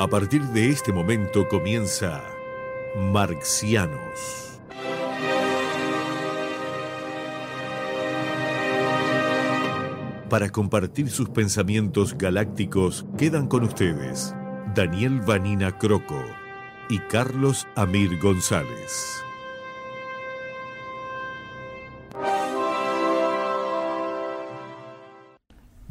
A 0.00 0.08
partir 0.08 0.40
de 0.40 0.70
este 0.70 0.94
momento 0.94 1.46
comienza 1.46 2.24
Marxianos. 3.12 4.58
Para 10.30 10.48
compartir 10.48 11.10
sus 11.10 11.28
pensamientos 11.28 12.16
galácticos 12.16 13.04
quedan 13.18 13.46
con 13.46 13.64
ustedes 13.64 14.34
Daniel 14.74 15.20
Vanina 15.20 15.76
Croco 15.76 16.24
y 16.88 16.98
Carlos 17.00 17.68
Amir 17.76 18.18
González. 18.20 19.22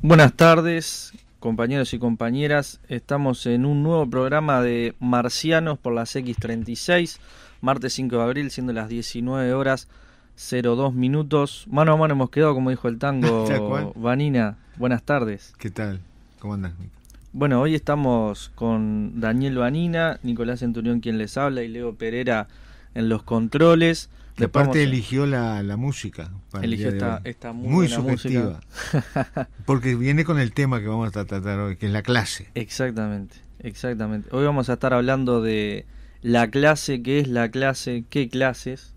Buenas 0.02 0.34
tardes, 0.34 1.14
compañeros 1.40 1.94
y 1.94 2.00
compañeras. 2.00 2.80
Estamos 2.88 3.46
en 3.46 3.66
un 3.66 3.84
nuevo 3.84 4.10
programa 4.10 4.62
de 4.62 4.96
Marcianos 5.00 5.80
por 5.80 5.94
las 5.94 6.16
X36, 6.16 7.18
martes 7.62 7.94
5 7.94 8.18
de 8.18 8.22
abril, 8.22 8.52
siendo 8.52 8.74
las 8.74 8.90
19 8.90 9.54
horas 9.54 9.88
02 10.36 10.94
minutos. 10.94 11.66
Mano 11.70 11.94
a 11.94 11.98
mano 11.98 12.14
hemos 12.14 12.30
quedado, 12.30 12.54
como 12.54 12.70
dijo 12.70 12.88
el 12.88 13.00
tango 13.00 13.94
Vanina. 13.96 14.58
Buenas 14.78 15.04
tardes. 15.04 15.54
¿Qué 15.58 15.70
tal? 15.70 16.00
¿Cómo 16.40 16.54
andas? 16.54 16.74
Bueno, 17.32 17.62
hoy 17.62 17.76
estamos 17.76 18.52
con 18.56 19.20
Daniel 19.20 19.58
Vanina, 19.58 20.20
Nicolás 20.24 20.60
Centurión 20.60 21.00
quien 21.00 21.18
les 21.18 21.38
habla 21.38 21.64
y 21.64 21.68
Leo 21.68 21.96
Pereira 21.96 22.48
en 22.96 23.10
los 23.10 23.24
controles. 23.24 24.10
De 24.40 24.48
parte 24.48 24.84
eligió 24.84 25.26
la, 25.26 25.62
música. 25.78 26.32
eligió 26.62 26.90
esta, 27.24 27.52
muy, 27.52 27.70
muy 27.70 27.88
subjetiva. 27.88 28.60
porque 29.66 29.96
viene 29.96 30.24
con 30.24 30.40
el 30.40 30.54
tema 30.54 30.80
que 30.80 30.88
vamos 30.88 31.16
a 31.16 31.26
tratar 31.26 31.60
hoy, 31.60 31.76
que 31.76 31.88
es 31.88 31.92
la 31.92 32.02
clase. 32.02 32.50
Exactamente, 32.56 33.36
exactamente. 33.60 34.30
Hoy 34.32 34.46
vamos 34.46 34.70
a 34.70 34.74
estar 34.74 34.94
hablando 34.94 35.42
de 35.42 35.86
la 36.22 36.50
clase, 36.50 37.02
qué 37.02 37.20
es 37.20 37.28
la 37.28 37.50
clase, 37.50 38.06
qué 38.10 38.30
clases. 38.30 38.94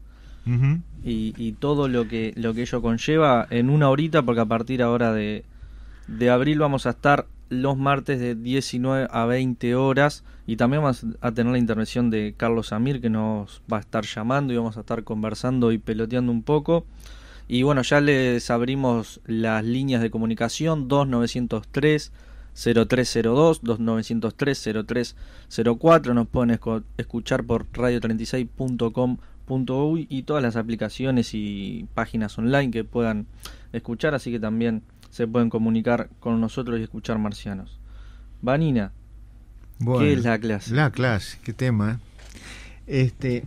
y, 1.05 1.53
todo 1.59 1.89
lo 1.89 2.09
que 2.09 2.33
lo 2.37 2.55
que 2.55 2.62
ello 2.62 2.83
conlleva 2.83 3.47
en 3.51 3.71
una 3.71 3.89
horita 3.89 4.23
porque 4.23 4.41
a 4.41 4.47
partir 4.47 4.83
ahora 4.83 5.12
de, 5.12 5.45
de 6.09 6.31
abril 6.31 6.59
vamos 6.59 6.87
a 6.87 6.91
estar 6.91 7.27
los 7.49 7.77
martes 7.77 8.19
de 8.19 8.34
19 8.34 9.09
a 9.11 9.27
20 9.27 9.75
horas 9.75 10.25
y 10.47 10.57
también 10.57 10.83
vamos 10.83 11.05
a 11.21 11.33
tener 11.33 11.53
la 11.53 11.59
intervención 11.59 12.11
de 12.11 12.35
Carlos 12.37 12.73
Amir 12.73 13.01
que 13.01 13.11
nos 13.11 13.62
va 13.73 13.77
a 13.77 13.81
estar 13.81 14.05
llamando 14.05 14.53
y 14.53 14.57
vamos 14.57 14.77
a 14.77 14.81
estar 14.81 15.05
conversando 15.05 15.71
y 15.73 15.79
peloteando 15.79 16.33
un 16.33 16.43
poco. 16.43 16.84
Y 17.49 17.62
bueno, 17.62 17.83
ya 17.83 18.01
les 18.01 18.51
abrimos 18.51 19.21
las 19.27 19.65
líneas 19.65 20.03
de 20.03 20.11
comunicación 20.11 20.89
2903 20.89 22.12
0302 22.55 23.62
2903 23.62 25.17
0304 25.49 26.15
nos 26.15 26.29
pueden 26.29 26.59
escuchar 26.97 27.45
por 27.45 27.71
radio36.com.uy 27.73 30.06
y 30.11 30.23
todas 30.23 30.43
las 30.43 30.56
aplicaciones 30.56 31.34
y 31.34 31.87
páginas 31.95 32.37
online 32.39 32.71
que 32.71 32.84
puedan 32.84 33.27
escuchar, 33.73 34.15
así 34.15 34.31
que 34.31 34.41
también 34.41 34.83
se 35.11 35.27
pueden 35.27 35.51
comunicar 35.51 36.09
con 36.21 36.41
nosotros 36.41 36.81
y 36.81 36.83
escuchar 36.83 37.19
marcianos. 37.19 37.79
Vanina, 38.41 38.93
¿qué 39.98 40.12
es 40.12 40.22
la 40.22 40.38
clase? 40.38 40.75
La 40.75 40.91
clase, 40.91 41.38
qué 41.42 41.52
tema. 41.52 41.92
¿eh? 41.92 43.05
Este, 43.05 43.44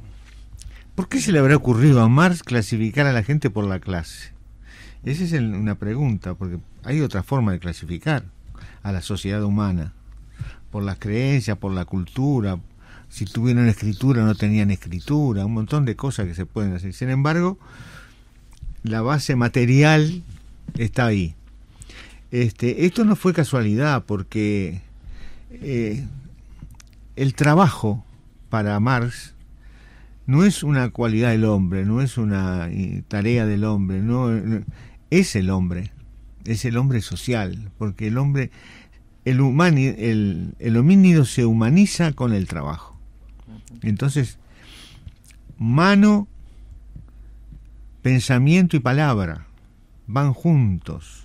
¿Por 0.95 1.09
qué 1.09 1.19
se 1.19 1.31
le 1.31 1.39
habrá 1.39 1.55
ocurrido 1.55 2.01
a 2.01 2.07
Marx 2.07 2.43
clasificar 2.43 3.05
a 3.05 3.13
la 3.13 3.23
gente 3.23 3.49
por 3.49 3.65
la 3.65 3.79
clase? 3.79 4.31
Esa 5.03 5.23
es 5.23 5.33
una 5.33 5.75
pregunta, 5.75 6.33
porque 6.33 6.57
hay 6.83 7.01
otra 7.01 7.21
forma 7.21 7.51
de 7.51 7.59
clasificar 7.59 8.25
a 8.81 8.91
la 8.91 9.01
sociedad 9.01 9.43
humana, 9.43 9.93
por 10.71 10.83
las 10.83 10.97
creencias, 10.97 11.57
por 11.57 11.73
la 11.73 11.85
cultura, 11.85 12.59
si 13.09 13.25
tuvieron 13.25 13.67
escritura 13.67 14.23
no 14.23 14.35
tenían 14.35 14.71
escritura, 14.71 15.45
un 15.45 15.53
montón 15.53 15.85
de 15.85 15.95
cosas 15.95 16.27
que 16.27 16.35
se 16.35 16.45
pueden 16.45 16.73
hacer. 16.73 16.93
Sin 16.93 17.09
embargo, 17.09 17.57
la 18.83 19.01
base 19.01 19.35
material 19.35 20.23
está 20.77 21.05
ahí. 21.05 21.35
Este, 22.31 22.85
esto 22.85 23.05
no 23.05 23.15
fue 23.15 23.33
casualidad 23.33 24.03
porque 24.05 24.81
eh, 25.51 26.05
el 27.15 27.33
trabajo 27.33 28.05
para 28.49 28.79
Marx 28.79 29.35
no 30.25 30.43
es 30.43 30.63
una 30.63 30.89
cualidad 30.89 31.31
del 31.31 31.45
hombre, 31.45 31.85
no 31.85 32.01
es 32.01 32.17
una 32.17 32.67
eh, 32.69 33.03
tarea 33.07 33.45
del 33.45 33.63
hombre, 33.63 34.01
no, 34.01 34.29
es 35.09 35.35
el 35.35 35.49
hombre, 35.49 35.91
es 36.45 36.65
el 36.65 36.77
hombre 36.77 37.01
social, 37.01 37.71
porque 37.77 38.07
el 38.07 38.17
hombre, 38.17 38.51
el, 39.23 39.39
el, 39.39 40.55
el 40.59 40.77
homínido 40.77 41.25
se 41.25 41.45
humaniza 41.45 42.13
con 42.13 42.33
el 42.33 42.47
trabajo. 42.47 42.99
Entonces, 43.81 44.39
mano, 45.57 46.27
pensamiento 48.01 48.75
y 48.77 48.79
palabra 48.79 49.45
van 50.07 50.33
juntos. 50.33 51.24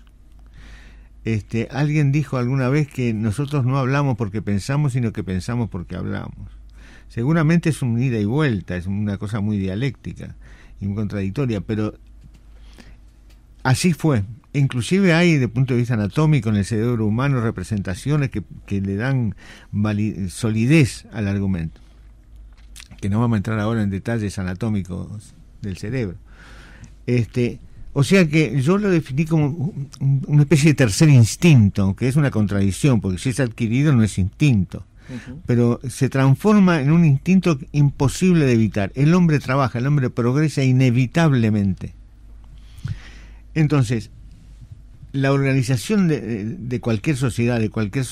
Este, 1.25 1.69
alguien 1.71 2.13
dijo 2.13 2.39
alguna 2.39 2.69
vez 2.69 2.89
que 2.89 3.13
nosotros 3.13 3.65
no 3.65 3.79
hablamos 3.79 4.17
porque 4.17 4.41
pensamos, 4.41 4.95
sino 4.95 5.13
que 5.13 5.23
pensamos 5.23 5.69
porque 5.69 5.97
hablamos. 5.97 6.51
Seguramente 7.09 7.69
es 7.69 7.83
un 7.83 8.01
ida 8.01 8.19
y 8.19 8.25
vuelta, 8.25 8.77
es 8.77 8.87
una 8.87 9.19
cosa 9.19 9.41
muy 9.41 9.59
dialéctica 9.59 10.37
y 10.81 10.87
muy 10.87 10.95
contradictoria, 10.95 11.61
pero 11.61 11.95
así 13.63 13.93
fue. 13.93 14.25
Inclusive 14.53 15.13
hay, 15.13 15.37
de 15.37 15.49
punto 15.49 15.75
de 15.75 15.81
vista 15.81 15.95
anatómico, 15.95 16.49
en 16.49 16.57
el 16.57 16.65
cerebro 16.65 17.07
humano 17.07 17.41
representaciones 17.41 18.31
que, 18.31 18.43
que 18.67 18.81
le 18.81 18.97
dan 18.97 19.37
solidez 20.29 21.07
al 21.13 21.29
argumento. 21.29 21.81
Que 23.01 23.09
no 23.09 23.21
vamos 23.21 23.37
a 23.37 23.39
entrar 23.39 23.61
ahora 23.61 23.83
en 23.83 23.91
detalles 23.91 24.39
anatómicos 24.39 25.35
del 25.63 25.77
cerebro. 25.77 26.17
Este, 27.07 27.61
o 27.93 28.05
sea 28.05 28.29
que 28.29 28.61
yo 28.63 28.79
lo 28.79 28.89
definí 28.89 29.25
como 29.25 29.73
una 30.27 30.43
especie 30.43 30.71
de 30.71 30.75
tercer 30.75 31.09
instinto, 31.09 31.97
que 31.97 32.07
es 32.07 32.17
una 32.17 32.31
contradicción, 32.31 33.01
porque 33.01 33.19
si 33.19 33.31
es 33.31 33.41
adquirido 33.41 33.93
no 33.93 34.05
es 34.05 34.17
instinto, 34.19 34.85
pero 35.45 35.81
se 35.89 36.09
transforma 36.09 36.81
en 36.81 36.93
un 36.93 37.05
instinto 37.05 37.59
imposible 37.73 38.45
de 38.45 38.53
evitar. 38.53 38.93
El 38.95 39.13
hombre 39.15 39.41
trabaja, 39.41 39.81
el 39.81 39.89
hombre 39.89 40.09
progresa 40.09 40.63
inevitablemente. 40.63 41.95
Entonces, 43.55 44.11
la 45.11 45.33
organización 45.33 46.07
de, 46.07 46.79
cualquier 46.81 47.17
sociedad, 47.17 47.59
de 47.59 47.71
cualquier 47.71 48.07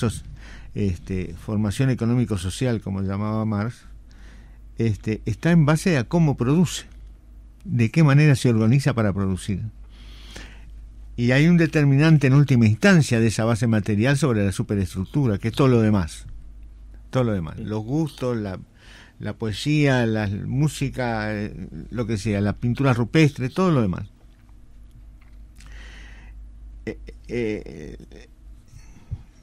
este, 0.74 1.34
formación 1.40 1.90
económico-social, 1.90 2.80
como 2.80 3.02
llamaba 3.02 3.44
Marx, 3.44 3.84
este, 4.78 5.22
está 5.24 5.52
en 5.52 5.66
base 5.66 5.98
a 5.98 6.04
cómo 6.04 6.36
produce 6.36 6.86
de 7.64 7.90
qué 7.90 8.02
manera 8.02 8.34
se 8.34 8.48
organiza 8.48 8.94
para 8.94 9.12
producir. 9.12 9.62
Y 11.16 11.32
hay 11.32 11.48
un 11.48 11.56
determinante 11.56 12.28
en 12.28 12.34
última 12.34 12.66
instancia 12.66 13.18
de 13.18 13.26
esa 13.26 13.44
base 13.44 13.66
material 13.66 14.16
sobre 14.16 14.44
la 14.44 14.52
superestructura, 14.52 15.38
que 15.38 15.48
es 15.48 15.54
todo 15.54 15.68
lo 15.68 15.80
demás. 15.80 16.26
Todo 17.10 17.24
lo 17.24 17.32
demás. 17.32 17.58
Los 17.58 17.82
gustos, 17.82 18.36
la, 18.36 18.58
poesía, 19.34 20.06
la 20.06 20.28
música, 20.28 21.34
eh, 21.34 21.52
lo 21.90 22.06
que 22.06 22.18
sea, 22.18 22.40
la 22.40 22.52
pintura 22.52 22.92
rupestre, 22.92 23.48
todo 23.48 23.72
lo 23.72 23.82
demás. 23.82 24.06
Eh, 26.86 26.98
eh, 27.26 27.96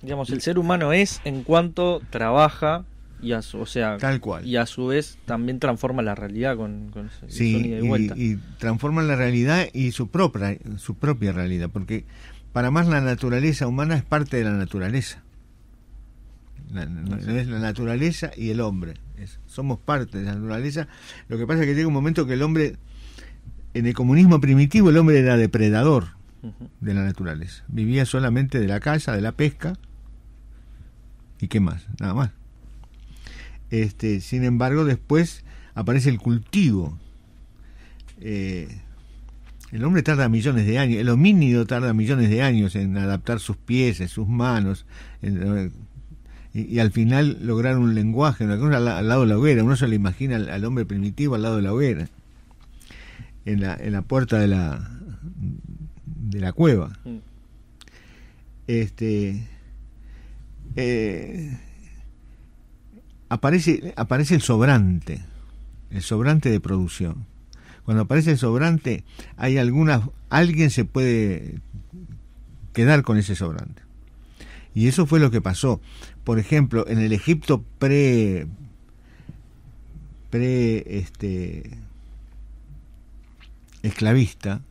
Digamos, 0.05 0.29
el 0.29 0.41
ser 0.41 0.59
humano 0.59 0.93
es 0.93 1.19
en 1.25 1.41
cuanto 1.41 1.99
trabaja 2.11 2.85
y 3.21 3.31
a 3.31 3.41
su, 3.41 3.59
o 3.59 3.65
sea, 3.65 3.97
tal 3.97 4.19
cual. 4.19 4.45
Y 4.45 4.57
a 4.57 4.65
su 4.65 4.88
vez 4.88 5.17
también 5.25 5.59
transforma 5.59 6.01
la 6.01 6.15
realidad 6.15 6.56
con, 6.57 6.89
con 6.89 7.09
sí, 7.27 7.56
y, 7.56 7.88
vuelta. 7.88 8.15
Y, 8.17 8.38
transforma 8.59 9.01
la 9.03 9.15
realidad 9.15 9.67
y 9.73 9.91
su 9.91 10.09
propia, 10.09 10.57
su 10.77 10.95
propia 10.95 11.31
realidad, 11.31 11.69
porque 11.71 12.06
para 12.53 12.71
más 12.71 12.88
la 12.88 13.01
naturaleza 13.01 13.67
humana 13.67 13.95
es 13.95 14.03
parte 14.03 14.38
de 14.38 14.44
la 14.44 14.51
naturaleza. 14.51 15.23
La, 16.71 16.83
es 16.83 17.47
la 17.47 17.59
naturaleza 17.59 18.31
y 18.35 18.50
el 18.50 18.59
hombre. 18.62 18.95
somos 19.45 19.79
parte 19.79 20.19
de 20.19 20.25
la 20.25 20.35
naturaleza. 20.35 20.88
Lo 21.27 21.38
que 21.38 21.45
pasa 21.45 21.61
es 21.61 21.68
que 21.68 21.75
llega 21.75 21.88
un 21.88 21.94
momento 21.94 22.25
que 22.25 22.33
el 22.33 22.41
hombre, 22.41 22.77
en 23.73 23.85
el 23.85 23.94
comunismo 23.94 24.41
primitivo, 24.41 24.89
el 24.89 24.97
hombre 24.97 25.19
era 25.19 25.38
depredador 25.38 26.15
de 26.79 26.94
la 26.94 27.03
naturaleza. 27.03 27.63
Vivía 27.68 28.06
solamente 28.06 28.59
de 28.59 28.68
la 28.68 28.79
caza, 28.79 29.15
de 29.15 29.21
la 29.21 29.31
pesca. 29.31 29.73
¿Y 31.39 31.47
qué 31.47 31.59
más? 31.59 31.88
Nada 32.00 32.13
más. 32.13 32.31
Este, 33.71 34.21
sin 34.21 34.44
embargo, 34.44 34.85
después 34.85 35.44
aparece 35.73 36.09
el 36.09 36.19
cultivo. 36.19 36.97
Eh, 38.21 38.67
el 39.71 39.83
hombre 39.83 40.03
tarda 40.03 40.29
millones 40.29 40.65
de 40.65 40.79
años, 40.79 41.00
el 41.00 41.09
homínido 41.09 41.65
tarda 41.65 41.94
millones 41.94 42.29
de 42.29 42.41
años 42.41 42.75
en 42.75 42.97
adaptar 42.97 43.39
sus 43.39 43.57
pies, 43.57 43.97
sus 44.09 44.27
manos, 44.27 44.85
y, 46.53 46.79
al 46.79 46.91
final 46.91 47.39
lograr 47.41 47.77
un 47.77 47.94
lenguaje, 47.94 48.45
al, 48.45 48.85
lado 48.85 49.21
de 49.21 49.27
la 49.27 49.38
hoguera. 49.38 49.63
Uno 49.63 49.75
se 49.75 49.89
le 49.89 49.97
imagina 49.97 50.38
al, 50.38 50.63
hombre 50.63 50.85
primitivo 50.85 51.35
al 51.35 51.41
lado 51.41 51.57
de 51.57 51.63
la 51.63 51.73
hoguera, 51.73 52.07
en 53.44 53.59
la, 53.59 53.75
en 53.75 53.91
la 53.91 54.01
puerta 54.03 54.39
de 54.39 54.47
la, 54.47 54.89
de 56.06 56.39
la 56.39 56.53
cueva. 56.53 56.97
Mm. 57.03 57.18
Este. 58.68 59.47
Eh, 60.77 61.57
aparece, 63.30 63.94
aparece 63.95 64.36
el 64.36 64.42
sobrante, 64.42 65.24
el 65.92 66.01
sobrante 66.01 66.50
de 66.50 66.60
producción. 66.60 67.25
Cuando 67.83 68.04
aparece 68.04 68.31
el 68.31 68.38
sobrante, 68.38 69.04
hay 69.38 69.57
algunas, 69.57 70.01
alguien 70.30 70.72
se 70.72 70.86
puede 70.86 71.60
quedar 72.74 73.04
con 73.04 73.18
ese 73.18 73.36
sobrante. 73.36 73.83
Y 74.74 74.88
eso 74.88 75.06
fue 75.06 75.19
lo 75.19 75.31
que 75.31 75.42
pasó. 75.42 75.80
Por 76.24 76.39
ejemplo, 76.39 76.88
en 76.88 77.00
el 77.00 77.13
Egipto 77.13 77.63
pre 77.80 78.48
pre 80.30 80.98
este 80.98 81.78
esclavista 83.83 84.62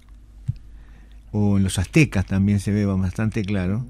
o 1.33 1.57
en 1.57 1.63
los 1.63 1.79
aztecas 1.79 2.27
también 2.27 2.61
se 2.61 2.73
ve 2.73 2.85
bastante 2.85 3.43
claro 3.43 3.87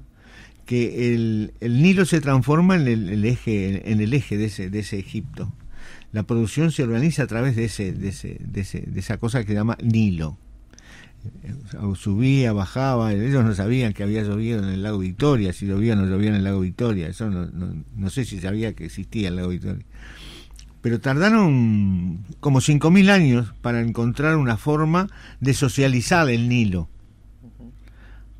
que 0.65 1.13
el, 1.13 1.53
el 1.59 1.81
Nilo 1.81 2.05
se 2.05 2.21
transforma 2.21 2.75
en 2.75 2.87
el, 2.87 3.25
eje 3.25 3.91
en 3.91 4.01
el 4.01 4.13
eje 4.13 4.37
de 4.37 4.45
ese 4.45 4.69
de 4.69 4.79
ese 4.79 4.99
Egipto 4.99 5.53
la 6.11 6.23
producción 6.23 6.71
se 6.71 6.83
organiza 6.83 7.23
a 7.23 7.27
través 7.27 7.55
de 7.55 7.65
ese 7.65 7.91
de 7.93 8.09
ese 8.09 8.37
de, 8.39 8.61
ese, 8.61 8.81
de 8.81 8.99
esa 8.99 9.17
cosa 9.17 9.41
que 9.41 9.47
se 9.47 9.53
llama 9.53 9.77
Nilo 9.81 10.37
subía, 11.95 12.53
bajaba, 12.53 13.13
ellos 13.13 13.43
no 13.43 13.53
sabían 13.53 13.93
que 13.93 14.03
había 14.03 14.23
llovido 14.23 14.59
en 14.59 14.69
el 14.69 14.83
lago 14.83 14.99
Victoria, 14.99 15.53
si 15.53 15.65
llovía 15.65 15.93
o 15.93 15.95
no 15.95 16.05
llovía 16.05 16.29
en 16.29 16.35
el 16.35 16.43
lago 16.43 16.59
Victoria, 16.59 17.07
eso 17.07 17.29
no, 17.29 17.47
no, 17.47 18.09
sé 18.09 18.25
si 18.25 18.39
sabía 18.39 18.73
que 18.73 18.85
existía 18.85 19.29
el 19.29 19.37
lago 19.37 19.49
Victoria. 19.49 19.85
Pero 20.81 20.99
tardaron 20.99 22.23
como 22.39 22.59
5.000 22.59 23.09
años 23.09 23.53
para 23.61 23.81
encontrar 23.81 24.37
una 24.37 24.57
forma 24.57 25.07
de 25.39 25.53
socializar 25.53 26.29
el 26.29 26.47
Nilo. 26.47 26.89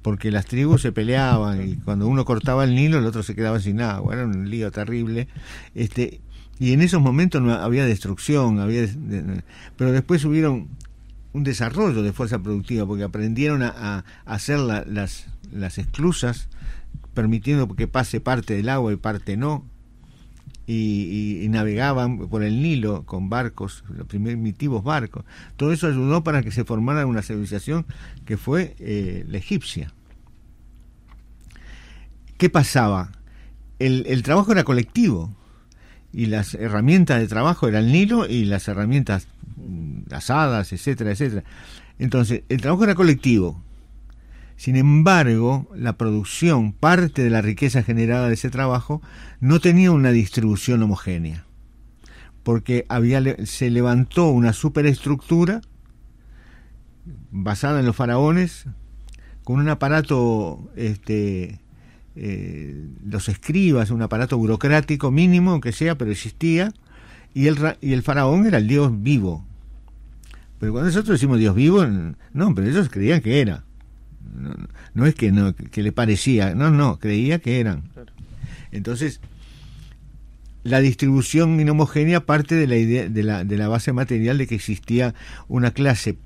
Porque 0.05 0.29
las 0.29 0.45
tribus 0.45 0.83
se 0.83 0.91
peleaban 0.91 1.67
y 1.67 1.77
cuando 1.77 2.07
uno 2.07 2.25
cortaba 2.25 2.63
el 2.63 2.75
Nilo 2.75 2.99
el 2.99 3.07
otro 3.07 3.23
se 3.23 3.33
quedaba 3.33 3.59
sin 3.59 3.81
agua, 3.81 4.13
era 4.13 4.25
un 4.25 4.51
lío 4.51 4.69
terrible. 4.69 5.27
Este, 5.73 6.21
y 6.59 6.73
en 6.73 6.81
esos 6.81 7.01
momentos 7.01 7.41
no 7.41 7.51
había 7.51 7.87
destrucción, 7.87 8.59
había 8.59 8.87
pero 9.75 9.91
después 9.91 10.23
hubieron 10.25 10.67
un 11.33 11.43
desarrollo 11.43 12.03
de 12.03 12.13
fuerza 12.13 12.37
productiva, 12.37 12.85
porque 12.85 13.01
aprendieron 13.01 13.63
a, 13.63 14.05
hacer 14.25 14.59
las, 14.59 15.25
las 15.51 15.77
esclusas, 15.79 16.49
permitiendo 17.15 17.67
que 17.75 17.87
pase 17.87 18.21
parte 18.21 18.53
del 18.53 18.69
agua 18.69 18.93
y 18.93 18.97
parte 18.97 19.37
no, 19.37 19.65
y, 20.67 21.47
navegaban 21.49 22.27
por 22.27 22.43
el 22.43 22.61
Nilo 22.61 23.03
con 23.05 23.29
barcos, 23.29 23.83
los 23.89 24.07
primitivos 24.07 24.83
barcos. 24.83 25.25
Todo 25.57 25.71
eso 25.71 25.87
ayudó 25.87 26.23
para 26.23 26.41
que 26.41 26.51
se 26.51 26.63
formara 26.63 27.05
una 27.05 27.21
civilización 27.21 27.85
que 28.25 28.37
fue 28.37 28.75
eh, 28.79 29.25
la 29.27 29.37
egipcia. 29.37 29.93
¿Qué 32.37 32.49
pasaba? 32.49 33.11
El, 33.79 34.23
trabajo 34.23 34.51
era 34.51 34.63
colectivo 34.63 35.33
y 36.11 36.27
las 36.27 36.53
herramientas 36.53 37.19
de 37.19 37.27
trabajo 37.27 37.67
eran 37.67 37.85
el 37.85 37.91
Nilo 37.91 38.27
y 38.27 38.45
las 38.45 38.67
herramientas 38.67 39.27
asadas, 40.11 40.73
etcétera, 40.73 41.11
etcétera. 41.11 41.43
Entonces, 41.97 42.43
el 42.49 42.61
trabajo 42.61 42.83
era 42.83 42.95
colectivo. 42.95 43.61
Sin 44.57 44.75
embargo, 44.75 45.69
la 45.75 45.97
producción, 45.97 46.71
parte 46.71 47.23
de 47.23 47.29
la 47.29 47.41
riqueza 47.41 47.83
generada 47.83 48.27
de 48.27 48.35
ese 48.35 48.49
trabajo, 48.49 49.01
no 49.39 49.59
tenía 49.59 49.91
una 49.91 50.11
distribución 50.11 50.81
homogénea, 50.83 51.45
porque 52.43 52.85
había, 52.87 53.21
se 53.45 53.69
levantó 53.69 54.29
una 54.29 54.53
superestructura 54.53 55.61
basada 57.31 57.81
en 57.81 57.85
los 57.85 57.95
faraones, 57.95 58.65
con 59.43 59.59
un 59.59 59.67
aparato, 59.67 60.71
este, 60.77 61.59
eh, 62.15 62.87
los 63.05 63.29
escribas, 63.29 63.91
un 63.91 64.01
aparato 64.01 64.37
burocrático 64.37 65.11
mínimo, 65.11 65.51
aunque 65.51 65.71
sea, 65.71 65.97
pero 65.97 66.11
existía, 66.11 66.73
y 67.33 67.47
el, 67.47 67.57
y 67.81 67.93
el 67.93 68.03
faraón 68.03 68.45
era 68.45 68.57
el 68.57 68.67
dios 68.67 68.91
vivo, 69.01 69.45
pero 70.59 70.71
cuando 70.71 70.89
nosotros 70.89 71.19
decimos 71.19 71.39
Dios 71.39 71.55
vivo, 71.55 71.85
no, 71.85 72.55
pero 72.55 72.67
ellos 72.67 72.89
creían 72.89 73.21
que 73.21 73.41
era. 73.41 73.63
No, 74.93 75.05
es 75.05 75.15
que, 75.15 75.31
no, 75.31 75.55
que 75.55 75.83
le 75.83 75.91
parecía, 75.91 76.55
no, 76.55 76.71
no, 76.71 76.97
creía 76.97 77.39
que 77.39 77.59
eran. 77.59 77.83
Entonces, 78.71 79.21
la 80.63 80.79
distribución 80.79 81.59
inhomogénea 81.59 82.25
parte 82.25 82.55
de 82.55 82.67
la 82.67 82.77
idea 82.77 83.07
de 83.07 83.23
la, 83.23 83.43
de 83.43 83.57
la 83.57 83.67
base 83.67 83.93
material 83.93 84.37
de 84.37 84.47
que 84.47 84.55
existía 84.55 85.13
una 85.47 85.71
clase 85.71 86.17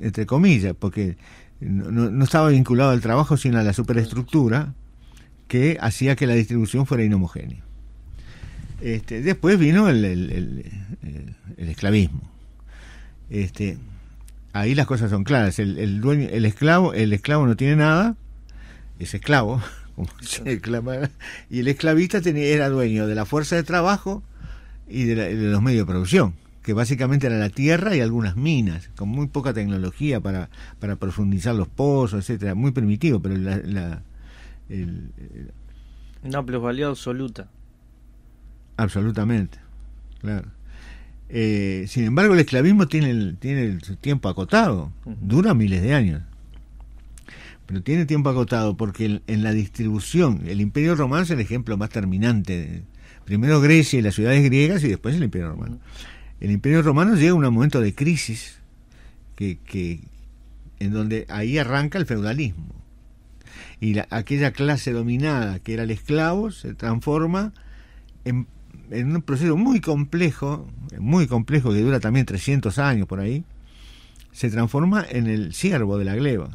entre 0.00 0.26
comillas 0.26 0.74
porque 0.78 1.16
no, 1.62 2.10
no, 2.10 2.24
estaba 2.24 2.48
vinculado 2.48 2.90
al 2.90 3.00
trabajo 3.00 3.36
sino 3.36 3.58
a 3.58 3.62
la 3.62 3.72
superestructura 3.72 4.74
que 5.48 5.78
hacía 5.80 6.16
que 6.16 6.26
la 6.26 6.34
distribución 6.34 6.86
fuera 6.86 7.04
inhomogénea. 7.04 7.62
Este, 8.80 9.22
después 9.22 9.58
vino 9.58 9.88
el, 9.88 10.04
el, 10.04 10.64
el 11.56 11.68
esclavismo. 11.68 12.20
Este, 13.30 13.78
ahí 14.52 14.74
las 14.74 14.86
cosas 14.86 15.10
son 15.10 15.24
claras. 15.24 15.58
El, 15.58 16.00
dueño, 16.00 16.28
el 16.30 16.44
esclavo, 16.44 16.94
el 16.94 17.12
esclavo 17.12 17.46
no 17.46 17.56
tiene 17.56 17.76
nada, 17.76 18.16
es 18.98 19.14
esclavo, 19.14 19.62
y 21.50 21.60
el 21.60 21.68
esclavista 21.68 22.20
tenía, 22.20 22.46
era 22.46 22.68
dueño 22.68 23.06
de 23.06 23.14
la 23.14 23.24
fuerza 23.24 23.56
de 23.56 23.62
trabajo 23.62 24.22
y 24.88 25.04
de, 25.04 25.34
los 25.34 25.62
medios 25.62 25.86
de 25.86 25.90
producción, 25.90 26.34
que 26.62 26.72
básicamente 26.72 27.26
era 27.26 27.38
la 27.38 27.50
tierra 27.50 27.96
y 27.96 28.00
algunas 28.00 28.36
minas, 28.36 28.90
con 28.96 29.08
muy 29.08 29.26
poca 29.26 29.52
tecnología 29.52 30.20
para, 30.20 30.48
para 30.78 30.96
profundizar 30.96 31.54
los 31.54 31.68
pozos, 31.68 32.20
etcétera, 32.20 32.54
muy 32.54 32.72
primitivo, 32.72 33.20
pero 33.20 33.36
la, 33.36 33.56
la 33.58 34.02
el, 34.68 35.10
una 36.22 36.42
plusvalía 36.44 36.86
absoluta. 36.86 37.48
Absolutamente, 38.76 39.58
claro. 40.20 40.48
Eh, 41.28 41.86
sin 41.88 42.04
embargo, 42.04 42.34
el 42.34 42.40
esclavismo 42.40 42.86
tiene 42.86 43.10
el, 43.10 43.36
tiene 43.38 43.64
el 43.64 43.98
tiempo 43.98 44.28
acotado, 44.28 44.92
dura 45.04 45.54
miles 45.54 45.82
de 45.82 45.94
años. 45.94 46.22
Pero 47.66 47.82
tiene 47.82 48.06
tiempo 48.06 48.28
acotado 48.28 48.76
porque 48.76 49.22
en, 49.26 49.42
la 49.42 49.52
distribución, 49.52 50.42
el 50.46 50.60
Imperio 50.60 50.94
Romano 50.94 51.22
es 51.22 51.30
el 51.30 51.40
ejemplo 51.40 51.76
más 51.76 51.90
terminante. 51.90 52.82
Primero 53.24 53.60
Grecia 53.60 53.98
y 53.98 54.02
las 54.02 54.14
ciudades 54.14 54.44
griegas 54.44 54.84
y 54.84 54.88
después 54.88 55.14
el 55.14 55.24
Imperio 55.24 55.50
Romano. 55.50 55.78
El 56.42 56.50
Imperio 56.50 56.82
Romano 56.82 57.14
llega 57.14 57.30
a 57.30 57.34
un 57.34 57.54
momento 57.54 57.80
de 57.80 57.94
crisis 57.94 58.58
que, 59.36 60.00
en 60.80 60.92
donde 60.92 61.24
ahí 61.28 61.56
arranca 61.56 61.98
el 61.98 62.06
feudalismo. 62.06 62.66
Y 63.80 63.98
aquella 64.10 64.50
clase 64.50 64.92
dominada 64.92 65.60
que 65.60 65.74
era 65.74 65.84
el 65.84 65.90
esclavo 65.90 66.50
se 66.50 66.74
transforma 66.74 67.52
en 68.24 68.46
en 68.92 69.16
un 69.16 69.22
proceso 69.22 69.56
muy 69.56 69.80
complejo, 69.80 70.68
muy 70.98 71.26
complejo 71.26 71.72
que 71.72 71.80
dura 71.80 72.00
también 72.00 72.26
300 72.26 72.78
años 72.78 73.06
por 73.06 73.20
ahí, 73.20 73.44
se 74.32 74.50
transforma 74.50 75.04
en 75.08 75.26
el 75.26 75.54
siervo 75.54 75.98
de 75.98 76.04
la 76.04 76.14
gleba 76.14 76.50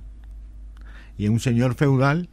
y 1.18 1.26
en 1.26 1.34
un 1.34 1.40
señor 1.40 1.76
feudal 1.76 2.30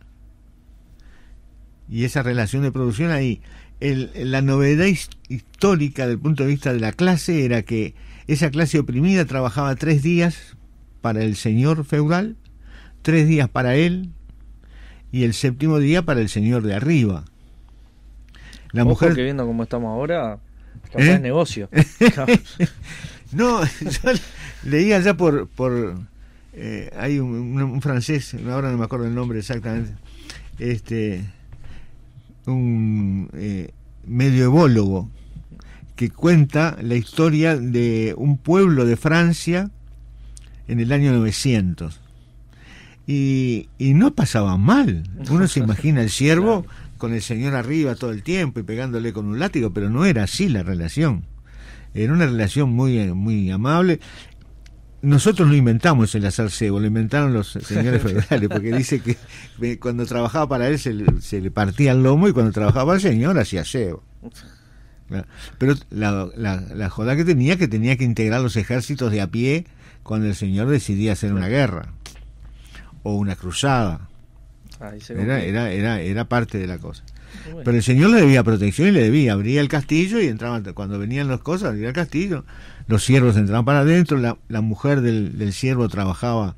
y 1.89 2.05
esa 2.05 2.23
relación 2.23 2.63
de 2.63 2.73
producción 2.73 3.11
ahí. 3.11 3.41
La 3.81 4.43
novedad 4.43 4.87
histórica 5.29 6.07
del 6.07 6.19
punto 6.19 6.45
de 6.45 6.51
vista 6.51 6.73
de 6.73 6.81
la 6.81 6.93
clase 6.93 7.45
era 7.45 7.63
que 7.63 7.95
esa 8.27 8.51
clase 8.51 8.79
oprimida 8.79 9.25
trabajaba 9.25 9.75
tres 9.77 10.03
días 10.03 10.57
para 11.01 11.23
el 11.23 11.37
señor 11.37 11.85
feudal, 11.85 12.37
tres 13.03 13.29
días 13.29 13.49
para 13.49 13.75
él 13.75 14.11
y 15.13 15.25
el 15.25 15.35
séptimo 15.35 15.79
día 15.79 16.03
para 16.03 16.21
el 16.21 16.29
señor 16.29 16.63
de 16.63 16.75
arriba 16.75 17.25
la 18.75 18.85
mujer 18.85 19.15
que 19.15 19.23
viendo 19.23 19.47
cómo 19.47 19.63
estamos 19.63 19.89
ahora, 19.89 20.41
capaz 20.91 21.05
¿Eh? 21.05 21.19
negocio. 21.21 21.69
no, 23.33 23.65
yo 23.65 24.11
leía 24.65 24.99
ya 24.99 25.17
por 25.17 25.47
por 25.47 25.97
eh, 26.55 26.91
hay 26.99 27.21
un, 27.21 27.81
francés, 27.81 28.35
ahora 28.51 28.73
no 28.73 28.79
me 28.79 28.85
acuerdo 28.85 29.07
el 29.07 29.15
nombre 29.15 29.39
exactamente, 29.39 29.93
este 30.59 31.25
un 32.47 33.31
eh, 33.35 33.71
medioevólogo 34.07 35.11
que 35.97 36.11
cuenta 36.11 36.77
la 36.83 36.97
historia 36.97 37.57
de 37.57 38.15
un 38.17 38.37
pueblo 38.37 38.85
de 38.85 38.97
Francia 38.97 39.71
en 40.67 40.81
el 40.81 40.93
año 40.93 41.13
900. 41.13 42.01
Y, 43.07 43.69
y 43.79 43.95
no 43.95 44.15
pasaba 44.15 44.57
mal. 44.57 45.05
Uno 45.31 45.47
se 45.47 45.61
imagina 45.65 46.03
el 46.03 46.11
siervo 46.11 46.67
con 46.99 47.13
el 47.13 47.23
señor 47.23 47.55
arriba 47.55 47.95
todo 47.95 48.13
el 48.13 48.23
tiempo 48.23 48.61
y 48.61 48.63
pegándole 48.63 49.13
con 49.13 49.27
un 49.27 49.39
látigo, 49.39 49.73
pero 49.73 49.91
no 49.91 50.05
era 50.05 50.25
así 50.25 50.49
la 50.49 50.63
relación. 50.63 51.25
Era 51.93 52.13
una 52.13 52.27
relación 52.27 52.71
muy, 52.71 52.99
muy 53.13 53.51
amable. 53.51 54.01
Nosotros 55.05 55.49
no 55.49 55.55
inventamos 55.55 56.15
el 56.15 56.27
hacer 56.27 56.51
cebo, 56.51 56.81
lo 56.81 56.87
inventaron 56.87 57.33
los 57.33 57.53
señores 57.53 58.03
federales, 58.03 58.49
porque 58.49 58.73
dice 58.73 59.01
que 59.01 59.79
cuando 59.79 60.07
trabajaba 60.07 60.49
para 60.49 60.69
él 60.69 60.79
se 60.79 60.93
le, 60.93 61.51
partía 61.51 61.93
el 61.93 62.03
lomo 62.03 62.29
y 62.29 62.33
cuando 62.33 62.53
trabajaba 62.53 62.95
el 62.95 63.01
señor 63.01 63.39
hacía 63.39 63.65
cebo. 63.65 64.03
Pero 65.59 65.75
la, 65.91 66.29
la, 66.37 66.57
la 66.57 66.91
joda 66.91 67.15
que 67.15 67.25
tenía 67.25 67.57
que 67.57 67.69
tenía 67.69 67.97
que 67.97 68.05
integrar 68.05 68.41
los 68.41 68.57
ejércitos 68.57 69.13
de 69.13 69.21
a 69.21 69.27
pie 69.27 69.67
cuando 70.03 70.27
el 70.27 70.35
señor 70.35 70.69
decidía 70.69 71.13
hacer 71.13 71.33
una 71.33 71.49
guerra 71.49 71.93
o 73.03 73.15
una 73.15 73.37
cruzada 73.37 74.09
era, 75.09 75.43
era, 75.43 75.73
era, 75.73 76.01
era 76.01 76.25
parte 76.25 76.59
de 76.59 76.67
la 76.67 76.79
cosa. 76.79 77.05
Pero 77.65 77.77
el 77.77 77.83
señor 77.83 78.11
le 78.11 78.21
debía 78.21 78.45
protección 78.45 78.89
y 78.89 78.93
le 78.93 79.03
debía. 79.03 79.33
Abría 79.33 79.61
el 79.61 79.69
castillo 79.69 80.21
y 80.21 80.27
entraban, 80.27 80.65
cuando 80.75 80.99
venían 80.99 81.29
las 81.29 81.41
cosas, 81.41 81.71
abría 81.71 81.89
el 81.89 81.95
castillo. 81.95 82.45
Los 82.87 83.05
siervos 83.05 83.37
entraban 83.37 83.65
para 83.65 83.81
adentro, 83.81 84.19
la, 84.19 84.37
la 84.49 84.61
mujer 84.61 85.01
del, 85.01 85.53
siervo 85.53 85.89
trabajaba 85.89 86.57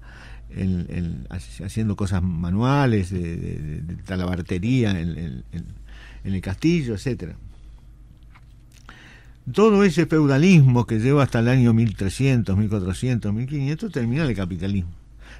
haciendo 1.60 1.96
cosas 1.96 2.22
manuales, 2.22 3.10
de, 3.10 3.36
de, 3.36 3.94
talabartería 4.04 4.90
en, 4.98 5.44
el 6.24 6.40
castillo, 6.40 6.94
etcétera. 6.94 7.36
Todo 9.52 9.84
ese 9.84 10.06
feudalismo 10.06 10.86
que 10.86 10.98
lleva 10.98 11.22
hasta 11.22 11.38
el 11.38 11.48
año 11.48 11.72
1300, 11.72 12.56
1400, 12.56 13.32
1500 13.32 13.92
termina 13.92 14.24
el 14.24 14.34
capitalismo. 14.34 14.90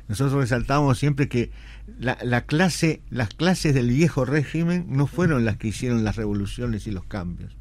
Nosotros 0.07 0.41
resaltamos 0.41 0.99
siempre 0.99 1.29
que 1.29 1.51
las 1.99 2.43
clases 2.45 3.75
del 3.75 3.89
viejo 3.89 4.25
régimen 4.25 4.87
no 4.89 5.09
fueron 5.09 5.45
las 5.45 5.57
que 5.57 5.69
hicieron 5.69 6.05
las 6.05 6.15
revoluciones 6.15 6.87
y 6.87 6.93
los 6.93 7.05
cambios. 7.05 7.57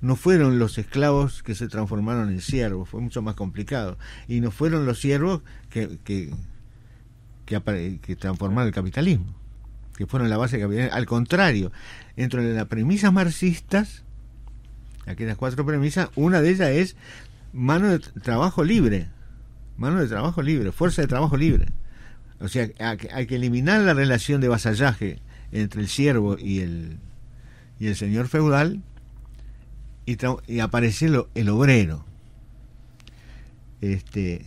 No 0.00 0.16
fueron 0.16 0.58
los 0.58 0.78
esclavos 0.78 1.42
que 1.42 1.54
se 1.54 1.68
transformaron 1.68 2.28
en 2.30 2.40
siervos, 2.40 2.88
fue 2.88 3.00
mucho 3.00 3.22
más 3.22 3.34
complicado. 3.34 3.98
Y 4.28 4.40
no 4.40 4.50
fueron 4.50 4.86
los 4.86 5.00
siervos 5.00 5.42
que, 5.70 5.98
que, 6.04 6.32
que, 7.46 8.16
transformaron 8.16 8.68
el 8.68 8.74
capitalismo, 8.74 9.34
que 9.96 10.06
fueron 10.06 10.28
la 10.28 10.36
base 10.36 10.58
del 10.58 10.66
capitalismo. 10.66 10.96
Al 10.96 11.06
contrario, 11.06 11.72
dentro 12.16 12.42
de 12.42 12.54
las 12.54 12.66
premisas 12.66 13.12
marxistas, 13.12 14.04
aquellas 15.06 15.36
cuatro 15.36 15.64
premisas, 15.64 16.10
una 16.14 16.40
de 16.42 16.50
ellas 16.50 16.70
es 16.70 16.96
mano 17.52 17.88
de 17.88 17.98
trabajo 17.98 18.64
libre, 18.64 19.08
mano 19.78 20.00
de 20.00 20.08
trabajo 20.08 20.42
libre, 20.42 20.72
fuerza 20.72 21.02
de 21.02 21.08
trabajo 21.08 21.36
libre. 21.36 21.66
O 22.40 22.48
sea, 22.48 22.68
hay 22.78 23.26
que 23.26 23.36
eliminar 23.36 23.80
la 23.80 23.94
relación 23.94 24.42
de 24.42 24.48
vasallaje 24.48 25.20
entre 25.52 25.80
el 25.80 25.88
siervo 25.88 26.36
y 26.38 26.60
el, 26.60 26.98
y 27.78 27.86
el 27.86 27.96
señor 27.96 28.28
feudal 28.28 28.82
y, 30.06 30.16
y 30.46 30.60
aparece 30.60 31.10
el 31.34 31.48
obrero. 31.48 32.04
Este, 33.80 34.42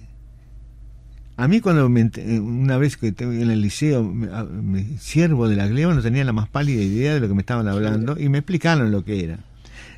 a 1.38 1.48
mí 1.48 1.62
cuando 1.62 1.86
una 1.86 2.78
vez 2.78 2.98
que 2.98 3.14
en 3.18 3.50
el 3.50 3.62
liceo, 3.62 4.04
mi 4.04 4.98
siervo 4.98 5.48
de 5.48 5.56
la 5.56 5.68
gleba 5.68 5.94
no 5.94 6.02
tenía 6.02 6.26
la 6.26 6.34
más 6.34 6.50
pálida 6.50 6.82
idea 6.82 7.14
de 7.14 7.22
lo 7.22 7.28
que 7.28 7.34
me 7.34 7.42
estaban 7.42 7.68
hablando 7.68 8.20
y 8.20 8.28
me 8.30 8.40
explicaron 8.40 8.92
lo 8.92 9.06
que 9.06 9.24
era. 9.24 9.40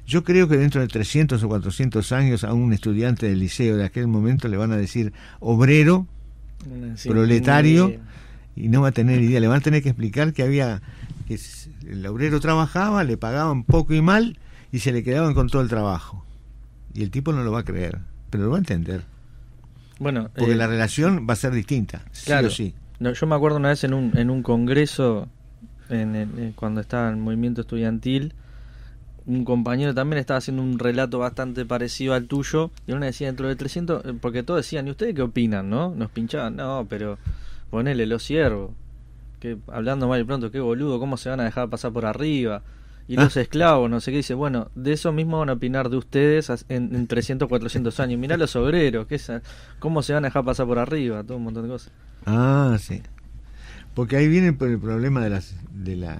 Yo 0.05 0.23
creo 0.23 0.47
que 0.47 0.57
dentro 0.57 0.81
de 0.81 0.87
300 0.87 1.41
o 1.41 1.47
400 1.47 2.11
años 2.11 2.43
a 2.43 2.53
un 2.53 2.73
estudiante 2.73 3.27
del 3.27 3.39
liceo 3.39 3.77
de 3.77 3.85
aquel 3.85 4.07
momento 4.07 4.47
le 4.49 4.57
van 4.57 4.71
a 4.71 4.77
decir 4.77 5.13
obrero, 5.39 6.05
proletario, 7.05 7.95
y 8.55 8.67
no 8.67 8.81
va 8.81 8.89
a 8.89 8.91
tener 8.91 9.21
idea. 9.21 9.39
Le 9.39 9.47
van 9.47 9.57
a 9.57 9.61
tener 9.61 9.81
que 9.81 9.89
explicar 9.89 10.33
que 10.33 10.43
había 10.43 10.81
que 11.27 11.39
el 11.87 12.05
obrero 12.05 12.39
trabajaba, 12.39 13.03
le 13.03 13.17
pagaban 13.17 13.63
poco 13.63 13.93
y 13.93 14.01
mal 14.01 14.37
y 14.71 14.79
se 14.79 14.91
le 14.91 15.03
quedaban 15.03 15.33
con 15.33 15.49
todo 15.49 15.61
el 15.61 15.69
trabajo. 15.69 16.25
Y 16.93 17.03
el 17.03 17.11
tipo 17.11 17.33
no 17.33 17.43
lo 17.43 17.51
va 17.51 17.59
a 17.59 17.63
creer, 17.63 17.99
pero 18.29 18.45
lo 18.45 18.51
va 18.51 18.57
a 18.57 18.59
entender. 18.59 19.03
Bueno, 19.99 20.29
porque 20.35 20.55
la 20.55 20.65
eh, 20.65 20.67
relación 20.67 21.27
va 21.29 21.33
a 21.33 21.37
ser 21.37 21.53
distinta, 21.53 22.01
claro, 22.25 22.49
sí 22.49 22.73
No, 22.99 23.13
yo 23.13 23.27
me 23.27 23.35
acuerdo 23.35 23.57
una 23.57 23.69
vez 23.69 23.83
en 23.83 23.93
un, 23.93 24.17
en 24.17 24.31
un 24.31 24.41
congreso, 24.41 25.27
en, 25.89 26.15
eh, 26.15 26.53
cuando 26.55 26.81
estaba 26.81 27.09
en 27.09 27.15
el 27.15 27.21
movimiento 27.21 27.61
estudiantil, 27.61 28.33
un 29.27 29.45
compañero 29.45 29.93
también 29.93 30.19
estaba 30.19 30.39
haciendo 30.39 30.63
un 30.63 30.79
relato 30.79 31.19
bastante 31.19 31.65
parecido 31.65 32.15
al 32.15 32.25
tuyo, 32.25 32.71
y 32.87 32.93
uno 32.93 33.05
decía 33.05 33.27
dentro 33.27 33.47
de 33.47 33.55
300, 33.55 34.05
eh, 34.05 34.13
porque 34.19 34.41
todos 34.41 34.61
decían, 34.61 34.87
¿y 34.87 34.91
ustedes 34.91 35.13
qué 35.13 35.21
opinan, 35.21 35.69
no? 35.69 35.93
Nos 35.93 36.09
pinchaban, 36.09 36.55
no, 36.55 36.87
pero 36.89 37.19
ponele 37.69 38.07
los 38.07 38.23
siervos, 38.23 38.71
que 39.39 39.57
hablando 39.67 40.07
mal 40.07 40.19
y 40.19 40.23
pronto, 40.23 40.49
qué 40.49 40.59
boludo, 40.59 40.99
¿cómo 40.99 41.17
se 41.17 41.29
van 41.29 41.41
a 41.41 41.43
dejar 41.43 41.69
pasar 41.69 41.93
por 41.93 42.07
arriba? 42.07 42.63
Y 43.11 43.17
los 43.17 43.35
ah. 43.35 43.41
esclavos, 43.41 43.89
no 43.89 43.99
sé 43.99 44.11
qué, 44.11 44.17
dice, 44.17 44.33
bueno, 44.33 44.71
de 44.73 44.93
eso 44.93 45.11
mismo 45.11 45.39
van 45.39 45.49
a 45.49 45.53
opinar 45.53 45.89
de 45.89 45.97
ustedes 45.97 46.49
en, 46.69 46.95
en 46.95 47.07
300, 47.07 47.49
400 47.49 47.99
años. 47.99 48.17
Mirá 48.17 48.37
los 48.37 48.55
obreros, 48.55 49.05
¿qué 49.05 49.15
es, 49.15 49.29
cómo 49.79 50.01
se 50.01 50.13
van 50.13 50.23
a 50.23 50.29
dejar 50.29 50.45
pasar 50.45 50.65
por 50.65 50.79
arriba, 50.79 51.21
todo 51.21 51.35
un 51.35 51.43
montón 51.43 51.63
de 51.63 51.69
cosas. 51.69 51.91
Ah, 52.25 52.77
sí. 52.79 53.01
Porque 53.95 54.15
ahí 54.15 54.29
viene 54.29 54.47
el 54.47 54.79
problema 54.79 55.21
de, 55.21 55.29
las, 55.29 55.57
de 55.73 55.97
la, 55.97 56.19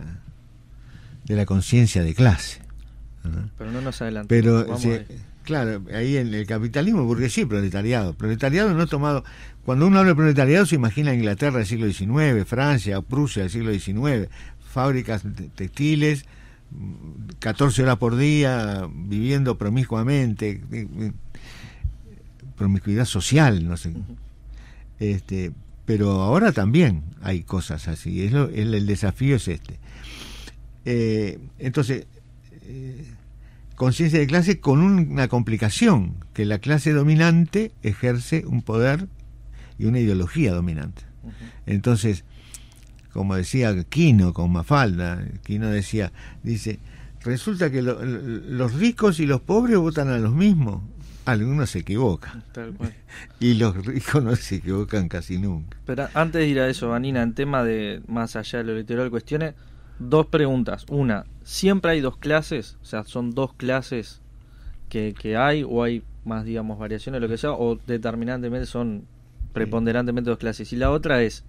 de 1.23 1.35
la 1.37 1.45
conciencia 1.45 2.03
de 2.03 2.13
clase. 2.13 2.61
Pero 3.57 3.71
no 3.71 3.79
nos 3.79 4.01
adelantamos. 4.01 4.27
Pero, 4.27 4.99
claro, 5.43 5.81
ahí 5.93 6.17
en 6.17 6.33
el 6.33 6.45
capitalismo, 6.45 7.07
porque 7.07 7.29
sí, 7.29 7.45
proletariado. 7.45 8.15
Proletariado 8.15 8.73
no 8.73 8.85
tomado. 8.85 9.23
Cuando 9.63 9.87
uno 9.87 9.99
habla 9.99 10.09
de 10.09 10.15
proletariado, 10.15 10.65
se 10.65 10.75
imagina 10.75 11.13
Inglaterra 11.13 11.59
del 11.59 11.67
siglo 11.67 11.87
XIX, 11.87 12.45
Francia, 12.45 13.01
Prusia 13.01 13.43
del 13.43 13.49
siglo 13.49 13.71
XIX, 13.71 14.27
fábricas 14.59 15.23
textiles 15.55 16.25
14 17.39 17.83
horas 17.83 17.97
por 17.97 18.17
día 18.17 18.87
viviendo 18.93 19.57
promiscuamente, 19.57 20.61
eh, 20.71 20.87
eh, 20.99 21.11
promiscuidad 22.55 23.05
social, 23.05 23.67
no 23.67 23.77
sé. 23.77 23.93
Este, 24.99 25.51
pero 25.85 26.21
ahora 26.21 26.51
también 26.51 27.03
hay 27.21 27.41
cosas 27.41 27.87
así, 27.87 28.23
es 28.23 28.33
el, 28.33 28.85
desafío 28.85 29.35
es 29.37 29.47
este. 29.47 29.79
Eh, 30.85 31.39
entonces, 31.59 32.05
conciencia 33.75 34.19
de 34.19 34.27
clase 34.27 34.59
con 34.59 34.79
una 34.81 35.27
complicación, 35.27 36.15
que 36.33 36.45
la 36.45 36.59
clase 36.59 36.93
dominante 36.93 37.71
ejerce 37.81 38.45
un 38.45 38.61
poder 38.61 39.07
y 39.79 39.85
una 39.85 39.99
ideología 39.99 40.53
dominante. 40.53 41.01
Entonces, 41.65 42.23
como 43.13 43.35
decía 43.35 43.83
Quino 43.83 44.33
con 44.33 44.51
Mafalda, 44.51 45.23
Quino 45.43 45.69
decía, 45.69 46.11
dice, 46.43 46.79
resulta 47.23 47.69
que 47.71 47.81
los 47.81 48.73
ricos 48.73 49.19
y 49.19 49.25
los 49.25 49.41
pobres 49.41 49.77
votan 49.77 50.09
a 50.09 50.17
los 50.17 50.33
mismos. 50.33 50.81
Algunos 51.25 51.69
se 51.69 51.79
equivocan. 51.79 52.43
y 53.39 53.53
los 53.53 53.85
ricos 53.85 54.23
no 54.23 54.35
se 54.35 54.55
equivocan 54.55 55.07
casi 55.07 55.37
nunca. 55.37 55.77
Pero 55.85 56.07
antes 56.13 56.41
de 56.41 56.47
ir 56.47 56.59
a 56.59 56.67
eso, 56.67 56.89
Vanina, 56.89 57.21
en 57.21 57.33
tema 57.33 57.63
de 57.63 58.01
más 58.07 58.35
allá 58.35 58.59
de 58.59 58.65
lo 58.65 58.75
literal, 58.75 59.11
cuestiones, 59.11 59.53
dos 59.99 60.25
preguntas. 60.25 60.85
Una, 60.89 61.25
¿siempre 61.43 61.91
hay 61.91 62.01
dos 62.01 62.17
clases? 62.17 62.77
O 62.81 62.85
sea, 62.85 63.03
¿son 63.03 63.31
dos 63.31 63.53
clases 63.53 64.21
que, 64.89 65.13
que 65.13 65.37
hay 65.37 65.63
o 65.63 65.83
hay 65.83 66.03
más, 66.25 66.43
digamos, 66.43 66.79
variaciones, 66.79 67.21
lo 67.21 67.27
que 67.27 67.37
sea? 67.37 67.51
¿O 67.51 67.75
determinantemente 67.75 68.65
son 68.65 69.05
preponderantemente 69.53 70.29
dos 70.29 70.39
clases? 70.39 70.73
Y 70.73 70.75
la 70.75 70.89
otra 70.91 71.21
es, 71.21 71.45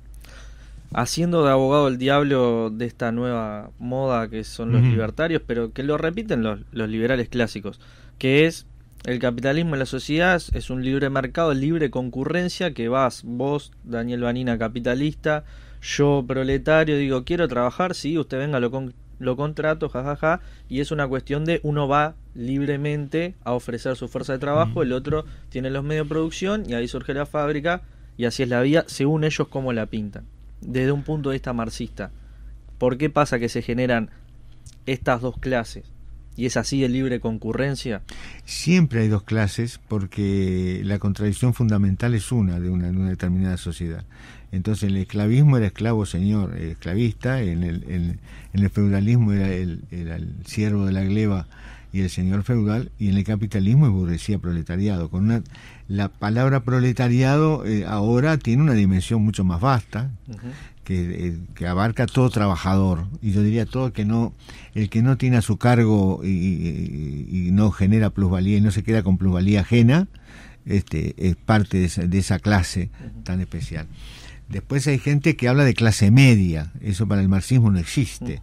haciendo 0.95 1.45
de 1.45 1.51
abogado 1.51 1.89
el 1.89 1.99
diablo 1.99 2.71
de 2.71 2.87
esta 2.87 3.13
nueva 3.13 3.71
moda 3.79 4.29
que 4.29 4.45
son 4.45 4.73
los 4.73 4.83
libertarios, 4.83 5.43
pero 5.47 5.73
que 5.73 5.83
lo 5.83 5.99
repiten 5.99 6.43
los, 6.43 6.61
los, 6.73 6.89
liberales 6.89 7.29
clásicos, 7.29 7.81
que 8.19 8.47
es 8.47 8.67
el 9.05 9.19
capitalismo 9.19 9.75
en 9.75 9.81
la 9.81 9.87
sociedad 9.87 10.41
es 10.53 10.71
un 10.71 10.85
libre 10.85 11.11
mercado, 11.11 11.55
libre 11.55 11.91
concurrencia, 11.91 12.73
que 12.73 12.89
vas 12.89 13.23
vos, 13.25 13.73
Daniel 13.85 14.23
Vanina, 14.23 14.59
capitalista, 14.59 15.45
yo 15.81 16.25
proletario, 16.27 16.97
digo, 16.97 17.25
quiero 17.25 17.49
trabajar, 17.49 17.95
sí, 17.95 18.17
usted 18.17 18.39
venga, 18.39 18.61
lo, 18.61 18.71
con, 18.71 18.95
lo 19.19 19.37
contrato, 19.37 19.89
jajaja, 19.89 20.41
y 20.69 20.81
es 20.81 20.93
una 20.93 21.09
cuestión 21.09 21.45
de 21.45 21.61
uno 21.65 21.89
va 21.89 22.15
libremente 22.35 23.35
a 23.43 23.55
ofrecer 23.55 23.97
su 23.97 24.09
fuerza 24.09 24.35
de 24.35 24.39
trabajo, 24.39 24.83
el 24.83 24.93
otro 24.93 25.25
tiene 25.49 25.71
los 25.71 25.83
medios 25.83 26.07
de 26.07 26.11
producción 26.11 26.65
y 26.69 26.75
ahí 26.75 26.87
surge 26.87 27.13
la 27.15 27.27
fábrica 27.27 27.83
y 28.17 28.27
así 28.27 28.45
es 28.45 28.49
la 28.49 28.61
vida, 28.61 28.85
según 28.87 29.25
ellos 29.25 29.49
como 29.49 29.73
la 29.73 29.87
pintan 29.87 30.27
desde 30.63 30.93
un 30.93 31.03
punto 31.03 31.31
de 31.31 31.35
vista 31.35 31.53
marxista, 31.53 32.11
¿por 32.79 32.97
qué 32.97 33.11
pasa 33.11 33.39
que 33.39 33.49
se 33.49 33.63
generan 33.63 34.11
estas 34.87 35.21
dos 35.21 35.39
clases? 35.39 35.85
¿Y 36.35 36.47
es 36.47 36.57
así 36.57 36.81
de 36.81 36.89
libre 36.89 37.21
concurrencia? 37.21 38.03
Siempre 38.45 39.03
hay 39.03 39.09
dos 39.09 39.23
clases 39.23 39.81
porque 39.89 40.81
la 40.85 40.99
contradicción 40.99 41.53
fundamental 41.53 42.15
es 42.15 42.33
una 42.33 42.59
de 42.59 42.71
una, 42.71 42.91
determinada 42.91 43.59
sociedad. 43.59 44.05
Entonces 44.51 44.85
el 44.85 44.97
esclavismo 44.97 45.59
era 45.59 45.67
esclavo 45.67 46.07
señor, 46.07 46.57
esclavista, 46.57 47.43
en 47.43 47.63
el, 47.63 47.85
en, 47.89 48.21
el 48.55 48.71
feudalismo 48.71 49.33
era 49.33 49.49
el, 49.53 49.85
era 49.91 50.17
el 50.17 50.35
siervo 50.47 50.87
de 50.87 50.93
la 50.93 51.03
gleba 51.03 51.47
y 51.93 52.01
el 52.01 52.11
señor 52.11 52.43
feudal, 52.43 52.91
y 52.99 53.09
en 53.09 53.19
el 53.19 53.25
capitalismo 53.25 53.87
es 53.87 53.93
burguesía 53.93 54.39
proletariado. 54.39 55.11
Con 55.11 55.25
una, 55.25 55.43
la 55.89 56.09
palabra 56.09 56.65
proletariado 56.65 57.67
eh, 57.67 57.85
ahora 57.87 58.39
tiene 58.39 58.63
una 58.63 58.73
dimensión 58.73 59.23
mucho 59.23 59.45
más 59.45 59.61
vasta, 59.61 60.11
que, 60.85 61.29
eh, 61.29 61.39
que, 61.55 61.67
abarca 61.67 62.07
todo 62.07 62.31
trabajador, 62.31 63.07
y 63.21 63.33
yo 63.33 63.43
diría 63.43 63.67
todo 63.67 63.93
que 63.93 64.07
no, 64.07 64.33
el 64.75 64.89
que 64.89 65.03
no 65.03 65.19
tiene 65.19 65.37
a 65.37 65.43
su 65.43 65.59
cargo 65.59 66.23
y, 66.25 67.51
no 67.53 67.71
genera 67.71 68.09
plusvalía 68.09 68.57
y 68.57 68.63
no 68.63 68.71
se 68.71 68.83
queda 68.83 69.03
con 69.03 69.19
plusvalía 69.19 69.61
ajena, 69.61 70.09
este, 70.65 71.15
es 71.19 71.37
parte 71.37 71.79
de 71.79 71.85
esa, 71.85 72.07
de 72.07 72.19
esa 72.19 72.39
clase 72.39 72.91
tan 73.25 73.41
especial. 73.41 73.87
Después 74.49 74.87
hay 74.87 74.99
gente 74.99 75.37
que 75.37 75.49
habla 75.49 75.65
de 75.65 75.75
clase 75.75 76.11
media, 76.11 76.73
eso 76.81 77.07
para 77.07 77.21
el 77.21 77.29
marxismo 77.29 77.71
no 77.71 77.79
existe, 77.79 78.41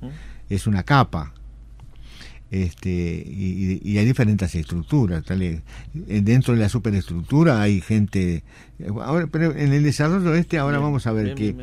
es 0.49 0.67
una 0.67 0.83
capa, 0.83 1.33
este, 2.51 2.89
y, 2.89 3.97
hay 3.97 4.05
diferentes 4.05 4.53
estructuras. 4.55 5.23
Tal, 5.23 5.61
dentro 5.93 6.53
de 6.53 6.59
la 6.59 6.69
superestructura 6.69 7.61
hay 7.61 7.81
gente. 7.81 8.43
Ahora, 9.01 9.27
pero 9.27 9.55
en 9.55 9.73
el 9.73 9.83
desarrollo 9.83 10.33
este, 10.35 10.57
ahora 10.57 10.79
vamos 10.79 11.05
a 11.07 11.11
ver 11.11 11.35
que 11.35 11.55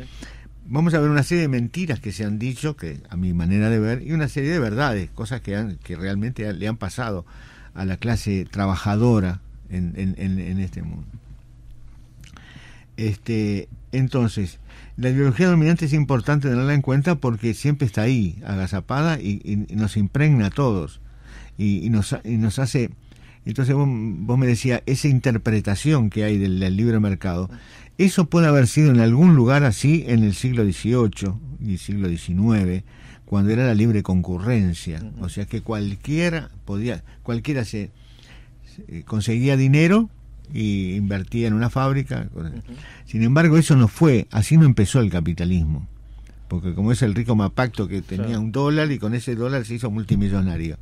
vamos 0.69 0.93
a 0.93 0.99
ver 0.99 1.09
una 1.09 1.23
serie 1.23 1.43
de 1.43 1.47
mentiras 1.47 1.99
que 1.99 2.11
se 2.11 2.25
han 2.25 2.39
dicho, 2.39 2.75
que 2.75 3.01
a 3.09 3.17
mi 3.17 3.33
manera 3.33 3.69
de 3.69 3.79
ver, 3.79 4.03
y 4.05 4.11
una 4.11 4.27
serie 4.27 4.51
de 4.51 4.59
verdades, 4.59 5.09
cosas 5.09 5.41
que, 5.41 5.55
han, 5.55 5.77
que 5.77 5.95
realmente 5.95 6.51
le 6.53 6.67
han 6.67 6.77
pasado 6.77 7.25
a 7.73 7.85
la 7.85 7.97
clase 7.97 8.45
trabajadora 8.49 9.41
en, 9.69 9.93
en, 9.95 10.59
este 10.59 10.81
mundo. 10.81 11.07
Este, 12.97 13.69
entonces, 13.91 14.59
la 14.97 15.09
ideología 15.09 15.47
dominante 15.47 15.85
es 15.85 15.93
importante 15.93 16.49
tenerla 16.49 16.73
en 16.73 16.81
cuenta 16.81 17.15
porque 17.15 17.53
siempre 17.53 17.85
está 17.85 18.01
ahí, 18.01 18.39
agazapada, 18.45 19.19
y, 19.19 19.65
nos 19.69 19.95
impregna 19.95 20.47
a 20.47 20.49
todos, 20.49 21.01
y, 21.57 21.89
nos, 21.89 22.15
y 22.23 22.37
nos 22.37 22.59
hace... 22.59 22.89
Entonces 23.45 23.75
vos, 23.75 24.37
me 24.37 24.47
decías, 24.47 24.81
esa 24.87 25.07
interpretación 25.07 26.09
que 26.09 26.25
hay 26.25 26.37
del, 26.37 26.59
del 26.59 26.75
libre 26.75 26.99
mercado, 26.99 27.49
eso 27.97 28.25
puede 28.25 28.47
haber 28.47 28.67
sido 28.67 28.91
en 28.91 28.99
algún 28.99 29.35
lugar 29.35 29.63
así 29.63 30.03
en 30.07 30.23
el 30.23 30.33
siglo 30.33 30.63
XVIII 30.63 31.33
y 31.65 31.77
siglo 31.77 32.09
XIX, 32.09 32.83
cuando 33.25 33.51
era 33.51 33.65
la 33.65 33.75
libre 33.75 34.03
concurrencia. 34.03 35.01
O 35.19 35.29
sea 35.29 35.45
que 35.45 35.61
cualquiera 35.61 36.49
podía, 36.65 37.03
cualquiera 37.23 37.63
se, 37.65 37.91
conseguía 39.05 39.57
dinero 39.57 40.09
y 40.53 40.95
invertía 40.95 41.47
en 41.47 41.53
una 41.53 41.69
fábrica. 41.69 42.29
Sin 43.05 43.23
embargo, 43.23 43.57
eso 43.57 43.75
no 43.75 43.87
fue, 43.87 44.27
así 44.31 44.57
no 44.57 44.65
empezó 44.65 44.99
el 44.99 45.09
capitalismo. 45.09 45.87
Porque 46.47 46.73
como 46.73 46.91
es 46.91 47.01
el 47.01 47.13
rico 47.13 47.35
Mapacto 47.35 47.87
que 47.87 48.01
tenía 48.01 48.39
un 48.39 48.51
dólar 48.51 48.91
y 48.91 48.99
con 48.99 49.13
ese 49.13 49.35
dólar 49.35 49.65
se 49.65 49.75
hizo 49.75 49.91
multimillonario. 49.91 50.77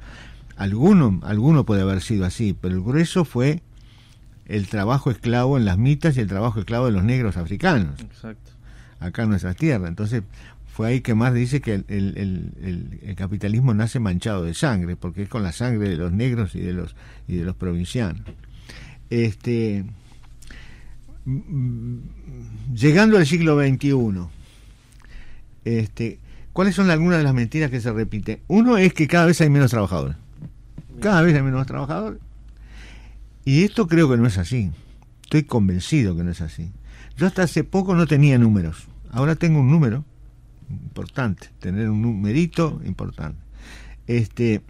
Alguno, 0.57 1.19
alguno 1.23 1.65
puede 1.65 1.81
haber 1.81 2.01
sido 2.01 2.25
así, 2.25 2.55
pero 2.59 2.75
el 2.75 2.81
grueso 2.81 3.25
fue 3.25 3.61
el 4.45 4.67
trabajo 4.67 5.09
esclavo 5.09 5.57
en 5.57 5.65
las 5.65 5.77
mitas 5.77 6.17
y 6.17 6.21
el 6.21 6.27
trabajo 6.27 6.59
esclavo 6.59 6.85
de 6.85 6.91
los 6.91 7.03
negros 7.03 7.35
africanos. 7.35 7.99
Exacto. 7.99 8.51
Acá 8.99 9.23
en 9.23 9.29
nuestras 9.29 9.55
tierras. 9.55 9.89
Entonces, 9.89 10.23
fue 10.75 10.89
ahí 10.89 11.01
que 11.01 11.15
más 11.15 11.33
dice 11.33 11.61
que 11.61 11.73
el, 11.87 13.15
capitalismo 13.15 13.73
nace 13.73 13.99
manchado 13.99 14.43
de 14.43 14.53
sangre, 14.53 14.97
porque 14.97 15.23
es 15.23 15.29
con 15.29 15.41
la 15.41 15.51
sangre 15.51 15.89
de 15.89 15.95
los 15.95 16.11
negros 16.11 16.53
y 16.53 16.59
de 16.59 16.73
los, 16.73 16.95
y 17.29 17.37
de 17.37 17.45
los 17.45 17.55
provincianos. 17.55 18.21
Este, 19.09 19.85
llegando 22.73 23.17
al 23.17 23.25
siglo 23.25 23.59
XXI, 23.59 24.27
este, 25.63 26.19
¿cuáles 26.53 26.75
son 26.75 26.89
algunas 26.89 27.19
de 27.19 27.23
las 27.23 27.33
mentiras 27.33 27.71
que 27.71 27.81
se 27.81 27.91
repiten? 27.91 28.39
Uno 28.47 28.77
es 28.77 28.93
que 28.93 29.07
cada 29.07 29.25
vez 29.25 29.39
hay 29.41 29.49
menos 29.49 29.71
trabajadores. 29.71 30.17
Cada 30.99 31.21
vez 31.21 31.35
hay 31.35 31.43
menos 31.43 31.65
trabajadores 31.67 32.19
y 33.45 33.63
esto 33.63 33.87
creo 33.87 34.09
que 34.09 34.17
no 34.17 34.25
es 34.25 34.39
así. 34.39 34.71
Estoy 35.21 35.43
convencido 35.43 36.17
que 36.17 36.23
no 36.23 36.31
es 36.31 36.41
así. 36.41 36.71
Yo 37.15 37.27
hasta 37.27 37.43
hace 37.43 37.63
poco 37.63 37.95
no 37.95 38.07
tenía 38.07 38.39
números. 38.39 38.87
Ahora 39.11 39.35
tengo 39.35 39.59
un 39.59 39.69
número 39.69 40.03
importante, 40.69 41.49
tener 41.59 41.89
un 41.89 42.01
numerito 42.01 42.81
importante. 42.85 43.39
Este, 44.07 44.61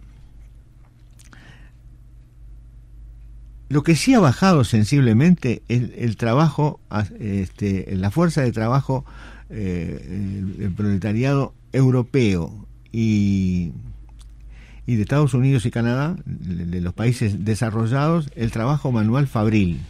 lo 3.68 3.82
que 3.82 3.96
sí 3.96 4.14
ha 4.14 4.20
bajado 4.20 4.64
sensiblemente 4.64 5.62
es 5.68 5.90
el 5.96 6.16
trabajo, 6.16 6.80
este, 7.18 7.94
la 7.96 8.10
fuerza 8.10 8.42
de 8.42 8.52
trabajo, 8.52 9.04
eh, 9.50 10.44
el 10.58 10.72
proletariado 10.72 11.54
europeo 11.72 12.66
y 12.92 13.72
y 14.86 14.94
de 14.94 15.02
Estados 15.02 15.34
Unidos 15.34 15.66
y 15.66 15.70
Canadá, 15.70 16.16
de 16.24 16.80
los 16.80 16.94
países 16.94 17.44
desarrollados, 17.44 18.30
el 18.36 18.52
trabajo 18.52 18.92
manual 18.92 19.26
fabril. 19.26 19.80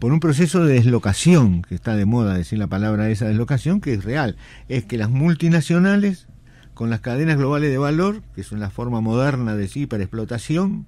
Por 0.00 0.12
un 0.12 0.18
proceso 0.18 0.64
de 0.64 0.74
deslocación, 0.74 1.62
que 1.62 1.76
está 1.76 1.94
de 1.94 2.06
moda 2.06 2.34
decir 2.34 2.58
la 2.58 2.66
palabra 2.66 3.08
esa 3.08 3.28
deslocación, 3.28 3.80
que 3.80 3.94
es 3.94 4.04
real. 4.04 4.36
Es 4.68 4.84
que 4.84 4.98
las 4.98 5.10
multinacionales, 5.10 6.26
con 6.74 6.90
las 6.90 7.00
cadenas 7.00 7.36
globales 7.36 7.70
de 7.70 7.78
valor, 7.78 8.22
que 8.34 8.40
es 8.40 8.50
una 8.50 8.70
forma 8.70 9.00
moderna 9.00 9.54
de 9.54 9.70
hiperexplotación, 9.72 10.86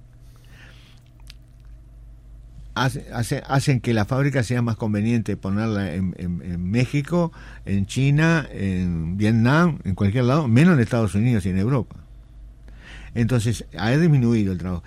hace, 2.75 3.43
hacen 3.47 3.79
que 3.79 3.93
la 3.93 4.05
fábrica 4.05 4.43
sea 4.43 4.61
más 4.61 4.75
conveniente 4.75 5.37
ponerla 5.37 5.93
en, 5.93 6.15
en, 6.17 6.71
México, 6.71 7.31
en 7.65 7.85
China, 7.85 8.47
en 8.51 9.17
Vietnam, 9.17 9.79
en 9.83 9.95
cualquier 9.95 10.25
lado, 10.25 10.47
menos 10.47 10.75
en 10.75 10.79
Estados 10.81 11.15
Unidos 11.15 11.45
y 11.45 11.49
en 11.49 11.57
Europa. 11.57 11.95
Entonces, 13.15 13.65
ha 13.77 13.91
disminuido 13.91 14.53
el 14.53 14.57
trabajo. 14.57 14.83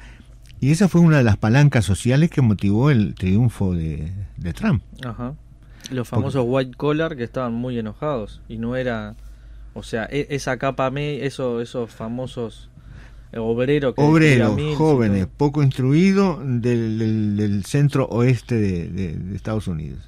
Y 0.61 0.71
esa 0.71 0.89
fue 0.89 1.01
una 1.01 1.19
de 1.19 1.25
las 1.25 1.37
palancas 1.37 1.85
sociales 1.85 2.31
que 2.31 2.41
motivó 2.41 2.91
el 2.91 3.15
triunfo 3.15 3.75
de, 3.75 4.13
Trump. 4.55 4.83
Ajá. 5.05 5.35
Los 5.91 6.09
famosos 6.09 6.45
white 6.47 6.77
collar 6.77 7.17
que 7.17 7.23
estaban 7.23 7.55
muy 7.55 7.79
enojados 7.79 8.41
y 8.49 8.59
no 8.59 8.75
era, 8.75 9.15
o 9.75 9.85
sea, 9.85 10.09
e, 10.11 10.27
esa 10.31 10.57
capa 10.57 10.91
me, 10.91 11.25
eso, 11.25 11.61
esos 11.61 11.93
famosos 11.93 12.71
obreros, 13.35 13.95
obreros 13.97 14.77
jóvenes, 14.77 15.27
poco 15.37 15.63
instruidos 15.63 16.39
del, 16.43 17.63
centro 17.65 18.07
oeste 18.07 18.57
de 18.57 19.35
Estados 19.35 19.69
Unidos. 19.69 20.01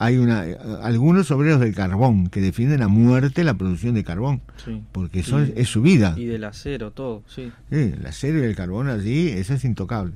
Hay 0.00 0.16
una 0.16 0.42
algunos 0.82 1.30
obreros 1.32 1.58
del 1.58 1.74
carbón 1.74 2.28
que 2.28 2.40
defienden 2.40 2.82
a 2.82 2.88
muerte 2.88 3.42
la 3.42 3.54
producción 3.54 3.94
de 3.94 4.04
carbón 4.04 4.40
porque 4.92 5.20
eso 5.20 5.40
es, 5.40 5.68
su 5.68 5.82
vida. 5.82 6.14
y 6.16 6.26
del 6.26 6.44
acero 6.44 6.92
todo 6.92 7.24
sí. 7.26 7.50
el 7.70 8.06
acero 8.06 8.38
y 8.38 8.42
el 8.42 8.54
carbón 8.54 8.88
allí 8.88 9.28
eso 9.28 9.54
es 9.54 9.64
intocable. 9.64 10.14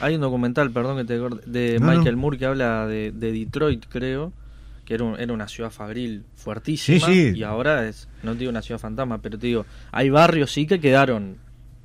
Hay 0.00 0.14
un 0.14 0.22
documental 0.22 0.70
perdón 0.70 0.96
que 0.96 1.04
te 1.04 1.18
de 1.50 1.78
Michael 1.80 2.16
Moore 2.16 2.38
que 2.38 2.46
habla 2.46 2.86
de, 2.86 3.12
Detroit 3.12 3.84
creo 3.90 4.32
que 4.90 4.94
era, 4.94 5.14
era 5.18 5.32
una 5.32 5.46
ciudad 5.46 5.70
fabril 5.70 6.24
fuertísima 6.34 7.12
y 7.12 7.44
ahora 7.44 7.86
es 7.86 8.08
no 8.24 8.32
te 8.32 8.40
digo 8.40 8.50
una 8.50 8.60
ciudad 8.60 8.80
fantasma 8.80 9.22
pero 9.22 9.38
te 9.38 9.46
digo 9.46 9.64
hay 9.92 10.10
barrios 10.10 10.50
sí 10.50 10.66
que 10.66 10.80
quedaron 10.80 11.36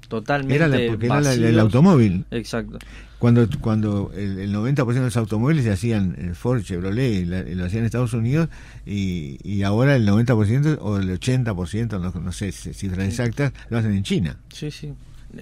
totalmente 0.08 0.56
era 0.56 0.68
porque 0.89 1.06
era 1.06 1.34
el 1.34 1.60
automóvil 1.60 2.26
exacto 2.32 2.80
cuando 3.20 3.48
cuando 3.62 4.12
el, 4.15 4.52
90% 4.52 4.86
de 4.86 5.02
los 5.02 5.18
automóviles 5.18 5.63
se 5.63 5.72
hacían 5.72 6.15
en 6.18 6.36
Ford, 6.36 6.63
Chevrolet, 6.63 7.26
lo 7.26 7.65
hacían 7.65 7.80
en 7.80 7.86
Estados 7.86 8.13
Unidos 8.13 8.50
y, 8.86 9.38
y 9.44 9.63
ahora 9.63 9.96
el 9.96 10.08
90% 10.08 10.80
o 10.82 10.98
el 10.98 11.18
80%, 11.18 12.00
no, 12.00 12.20
no 12.20 12.32
sé 12.32 12.52
cifras 12.52 13.08
exactas, 13.08 13.54
lo 13.70 13.78
hacen 13.78 13.94
en 13.94 14.04
China. 14.04 14.38
Sí, 14.50 14.70
sí. 14.70 14.94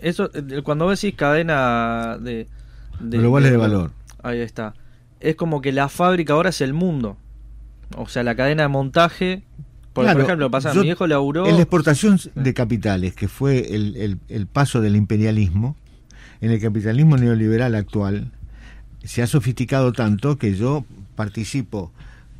Eso, 0.02 0.30
eh, 0.34 0.62
cuando 0.64 0.90
decís 0.90 1.16
cadena 1.16 2.18
de... 2.22 2.48
de 3.00 3.18
Globales 3.18 3.50
de, 3.50 3.58
de 3.58 3.58
valor. 3.58 3.92
Ahí 4.22 4.40
está. 4.40 4.76
Es 5.20 5.36
como 5.36 5.60
que 5.60 5.72
la 5.72 5.90
fábrica 5.90 6.34
ahora 6.34 6.52
es 6.52 6.62
el 6.62 6.74
mundo. 6.74 7.18
O 7.98 8.08
sea, 8.08 8.24
la 8.24 8.36
cadena 8.36 8.64
de 8.64 8.70
montaje 8.70 9.44
por, 9.94 10.06
ejemplo, 10.06 10.50
pasa, 10.50 10.74
mi 10.74 10.82
viejo 10.82 11.06
laburó... 11.06 11.46
En 11.46 11.56
la 11.56 11.62
exportación 11.62 12.20
de 12.34 12.54
capitales, 12.56 13.14
que 13.14 13.28
fue 13.28 13.76
el, 13.76 13.96
el, 13.96 14.20
el, 14.28 14.48
paso 14.48 14.82
del 14.82 14.96
imperialismo, 14.96 15.76
en 16.42 16.50
el 16.50 16.60
capitalismo 16.60 17.16
neoliberal 17.16 17.76
actual 17.76 18.32
se 19.04 19.22
ha 19.22 19.28
sofisticado 19.28 19.94
tanto 19.94 20.38
que 20.38 20.56
yo 20.56 20.86
participo 21.16 21.92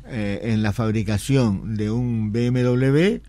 eh, 0.08 0.40
en 0.42 0.62
la 0.62 0.72
fabricación 0.72 1.76
de 1.76 1.90
un 1.90 2.32
BMW 2.32 3.20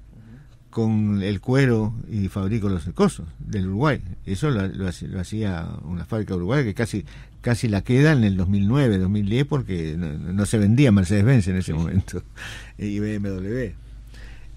con 0.70 1.22
el 1.24 1.40
cuero 1.40 1.94
y 2.10 2.28
fabrico 2.28 2.68
los 2.68 2.84
cosos 2.94 3.28
del 3.40 3.68
Uruguay. 3.68 4.02
Eso 4.26 4.50
lo, 4.50 4.88
hacía 5.20 5.68
una 5.84 6.06
fábrica 6.06 6.36
uruguaya 6.36 6.64
que 6.64 6.74
casi 6.74 7.06
casi 7.46 7.68
la 7.68 7.84
queda 7.84 8.12
en 8.12 8.24
el 8.24 8.38
2009, 8.38 8.98
2010 8.98 9.46
porque 9.46 9.96
no, 9.96 10.48
se 10.48 10.58
vendía 10.58 10.92
Mercedes-Benz 10.92 11.48
en 11.48 11.58
ese 11.58 11.76
momento 11.76 12.24
y 12.80 13.00
BMW. 13.00 13.74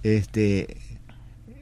Este 0.03 0.79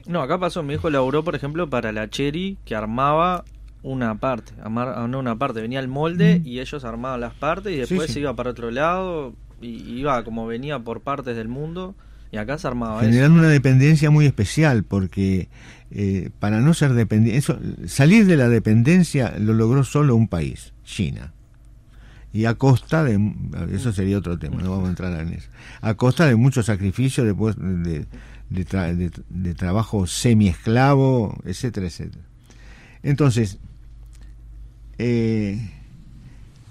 no, 0.05 0.21
acá 0.21 0.39
pasó, 0.39 0.63
mi 0.63 0.75
hijo 0.75 0.89
laburó, 0.89 1.25
por 1.25 1.35
ejemplo, 1.35 1.69
para 1.69 1.91
la 1.91 2.09
Cherry 2.09 2.57
que 2.63 2.75
armaba 2.75 3.43
una 3.83 4.15
parte, 4.15 4.53
ah, 4.63 5.05
no 5.09 5.19
una 5.19 5.37
parte, 5.37 5.59
venía 5.59 5.81
el 5.81 5.89
molde 5.89 6.41
y 6.45 6.61
ellos 6.61 6.85
armaban 6.85 7.19
las 7.19 7.33
partes 7.33 7.73
y 7.73 7.75
después 7.75 8.09
se 8.09 8.21
iba 8.21 8.33
para 8.33 8.51
otro 8.51 8.71
lado 8.71 9.35
y 9.61 9.99
iba 9.99 10.23
como 10.23 10.47
venía 10.47 10.79
por 10.79 11.01
partes 11.01 11.35
del 11.35 11.49
mundo 11.49 11.93
y 12.31 12.37
acá 12.37 12.57
se 12.57 12.67
armaba 12.67 13.01
generando 13.01 13.39
una 13.39 13.49
dependencia 13.49 14.09
muy 14.09 14.25
especial 14.25 14.85
porque 14.85 15.49
eh, 15.91 16.29
para 16.39 16.59
no 16.59 16.73
ser 16.73 16.93
dependiente 16.93 17.87
salir 17.87 18.25
de 18.25 18.37
la 18.37 18.49
dependencia 18.49 19.33
lo 19.39 19.53
logró 19.53 19.83
solo 19.83 20.15
un 20.15 20.27
país 20.27 20.73
China. 20.83 21.33
Y 22.33 22.45
a 22.45 22.55
costa 22.55 23.03
de 23.03 23.19
eso 23.71 23.93
sería 23.93 24.17
otro 24.17 24.37
tema 24.37 24.61
no 24.61 24.71
vamos 24.71 24.87
a 24.87 24.89
entrar 24.89 25.19
en 25.19 25.33
eso. 25.33 25.49
A 25.81 25.93
costa 25.95 26.27
de 26.27 26.35
mucho 26.35 26.61
sacrificio 26.61 27.23
después 27.23 27.55
de, 27.57 28.05
de, 28.49 29.11
de 29.29 29.53
trabajo 29.55 30.07
semi 30.07 30.47
esclavo 30.47 31.37
etcétera 31.45 31.87
etcétera. 31.87 32.23
Entonces 33.03 33.59
eh, 34.97 35.59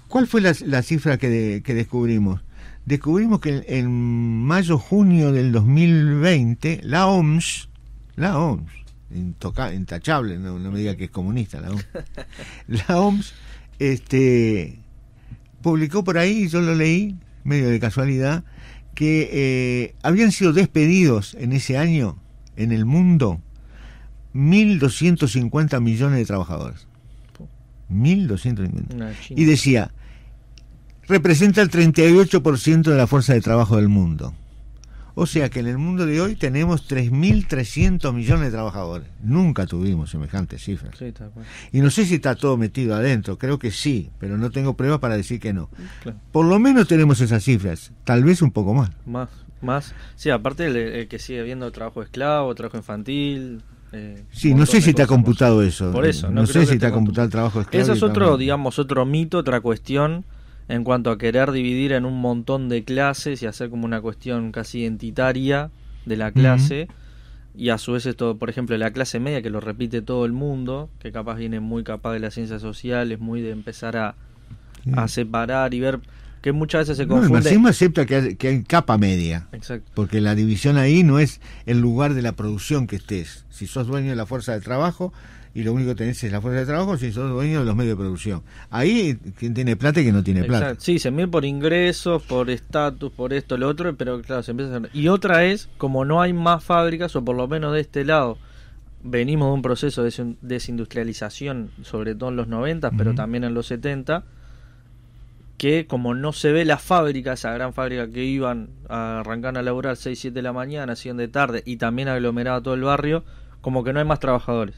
¿Cuál 0.07 0.25
fue 0.27 0.41
la, 0.41 0.81
cifra 0.83 1.17
que, 1.17 1.61
descubrimos? 1.65 2.41
Descubrimos 2.85 3.41
que 3.41 3.65
en, 3.67 4.43
mayo-junio 4.45 5.33
del 5.33 5.51
2020 5.51 6.79
la 6.83 7.07
OMS, 7.07 7.67
la 8.15 8.39
OMS, 8.39 8.71
intachable, 9.11 10.37
no, 10.37 10.57
me 10.59 10.79
diga 10.79 10.95
que 10.95 11.05
es 11.05 11.09
comunista 11.09 11.61
la 11.61 11.71
OMS, 11.71 11.87
la 12.67 12.99
OMS 12.99 13.33
este, 13.79 14.79
publicó 15.61 16.03
por 16.03 16.17
ahí, 16.17 16.47
yo 16.49 16.61
lo 16.61 16.75
leí, 16.75 17.15
medio 17.43 17.69
de 17.69 17.79
casualidad, 17.79 18.43
que 18.95 19.29
eh, 19.31 19.95
habían 20.01 20.31
sido 20.31 20.53
despedidos 20.53 21.35
en 21.39 21.51
ese 21.53 21.77
año 21.77 22.17
en 22.55 22.71
el 22.71 22.85
mundo 22.85 23.41
1.250 24.33 25.79
millones 25.81 26.19
de 26.19 26.25
trabajadores. 26.25 26.87
1.250. 27.91 29.15
Y 29.29 29.45
decía, 29.45 29.91
representa 31.07 31.61
el 31.61 31.69
38% 31.69 32.81
de 32.81 32.95
la 32.95 33.07
fuerza 33.07 33.33
de 33.33 33.41
trabajo 33.41 33.77
del 33.77 33.87
mundo. 33.87 34.33
O 35.19 35.25
sea 35.25 35.49
que 35.49 35.61
en 35.61 35.65
el 35.65 35.79
mundo 35.79 36.05
de 36.05 36.21
hoy 36.21 36.35
tenemos 36.35 36.87
3.300 36.87 38.13
millones 38.13 38.45
de 38.45 38.51
trabajadores. 38.51 39.07
Nunca 39.23 39.65
tuvimos 39.65 40.11
semejantes 40.11 40.63
cifras. 40.63 40.95
y 41.71 41.81
no 41.81 41.89
sé 41.89 42.05
si 42.05 42.15
está 42.15 42.35
todo 42.35 42.55
metido 42.55 42.93
adentro, 42.93 43.39
creo 43.39 43.57
que 43.57 43.71
sí, 43.71 44.11
pero 44.19 44.37
no 44.37 44.51
tengo 44.51 44.75
pruebas 44.75 44.99
para 44.99 45.17
decir 45.17 45.39
que 45.39 45.53
no. 45.53 45.71
Por 46.31 46.45
lo 46.45 46.59
menos 46.59 46.87
tenemos 46.87 47.19
esas 47.19 47.43
cifras, 47.43 47.93
tal 48.03 48.23
vez 48.23 48.43
un 48.43 48.51
poco 48.51 48.75
más. 48.75 48.91
Más, 49.07 49.29
más. 49.59 49.95
Sí, 50.15 50.29
aparte 50.29 50.67
el, 50.67 51.07
que 51.07 51.17
sigue 51.17 51.39
habiendo 51.39 51.71
trabajo 51.71 52.03
esclavo, 52.03 52.53
trabajo 52.53 52.77
infantil, 52.77 53.63
eh, 53.93 54.23
sí, 54.29 54.53
no 54.53 54.67
sé 54.67 54.81
si 54.81 54.93
te 54.93 55.01
ha 55.01 55.07
computado 55.07 55.63
eso. 55.63 55.91
Por 55.91 56.05
eso, 56.05 56.29
no, 56.29 56.45
sé 56.45 56.67
si 56.67 56.77
te 56.77 56.85
ha 56.85 56.91
computado 56.91 57.25
el 57.25 57.31
trabajo 57.31 57.61
esclavo. 57.61 57.83
Eso 57.83 57.93
es 57.93 58.03
otro, 58.03 58.37
digamos, 58.37 58.77
otro 58.77 59.03
mito, 59.03 59.39
otra 59.39 59.61
cuestión 59.61 60.25
en 60.69 60.83
cuanto 60.83 61.11
a 61.11 61.17
querer 61.17 61.51
dividir 61.51 61.93
en 61.93 62.05
un 62.05 62.19
montón 62.19 62.69
de 62.69 62.83
clases 62.83 63.41
y 63.41 63.45
hacer 63.45 63.69
como 63.69 63.85
una 63.85 64.01
cuestión 64.01 64.51
casi 64.51 64.81
identitaria 64.81 65.71
de 66.05 66.17
la 66.17 66.31
clase. 66.31 66.87
Y 67.55 67.69
a 67.69 67.77
su 67.77 67.93
vez 67.93 68.05
esto, 68.05 68.37
por 68.37 68.49
ejemplo, 68.49 68.77
la 68.77 68.91
clase 68.91 69.19
media 69.19 69.41
que 69.41 69.49
lo 69.49 69.59
repite 69.59 70.01
todo 70.01 70.25
el 70.25 70.31
mundo, 70.33 70.89
que 70.99 71.11
capaz 71.11 71.35
viene 71.35 71.59
muy 71.59 71.83
capaz 71.83 72.13
de 72.13 72.19
las 72.19 72.33
ciencias 72.33 72.61
sociales, 72.61 73.19
muy 73.19 73.41
de 73.41 73.51
empezar 73.51 73.97
a, 73.97 74.15
a 74.93 75.07
separar 75.07 75.73
y 75.73 75.79
ver 75.79 75.99
que 76.41 76.51
muchas 76.51 76.81
veces 76.81 76.97
se 76.97 77.07
confunde. 77.07 77.29
No, 77.29 77.37
el 77.37 77.43
marxismo 77.43 77.67
acepta 77.67 78.05
que 78.05 78.15
hay, 78.15 78.35
que 78.35 78.47
hay 78.47 78.63
capa 78.63 78.97
media. 78.97 79.47
Exacto. 79.51 79.91
Porque 79.93 80.21
la 80.21 80.35
división 80.35 80.77
ahí 80.77 81.03
no 81.03 81.19
es 81.19 81.41
el 81.65 81.79
lugar 81.79 82.13
de 82.13 82.21
la 82.21 82.33
producción 82.33 82.87
que 82.87 82.97
estés. 82.97 83.45
Si 83.49 83.67
sos 83.67 83.87
dueño 83.87 84.09
de 84.09 84.15
la 84.15 84.25
fuerza 84.25 84.53
de 84.53 84.61
trabajo, 84.61 85.13
y 85.57 85.63
lo 85.63 85.73
único 85.73 85.89
que 85.89 85.95
tenés 85.95 86.23
es 86.23 86.31
la 86.31 86.39
fuerza 86.39 86.59
de 86.59 86.65
trabajo 86.67 86.97
si 86.97 87.11
sos 87.11 87.31
dueño 87.31 87.61
de 87.61 87.65
los 87.65 87.75
medios 87.75 87.97
de 87.97 88.03
producción. 88.03 88.43
Ahí, 88.69 89.17
quien 89.39 89.55
tiene 89.55 89.75
plata 89.75 89.99
y 89.99 90.03
quien 90.03 90.13
no 90.13 90.23
tiene 90.23 90.43
plata. 90.43 90.75
Sí, 90.77 90.99
se 90.99 91.09
mide 91.09 91.27
por 91.27 91.45
ingresos, 91.45 92.21
por 92.21 92.51
estatus, 92.51 93.11
por 93.11 93.33
esto, 93.33 93.57
lo 93.57 93.67
otro, 93.67 93.95
pero 93.95 94.21
claro, 94.21 94.43
se 94.43 94.51
empieza 94.51 94.75
a 94.75 94.77
hacer... 94.77 94.91
Y 94.93 95.07
otra 95.07 95.45
es, 95.45 95.67
como 95.77 96.05
no 96.05 96.21
hay 96.21 96.31
más 96.31 96.63
fábricas, 96.63 97.15
o 97.15 97.25
por 97.25 97.35
lo 97.35 97.47
menos 97.47 97.73
de 97.73 97.79
este 97.79 98.05
lado, 98.05 98.37
venimos 99.03 99.49
de 99.49 99.53
un 99.53 99.61
proceso 99.63 100.03
de 100.03 100.35
desindustrialización, 100.41 101.71
sobre 101.81 102.13
todo 102.13 102.29
en 102.29 102.35
los 102.35 102.47
90, 102.47 102.91
pero 102.91 103.15
también 103.15 103.43
en 103.43 103.55
los 103.55 103.65
70, 103.65 104.25
que 105.57 105.87
como 105.87 106.13
no 106.13 106.33
se 106.33 106.51
ve 106.51 106.65
la 106.65 106.77
fábrica, 106.77 107.33
esa 107.33 107.51
gran 107.51 107.73
fábrica 107.73 108.09
que 108.09 108.23
iban 108.23 108.69
a 108.89 109.19
arrancar 109.21 109.57
a 109.57 109.63
laburar 109.63 109.97
6, 109.97 110.17
7 110.17 110.33
de 110.33 110.41
la 110.43 110.53
mañana, 110.53 110.95
100 110.95 111.17
de 111.17 111.27
tarde, 111.27 111.63
y 111.65 111.77
también 111.77 112.07
aglomeraba 112.07 112.61
todo 112.61 112.75
el 112.75 112.83
barrio, 112.83 113.23
como 113.61 113.83
que 113.83 113.91
no 113.91 113.99
hay 113.99 114.05
más 114.05 114.19
trabajadores. 114.19 114.75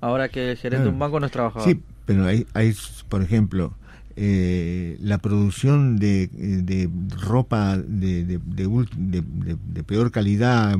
Ahora 0.00 0.28
que 0.28 0.50
el 0.50 0.56
gerente 0.56 0.84
de 0.84 0.90
un 0.90 0.98
banco 0.98 1.20
no 1.20 1.26
es 1.26 1.32
trabajador. 1.32 1.68
Sí, 1.68 1.80
pero 2.06 2.24
hay, 2.26 2.46
hay 2.54 2.74
por 3.08 3.22
ejemplo, 3.22 3.74
eh, 4.16 4.96
la 5.00 5.18
producción 5.18 5.98
de, 5.98 6.26
de 6.26 6.90
ropa 7.22 7.76
de, 7.78 8.24
de, 8.24 8.38
de, 8.96 9.84
peor 9.84 10.10
calidad, 10.10 10.76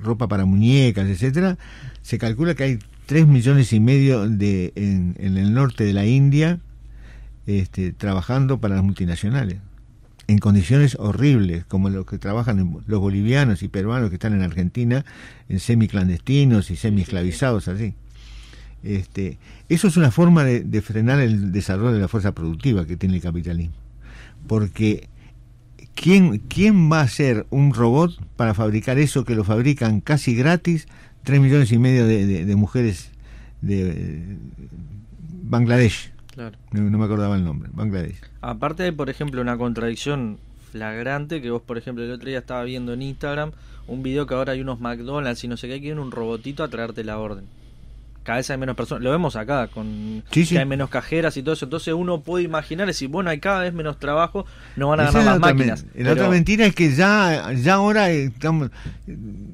ropa 0.00 0.28
para 0.28 0.44
muñecas, 0.44 1.08
etcétera, 1.08 1.58
se 2.02 2.18
calcula 2.18 2.54
que 2.54 2.62
hay 2.62 2.78
3 3.06 3.26
millones 3.26 3.72
y 3.72 3.80
medio 3.80 4.28
de, 4.28 4.72
en, 4.76 5.16
en 5.18 5.38
el 5.38 5.54
norte 5.54 5.84
de 5.84 5.92
la 5.92 6.06
India 6.06 6.60
este, 7.46 7.92
trabajando 7.92 8.58
para 8.58 8.76
las 8.76 8.84
multinacionales 8.84 9.58
en 10.26 10.38
condiciones 10.38 10.96
horribles, 10.98 11.64
como 11.64 11.90
los 11.90 12.06
que 12.06 12.18
trabajan 12.18 12.82
los 12.86 13.00
bolivianos 13.00 13.62
y 13.62 13.68
peruanos 13.68 14.08
que 14.08 14.16
están 14.16 14.34
en 14.34 14.42
Argentina, 14.42 15.04
en 15.48 15.60
semiclandestinos 15.60 16.70
y 16.70 16.76
semi-esclavizados 16.76 17.68
así. 17.68 17.94
Este, 18.82 19.38
eso 19.68 19.88
es 19.88 19.96
una 19.96 20.10
forma 20.10 20.44
de, 20.44 20.82
frenar 20.82 21.20
el 21.20 21.52
desarrollo 21.52 21.92
de 21.92 22.00
la 22.00 22.08
fuerza 22.08 22.32
productiva 22.32 22.86
que 22.86 22.96
tiene 22.96 23.16
el 23.16 23.22
capitalismo. 23.22 23.74
Porque 24.46 25.08
¿quién, 25.94 26.38
¿quién 26.38 26.90
va 26.90 27.00
a 27.00 27.08
ser 27.08 27.46
un 27.50 27.72
robot 27.72 28.12
para 28.36 28.54
fabricar 28.54 28.98
eso 28.98 29.24
que 29.24 29.34
lo 29.34 29.44
fabrican 29.44 30.00
casi 30.00 30.34
gratis 30.34 30.86
tres 31.22 31.40
millones 31.40 31.72
y 31.72 31.78
medio 31.78 32.06
de, 32.06 32.56
mujeres 32.56 33.10
de 33.62 34.36
Bangladesh? 35.42 36.13
No, 36.36 36.98
me 36.98 37.04
acordaba 37.04 37.36
el 37.36 37.44
nombre, 37.44 37.70
Bangladesh. 37.72 38.20
Aparte 38.40 38.82
de, 38.82 38.92
por 38.92 39.10
ejemplo, 39.10 39.40
una 39.40 39.56
contradicción 39.56 40.38
flagrante 40.72 41.40
que 41.40 41.50
vos, 41.50 41.62
por 41.62 41.78
ejemplo, 41.78 42.04
el 42.04 42.12
otro 42.12 42.28
día 42.28 42.38
estaba 42.38 42.64
viendo 42.64 42.92
en 42.92 43.02
Instagram 43.02 43.52
un 43.86 44.02
video 44.02 44.26
que 44.26 44.34
ahora 44.34 44.52
hay 44.52 44.60
unos 44.60 44.80
McDonald's 44.80 45.44
y 45.44 45.48
no 45.48 45.56
sé 45.56 45.68
qué, 45.68 45.74
que 45.74 45.86
viene 45.86 46.00
un 46.00 46.10
robotito 46.10 46.64
a 46.64 46.68
traerte 46.68 47.04
la 47.04 47.18
orden 47.18 47.44
cada 48.24 48.38
vez 48.38 48.50
hay 48.50 48.56
menos 48.56 48.74
personas. 48.74 49.04
Lo 49.04 49.10
vemos 49.10 49.36
acá, 49.36 49.68
con 49.68 50.24
que 50.30 50.58
hay 50.58 50.64
menos 50.64 50.88
cajeras 50.88 51.36
y 51.36 51.42
todo 51.42 51.52
eso. 51.52 51.66
Entonces 51.66 51.94
uno 51.94 52.22
puede 52.22 52.42
imaginar, 52.44 52.92
si 52.94 53.06
bueno, 53.06 53.30
hay 53.30 53.38
cada 53.38 53.60
vez 53.60 53.74
menos 53.74 53.98
trabajo, 53.98 54.46
no 54.76 54.88
van 54.88 55.00
a 55.00 55.04
ganar 55.04 55.24
las 55.24 55.40
máquinas. 55.40 55.86
La 55.94 56.12
otra 56.12 56.28
mentira 56.28 56.66
es 56.66 56.74
que 56.74 56.92
ya, 56.94 57.52
ya 57.52 57.74
ahora 57.74 58.10
estamos, 58.10 58.70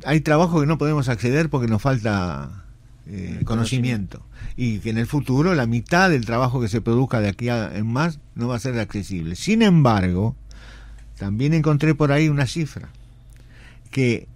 hay 0.05 0.21
trabajo 0.21 0.61
que 0.61 0.67
no 0.67 0.79
podemos 0.79 1.09
acceder 1.09 1.51
porque 1.51 1.67
nos 1.67 1.83
falta 1.83 2.65
eh, 3.13 3.41
conocimiento. 3.45 4.25
Y 4.57 4.79
que 4.79 4.91
en 4.91 4.99
el 4.99 5.07
futuro 5.07 5.55
la 5.55 5.67
mitad 5.67 6.11
del 6.11 6.25
trabajo 6.25 6.61
que 6.61 6.69
se 6.69 6.81
produzca 6.81 7.21
de 7.21 7.29
aquí 7.29 7.49
en 7.49 7.87
más 7.87 8.21
no 8.35 8.49
va 8.49 8.57
a 8.57 8.61
ser 8.61 8.79
accesible. 8.79 9.35
Sin 9.35 9.63
embargo, 9.63 10.37
también 11.19 11.53
encontré 11.53 11.95
por 11.95 12.13
ahí 12.13 12.29
una 12.29 12.47
cifra 12.47 12.89
que 13.91 14.29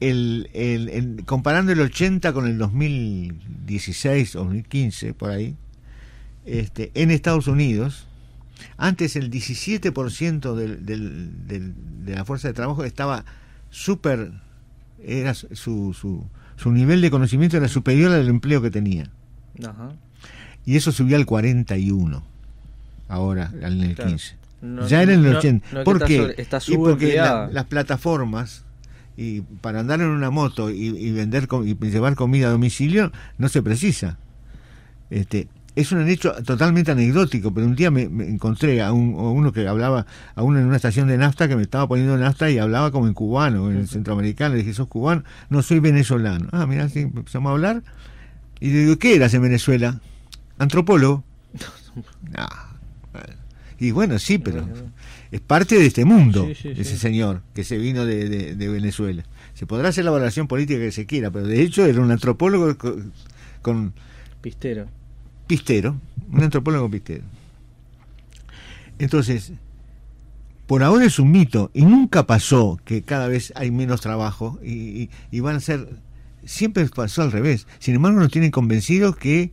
el, 0.00 0.48
el, 0.54 1.24
comparando 1.26 1.72
el 1.72 1.80
80 1.80 2.32
con 2.32 2.46
el 2.46 2.58
2016 2.58 4.36
o 4.36 4.38
2015, 4.40 5.14
por 5.14 5.30
ahí, 5.30 5.54
este, 6.44 6.90
en 6.94 7.10
Estados 7.10 7.46
Unidos, 7.46 8.06
antes 8.76 9.14
el 9.14 9.30
17% 9.30 10.54
del, 10.54 10.86
del, 10.86 11.74
de 12.04 12.14
la 12.14 12.24
fuerza 12.24 12.48
de 12.48 12.54
trabajo 12.54 12.84
estaba 12.84 13.24
súper, 13.70 14.32
era 15.04 15.34
su, 15.34 15.94
su, 15.94 16.26
su, 16.56 16.70
nivel 16.72 17.00
de 17.00 17.10
conocimiento 17.10 17.56
era 17.56 17.68
superior 17.68 18.12
al 18.12 18.28
empleo 18.28 18.62
que 18.62 18.70
tenía. 18.70 19.10
Y 20.64 20.76
eso 20.76 20.92
subió 20.92 21.16
al 21.16 21.26
41, 21.26 22.22
ahora, 23.08 23.52
en 23.60 23.82
el 23.82 23.96
15. 23.96 24.36
ya 24.88 25.02
era 25.02 25.12
en 25.12 25.24
el 25.24 25.36
80. 25.36 25.84
¿Por 25.84 26.04
qué? 26.04 26.46
y 26.68 26.76
porque 26.76 27.16
las 27.16 27.64
plataformas 27.66 28.64
y 29.16 29.42
para 29.42 29.80
andar 29.80 30.00
en 30.00 30.08
una 30.08 30.30
moto 30.30 30.70
y, 30.70 31.12
vender 31.12 31.48
y 31.64 31.74
llevar 31.74 32.14
comida 32.14 32.48
a 32.48 32.50
domicilio 32.50 33.12
no 33.38 33.48
se 33.48 33.62
precisa. 33.62 34.18
Este, 35.10 35.48
es 35.74 35.92
un 35.92 36.06
hecho 36.08 36.32
totalmente 36.44 36.90
anecdótico, 36.90 37.52
pero 37.52 37.66
un 37.66 37.74
día 37.74 37.90
me, 37.90 38.02
encontré 38.02 38.82
a, 38.82 38.92
un, 38.92 39.14
uno 39.14 39.52
que 39.52 39.66
hablaba, 39.66 40.06
a 40.34 40.42
uno 40.42 40.58
en 40.58 40.66
una 40.66 40.76
estación 40.76 41.08
de 41.08 41.16
nafta 41.16 41.48
que 41.48 41.56
me 41.56 41.62
estaba 41.62 41.88
poniendo 41.88 42.16
nafta 42.16 42.50
y 42.50 42.58
hablaba 42.58 42.90
como 42.90 43.06
en 43.06 43.14
cubano, 43.14 43.70
en 43.70 43.86
centroamericano. 43.86 44.54
Le 44.54 44.60
dije, 44.60 44.74
¿sos 44.74 44.88
cubano? 44.88 45.24
No, 45.48 45.62
soy 45.62 45.80
venezolano. 45.80 46.48
Ah, 46.52 46.66
mira, 46.66 46.84
así 46.84 47.00
empezamos 47.00 47.50
a 47.50 47.52
hablar. 47.52 47.82
Y 48.60 48.70
le 48.70 48.78
digo, 48.80 48.98
¿qué 48.98 49.14
eras 49.14 49.34
en 49.34 49.42
Venezuela? 49.42 50.00
Antropólogo. 50.58 51.24
Ah, 52.34 52.72
y 53.82 53.90
bueno, 53.90 54.18
sí, 54.20 54.38
pero 54.38 54.64
es 55.32 55.40
parte 55.40 55.76
de 55.76 55.86
este 55.86 56.04
mundo, 56.04 56.48
ese 56.48 56.96
señor 56.96 57.42
que 57.52 57.64
se 57.64 57.78
vino 57.78 58.06
de, 58.06 58.54
Venezuela. 58.56 59.24
Se 59.54 59.66
podrá 59.66 59.88
hacer 59.88 60.04
la 60.04 60.12
valoración 60.12 60.46
política 60.46 60.78
que 60.78 60.92
se 60.92 61.04
quiera, 61.04 61.32
pero 61.32 61.48
de 61.48 61.60
hecho 61.62 61.84
era 61.84 62.00
un 62.00 62.12
antropólogo 62.12 62.76
con, 63.60 63.92
pistero. 64.40 64.86
Pistero, 65.46 65.96
un 66.30 66.42
antropólogo 66.42 66.90
pistero. 66.90 67.24
Entonces, 68.98 69.52
por 70.66 70.82
ahora 70.82 71.04
es 71.04 71.18
un 71.18 71.30
mito 71.30 71.70
y 71.74 71.82
nunca 71.84 72.26
pasó 72.26 72.78
que 72.84 73.02
cada 73.02 73.28
vez 73.28 73.52
hay 73.56 73.70
menos 73.70 74.00
trabajo 74.00 74.58
y, 74.62 75.08
van 75.40 75.56
a 75.56 75.60
ser, 75.60 75.88
siempre 76.44 76.86
pasó 76.86 77.22
al 77.22 77.32
revés. 77.32 77.66
Sin 77.78 77.94
embargo, 77.94 78.20
nos 78.20 78.30
tienen 78.30 78.50
convencidos 78.50 79.16
que 79.16 79.52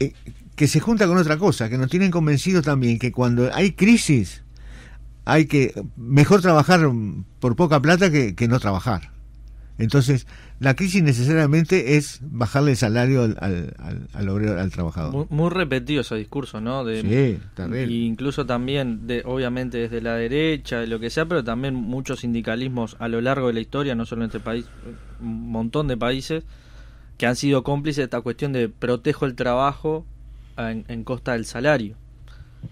eh, 0.00 0.12
que 0.58 0.66
se 0.66 0.80
junta 0.80 1.06
con 1.06 1.16
otra 1.16 1.38
cosa, 1.38 1.68
que 1.68 1.78
nos 1.78 1.88
tienen 1.88 2.10
convencidos 2.10 2.64
también 2.64 2.98
que 2.98 3.12
cuando 3.12 3.48
hay 3.54 3.72
crisis 3.72 4.42
hay 5.24 5.46
que 5.46 5.72
mejor 5.96 6.42
trabajar 6.42 6.80
por 7.38 7.54
poca 7.54 7.80
plata 7.80 8.10
que, 8.10 8.48
no 8.48 8.58
trabajar. 8.58 9.12
Entonces, 9.78 10.26
la 10.60 10.74
crisis 10.74 11.02
necesariamente 11.02 11.96
es 11.96 12.18
bajarle 12.22 12.72
el 12.72 12.76
salario 12.76 13.22
al, 13.22 13.36
al, 13.78 14.08
al, 14.12 14.28
obrero, 14.28 14.60
al 14.60 14.70
trabajador. 14.72 15.26
Muy, 15.30 15.50
repetido 15.50 16.00
ese 16.00 16.16
discurso, 16.16 16.60
¿no? 16.60 16.84
De, 16.84 17.02
sí, 17.02 17.40
terrible. 17.54 17.94
incluso 17.94 18.44
también, 18.44 19.06
de, 19.06 19.22
obviamente 19.24 19.78
desde 19.78 20.00
la 20.00 20.14
derecha, 20.14 20.80
de 20.80 20.88
lo 20.88 20.98
que 20.98 21.10
sea, 21.10 21.26
pero 21.26 21.44
también 21.44 21.74
muchos 21.74 22.20
sindicalismos 22.20 22.96
a 22.98 23.06
lo 23.06 23.20
largo 23.20 23.46
de 23.46 23.52
la 23.52 23.60
historia, 23.60 23.94
no 23.94 24.04
solo 24.04 24.22
en 24.22 24.26
este 24.26 24.40
país, 24.40 24.66
un 25.20 25.50
montón 25.50 25.86
de 25.86 25.96
países, 25.96 26.42
que 27.18 27.26
han 27.26 27.36
sido 27.36 27.62
cómplices 27.62 27.98
de 27.98 28.04
esta 28.04 28.20
cuestión 28.20 28.52
de 28.52 28.68
protejo 28.68 29.26
el 29.26 29.36
trabajo 29.36 30.06
en, 30.56 31.04
costa 31.04 31.32
del 31.32 31.44
salario. 31.44 31.96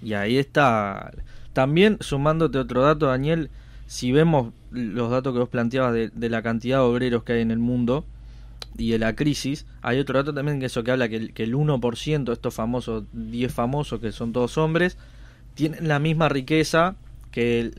Y 0.02 0.14
ahí 0.14 0.38
está. 0.38 1.12
También, 1.52 1.98
sumándote 2.00 2.58
otro 2.58 2.82
dato, 2.82 3.06
Daniel, 3.06 3.50
si 3.86 4.12
vemos 4.12 4.52
los 4.70 5.10
datos 5.10 5.32
que 5.32 5.38
vos 5.38 5.48
planteabas 5.48 5.92
de, 5.92 6.28
la 6.28 6.42
cantidad 6.42 6.78
de 6.78 6.84
obreros 6.84 7.22
que 7.22 7.34
hay 7.34 7.40
en 7.42 7.50
el 7.50 7.58
mundo 7.58 8.04
y 8.76 8.90
de 8.90 8.98
la 8.98 9.14
crisis, 9.14 9.66
hay 9.82 9.98
otro 9.98 10.18
dato 10.18 10.34
también 10.34 10.60
que 10.60 10.66
eso 10.66 10.84
que 10.84 10.90
habla 10.90 11.08
que 11.08 11.16
el, 11.16 11.32
que 11.32 11.44
el 11.44 11.54
1%, 11.54 12.32
estos 12.32 12.54
famosos 12.54 13.04
10 13.12 13.52
famosos, 13.52 14.00
que 14.00 14.12
son 14.12 14.32
todos 14.32 14.58
hombres, 14.58 14.98
tienen 15.54 15.88
la 15.88 15.98
misma 15.98 16.28
riqueza 16.28 16.96
que 17.30 17.70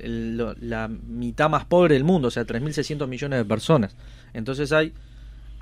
la 0.60 0.88
mitad 0.88 1.50
más 1.50 1.66
pobre 1.66 1.96
del 1.96 2.04
mundo, 2.04 2.28
o 2.28 2.32
sea, 2.32 2.46
3.600 2.46 3.08
millones 3.08 3.40
de 3.40 3.46
personas. 3.46 3.96
Entonces 4.34 4.72
hay, 4.72 4.94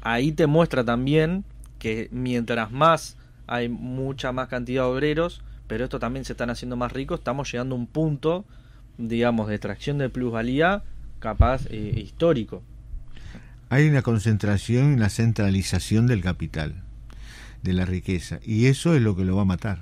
ahí 0.02 0.34
te 0.34 0.48
muestra 0.48 0.84
también 0.84 1.46
que 1.80 2.10
mientras 2.12 2.72
más 2.72 3.16
hay 3.48 3.70
mucha 3.70 4.32
más 4.32 4.50
cantidad 4.50 4.84
de 4.84 4.90
obreros, 4.90 5.44
pero 5.68 5.86
esto 5.86 5.98
también 5.98 6.26
se 6.26 6.34
están 6.34 6.50
haciendo 6.50 6.76
más 6.76 6.92
ricos, 6.92 7.20
estamos 7.20 7.50
llegando 7.50 7.76
a 7.76 7.78
un 7.78 7.88
punto, 7.88 8.44
digamos, 8.98 9.48
de 9.48 9.56
extracción 9.56 9.98
de 9.98 10.10
plusvalía 10.10 10.84
capaz 11.20 11.66
eh, 11.70 12.02
histórico. 12.04 12.64
Hay 13.70 13.88
una 13.88 14.02
concentración 14.02 14.92
y 14.92 14.94
una 14.96 15.10
centralización 15.10 16.08
del 16.08 16.22
capital, 16.22 16.76
de 17.64 17.74
la 17.74 17.86
riqueza, 17.86 18.40
y 18.44 18.68
eso 18.68 18.96
es 18.96 19.02
lo 19.02 19.16
que 19.16 19.26
lo 19.26 19.36
va 19.36 19.42
a 19.42 19.46
matar. 19.46 19.82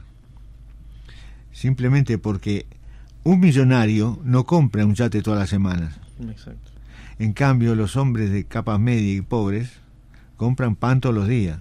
Simplemente 1.52 2.17
porque 2.17 2.65
un 3.23 3.39
millonario 3.39 4.19
no 4.23 4.45
compra 4.45 4.86
un 4.86 4.95
yate 4.95 5.21
todas 5.21 5.39
las 5.39 5.49
semanas. 5.49 5.99
Exacto. 6.30 6.71
En 7.19 7.34
cambio, 7.34 7.76
los 7.76 7.95
hombres 7.95 8.32
de 8.32 8.45
capas 8.45 8.80
media 8.80 9.13
y 9.13 9.21
pobres 9.21 9.71
compran 10.38 10.76
pan 10.76 10.99
todos 10.99 11.15
los 11.15 11.28
días. 11.28 11.60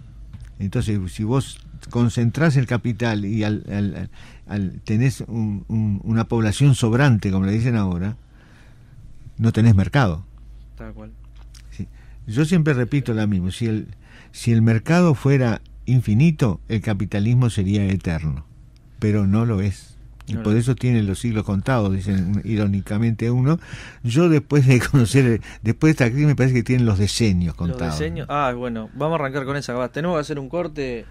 Entonces, 0.59 0.99
si 1.13 1.25
vos 1.25 1.59
concentrás 1.91 2.57
el 2.57 2.67
capital 2.67 3.25
y 3.25 3.45
al, 3.45 4.11
tenés 4.85 5.25
una 5.29 6.25
población 6.29 6.75
sobrante, 6.75 7.31
como 7.31 7.47
le 7.47 7.53
dicen 7.53 7.77
ahora, 7.77 8.17
no 9.39 9.53
tenés 9.53 9.75
mercado. 9.75 10.25
Tal 10.77 10.93
cual. 10.93 11.13
Yo 12.27 12.45
siempre 12.45 12.73
repito 12.75 13.15
lo 13.15 13.27
mismo, 13.27 13.51
si 13.51 13.67
el, 13.67 13.89
si 14.31 14.53
el 14.53 14.63
mercado 14.63 15.15
fuera 15.15 15.61
infinito, 15.87 16.61
el 16.69 16.81
capitalismo 16.81 17.51
sería 17.51 17.85
eterno, 17.85 18.47
pero 18.99 19.27
no 19.27 19.45
lo 19.45 19.61
es. 19.61 19.93
Y 20.27 20.37
por 20.37 20.57
eso 20.57 20.75
tiene 20.77 21.03
los 21.03 21.19
siglos 21.19 21.45
contados, 21.45 21.93
dicen 21.93 22.41
irónicamente 22.45 23.31
uno. 23.31 23.59
Yo 24.05 24.29
después 24.29 24.67
de 24.67 24.81
conocer, 24.91 25.41
después 25.63 25.89
de 25.89 26.05
esta 26.05 26.11
crisis 26.11 26.27
me 26.27 26.37
parece 26.37 26.55
que 26.55 26.63
tienen 26.63 26.87
los 26.87 26.99
decenios 26.99 27.55
contados. 27.55 28.01
Los 28.01 28.27
ah, 28.29 28.55
bueno, 28.57 28.89
vamos 28.95 29.19
a 29.19 29.23
arrancar 29.23 29.45
con 29.45 29.57
esa. 29.57 29.89
Tenemos 29.89 30.17
que 30.17 30.21
hacer 30.21 30.39
un 30.39 30.49
corte, 30.49 31.07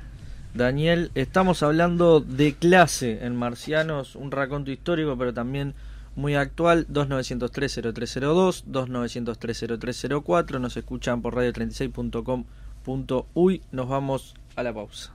Daniel. 0.54 1.12
Estamos 1.16 1.64
hablando 1.64 2.20
de 2.20 2.54
clase 2.54 3.26
en 3.26 3.36
Marcianos, 3.36 4.16
un 4.16 4.30
raconto 4.32 4.70
histórico, 4.72 5.18
pero 5.18 5.34
también 5.34 5.74
muy 6.16 6.36
actual. 6.36 6.88
2903-0302, 6.90 8.66
2903-0304. 8.66 10.60
Nos 10.60 10.78
escuchan 10.78 11.22
por 11.22 11.36
radio36.com.uy. 11.36 13.62
Nos 13.72 13.88
vamos 13.88 14.34
a 14.56 14.64
la 14.64 14.74
pausa. 14.74 15.14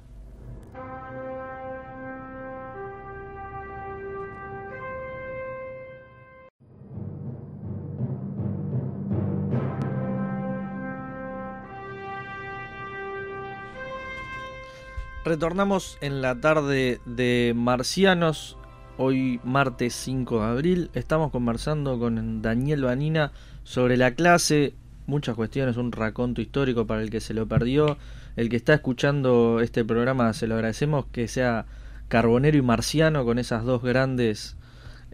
Retornamos 15.26 15.98
en 16.02 16.22
la 16.22 16.40
tarde 16.40 17.00
de 17.04 17.52
Marcianos, 17.56 18.56
hoy 18.96 19.40
martes 19.42 19.92
5 19.92 20.38
de 20.38 20.46
abril. 20.46 20.90
Estamos 20.94 21.32
conversando 21.32 21.98
con 21.98 22.42
Daniel 22.42 22.84
Vanina 22.84 23.32
sobre 23.64 23.96
la 23.96 24.12
clase, 24.12 24.74
muchas 25.08 25.34
cuestiones, 25.34 25.78
un 25.78 25.90
raconto 25.90 26.40
histórico 26.40 26.86
para 26.86 27.02
el 27.02 27.10
que 27.10 27.20
se 27.20 27.34
lo 27.34 27.48
perdió. 27.48 27.98
El 28.36 28.48
que 28.48 28.54
está 28.54 28.74
escuchando 28.74 29.58
este 29.60 29.84
programa 29.84 30.32
se 30.32 30.46
lo 30.46 30.54
agradecemos 30.54 31.06
que 31.06 31.26
sea 31.26 31.66
carbonero 32.06 32.56
y 32.56 32.62
marciano 32.62 33.24
con 33.24 33.40
esas 33.40 33.64
dos 33.64 33.82
grandes 33.82 34.54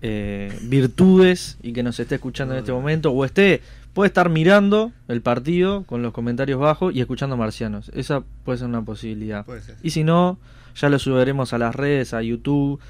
eh, 0.03 0.55
virtudes 0.64 1.57
y 1.62 1.72
que 1.72 1.83
nos 1.83 1.98
esté 1.98 2.16
escuchando 2.16 2.53
en 2.53 2.61
este 2.61 2.72
momento 2.72 3.12
o 3.12 3.25
esté 3.25 3.62
puede 3.94 4.09
estar 4.09 4.28
mirando 4.28 4.92
el 5.09 5.22
partido 5.22 5.85
con 5.85 6.02
los 6.02 6.12
comentarios 6.12 6.59
bajos 6.59 6.94
y 6.94 7.00
escuchando 7.00 7.37
marcianos. 7.37 7.90
Esa 7.94 8.22
puede 8.44 8.59
ser 8.59 8.68
una 8.68 8.83
posibilidad. 8.83 9.44
Y 9.83 9.90
si 9.90 10.05
no, 10.05 10.38
ya 10.74 10.88
lo 10.88 10.98
subiremos 10.98 11.52
a 11.52 11.59
las 11.59 11.74
redes, 11.74 12.14
a 12.14 12.22
YouTube. 12.22 12.81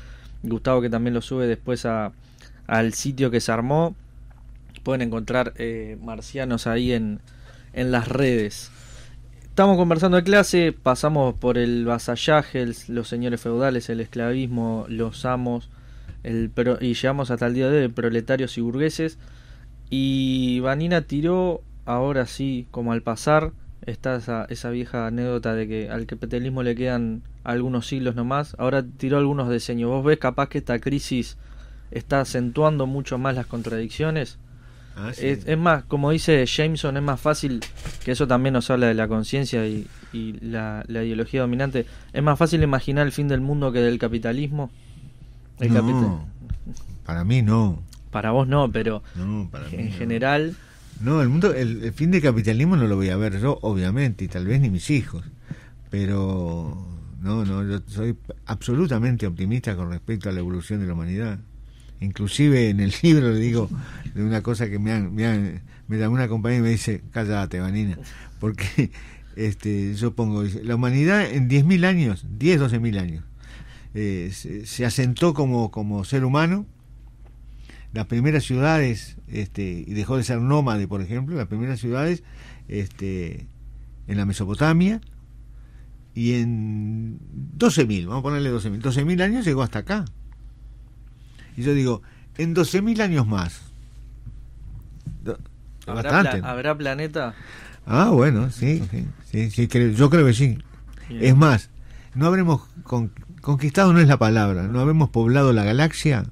Gustavo 0.43 0.81
que 0.81 0.91
también 0.91 1.15
lo 1.15 1.21
sube 1.21 1.47
después 1.47 1.87
a, 1.87 2.12
al 2.67 2.95
sitio 2.95 3.31
que 3.31 3.41
se 3.41 3.53
armó. 3.53 3.95
Pueden 4.83 5.03
encontrar 5.03 5.55
eh, 5.57 5.97
marcianos 6.03 6.67
ahí 6.67 6.93
en, 6.93 7.21
en 7.73 7.93
las 7.93 8.09
redes. 8.09 8.71
Estamos 9.45 9.77
conversando 9.77 10.17
de 10.17 10.25
clase, 10.25 10.73
pasamos 10.73 11.35
por 11.35 11.59
el 11.59 11.85
vasallaje, 11.85 12.67
los 12.88 13.07
señores 13.07 13.41
feudales, 13.41 13.91
el 13.91 14.01
esclavismo, 14.01 14.87
los 14.88 15.27
amos, 15.27 15.69
el 16.23 16.51
y 16.81 16.95
llegamos 16.95 17.31
hasta 17.31 17.49
el 17.49 17.55
día 17.55 17.69
de 17.69 17.83
hoy, 17.83 17.88
proletarios 17.88 18.57
y 18.57 18.62
burgueses. 18.62 19.19
Y 19.94 20.59
Vanina 20.61 21.02
tiró, 21.02 21.61
ahora 21.85 22.24
sí, 22.24 22.66
como 22.70 22.92
al 22.92 23.02
pasar, 23.02 23.52
está 23.85 24.16
esa, 24.16 24.46
esa 24.46 24.70
vieja 24.70 25.07
anécdota 25.07 25.55
de 25.55 25.68
que 25.68 25.90
al 25.90 26.07
capitalismo 26.07 26.62
le 26.62 26.74
quedan 26.74 27.20
algunos 27.44 27.88
siglos 27.88 28.14
nomás, 28.14 28.57
ahora 28.59 28.83
tiró 28.83 29.18
algunos 29.18 29.50
diseños. 29.50 29.90
¿Vos 29.90 30.02
ves 30.02 30.16
capaz 30.16 30.48
que 30.48 30.57
esta 30.57 30.78
crisis 30.78 31.37
está 31.90 32.22
acentuando 32.22 32.87
mucho 32.87 33.18
más 33.18 33.35
las 33.35 33.44
contradicciones? 33.44 34.38
Ah, 34.96 35.12
es, 35.14 35.59
más, 35.59 35.85
como 35.85 36.11
dice 36.11 36.46
Jameson, 36.46 36.96
es 36.96 37.02
más 37.02 37.20
fácil, 37.20 37.61
que 38.02 38.12
eso 38.12 38.26
también 38.26 38.55
nos 38.55 38.70
habla 38.70 38.87
de 38.87 38.94
la 38.94 39.09
conciencia 39.09 39.66
y, 39.66 39.87
la, 40.40 40.87
ideología 40.88 41.42
dominante, 41.42 41.85
es 42.14 42.22
más 42.22 42.38
fácil 42.38 42.62
imaginar 42.62 43.05
el 43.05 43.12
fin 43.12 43.28
del 43.28 43.42
mundo 43.42 43.70
que 43.72 43.81
del 43.81 43.98
capitalismo. 43.98 44.70
no, 45.61 46.26
para 47.05 47.24
mí 47.24 47.42
no. 47.42 47.91
Para 48.12 48.31
vos 48.31 48.46
no, 48.46 48.70
pero 48.70 49.03
en 49.72 49.90
general... 49.90 50.55
No, 51.01 51.20
el 51.22 51.31
mundo, 51.31 51.53
el, 51.53 51.92
fin 51.94 52.12
del 52.12 52.22
capitalismo 52.22 52.77
no 52.77 52.87
lo 52.87 52.94
voy 52.94 53.09
a 53.09 53.16
ver 53.16 53.40
yo, 53.40 53.59
obviamente, 53.62 54.25
y 54.25 54.29
tal 54.29 54.46
vez 54.46 54.61
ni 54.61 54.70
mis 54.70 54.90
hijos. 54.90 55.25
Pero 55.90 56.87
no, 57.22 57.44
no, 57.44 57.66
yo 57.66 57.81
soy 57.87 58.14
absolutamente 58.46 59.27
optimista 59.27 59.75
con 59.75 59.90
respecto 59.90 60.29
a 60.29 60.33
la 60.33 60.40
evolución 60.40 60.81
de 60.81 60.87
la 60.87 60.92
humanidad. 60.92 61.38
Inclusive 62.01 62.68
en 62.68 62.81
el 62.81 62.92
libro 63.03 63.31
le 63.31 63.40
digo 63.40 63.70
de 64.14 64.22
una 64.22 64.42
cosa 64.42 64.68
que 64.68 64.79
me 64.79 64.92
han, 64.92 65.14
me, 65.14 65.27
han, 65.27 65.62
me 65.88 65.96
da 65.96 66.11
una 66.11 66.29
compañía 66.29 66.59
y 66.59 66.62
me 66.62 66.68
dice, 66.68 67.03
cállate, 67.12 67.61
Vanina, 67.61 67.98
porque 68.38 68.90
este, 69.37 69.94
yo 69.94 70.14
pongo, 70.14 70.44
la 70.44 70.75
humanidad 70.75 71.29
en 71.31 71.48
10.000 71.48 71.87
años, 71.87 72.27
10, 72.38 72.61
12.000 72.61 73.01
años, 73.01 73.25
eh, 73.94 74.31
se, 74.33 74.66
se, 74.66 74.85
asentó 74.85 75.35
como, 75.35 75.70
como 75.70 76.05
ser 76.05 76.25
humano, 76.25 76.66
las 77.92 78.07
primeras 78.07 78.44
ciudades, 78.44 79.16
este, 79.28 79.85
y 79.87 79.92
dejó 79.92 80.16
de 80.16 80.24
ser 80.24 80.40
nómade, 80.40 80.88
por 80.88 81.02
ejemplo, 81.02 81.37
las 81.37 81.46
primeras 81.46 81.81
ciudades 81.81 82.22
este, 82.68 83.46
en 84.07 84.16
la 84.16 84.24
Mesopotamia, 84.24 85.00
y 86.14 86.35
en 86.35 87.18
12.000, 87.59 88.07
vamos 88.07 88.20
a 88.20 88.22
ponerle 88.22 88.52
12.000, 88.52 88.81
12.000 88.81 89.22
años 89.22 89.44
llegó 89.44 89.62
hasta 89.62 89.81
acá. 89.81 90.05
Y 91.57 91.62
yo 91.62 91.74
digo, 91.74 92.02
en 92.37 92.55
12.000 92.55 93.00
años 93.00 93.26
más. 93.26 93.62
¿Habrá, 95.87 96.76
planeta? 96.76 97.35
Ah, 97.87 98.11
bueno, 98.11 98.50
sí, 98.50 98.83
sí, 99.31 99.50
sí, 99.50 99.68
yo 99.94 100.11
creo 100.11 100.26
que 100.26 100.35
sí. 100.35 100.59
Es 101.11 101.37
más, 101.37 101.70
no 102.14 102.26
habremos 102.26 102.62
conquistado, 103.40 103.92
no 103.92 104.00
es 104.00 104.09
la 104.09 104.18
palabra, 104.18 104.64
no 104.64 104.81
habremos 104.81 105.11
poblado 105.11 105.52
la 105.52 105.64
galaxia 105.64 106.24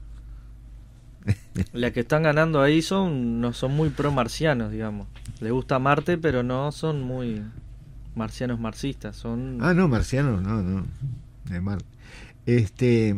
las 1.73 1.93
que 1.93 2.01
están 2.01 2.23
ganando 2.23 2.61
ahí 2.63 2.83
son 2.83 3.41
no 3.41 3.53
son 3.53 3.73
muy 3.73 3.91
pro 3.91 4.13
marcianos, 4.13 4.71
digamos. 4.71 5.09
Les 5.41 5.53
gusta 5.53 5.79
Marte, 5.79 6.19
pero 6.19 6.43
no 6.43 6.73
son 6.73 7.03
muy 7.03 7.43
marcianos 8.15 8.61
marxistas, 8.61 9.17
son 9.17 9.59
Ah, 9.61 9.75
no, 9.75 9.89
marcianos, 9.89 10.43
no, 10.43 10.63
no. 10.63 10.87
De 11.45 11.61
Marte. 11.61 11.85
Este 12.47 13.17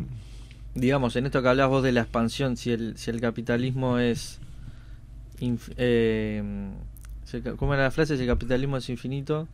digamos, 0.75 1.17
en 1.17 1.27
esto 1.27 1.43
que 1.43 1.49
hablabas 1.49 1.71
vos 1.71 1.83
de 1.83 1.93
la 1.93 2.01
expansión, 2.03 2.57
si 2.57 2.71
el 2.71 2.97
si 2.97 3.11
el 3.11 3.21
capitalismo 3.21 3.99
es 3.99 4.41
eh, 5.77 6.71
¿Cómo 7.57 7.75
era 7.75 7.85
la 7.85 7.91
frase? 7.91 8.17
Si 8.17 8.23
el 8.23 8.29
capitalismo 8.29 8.77
es 8.77 8.89
infinito, 8.89 9.49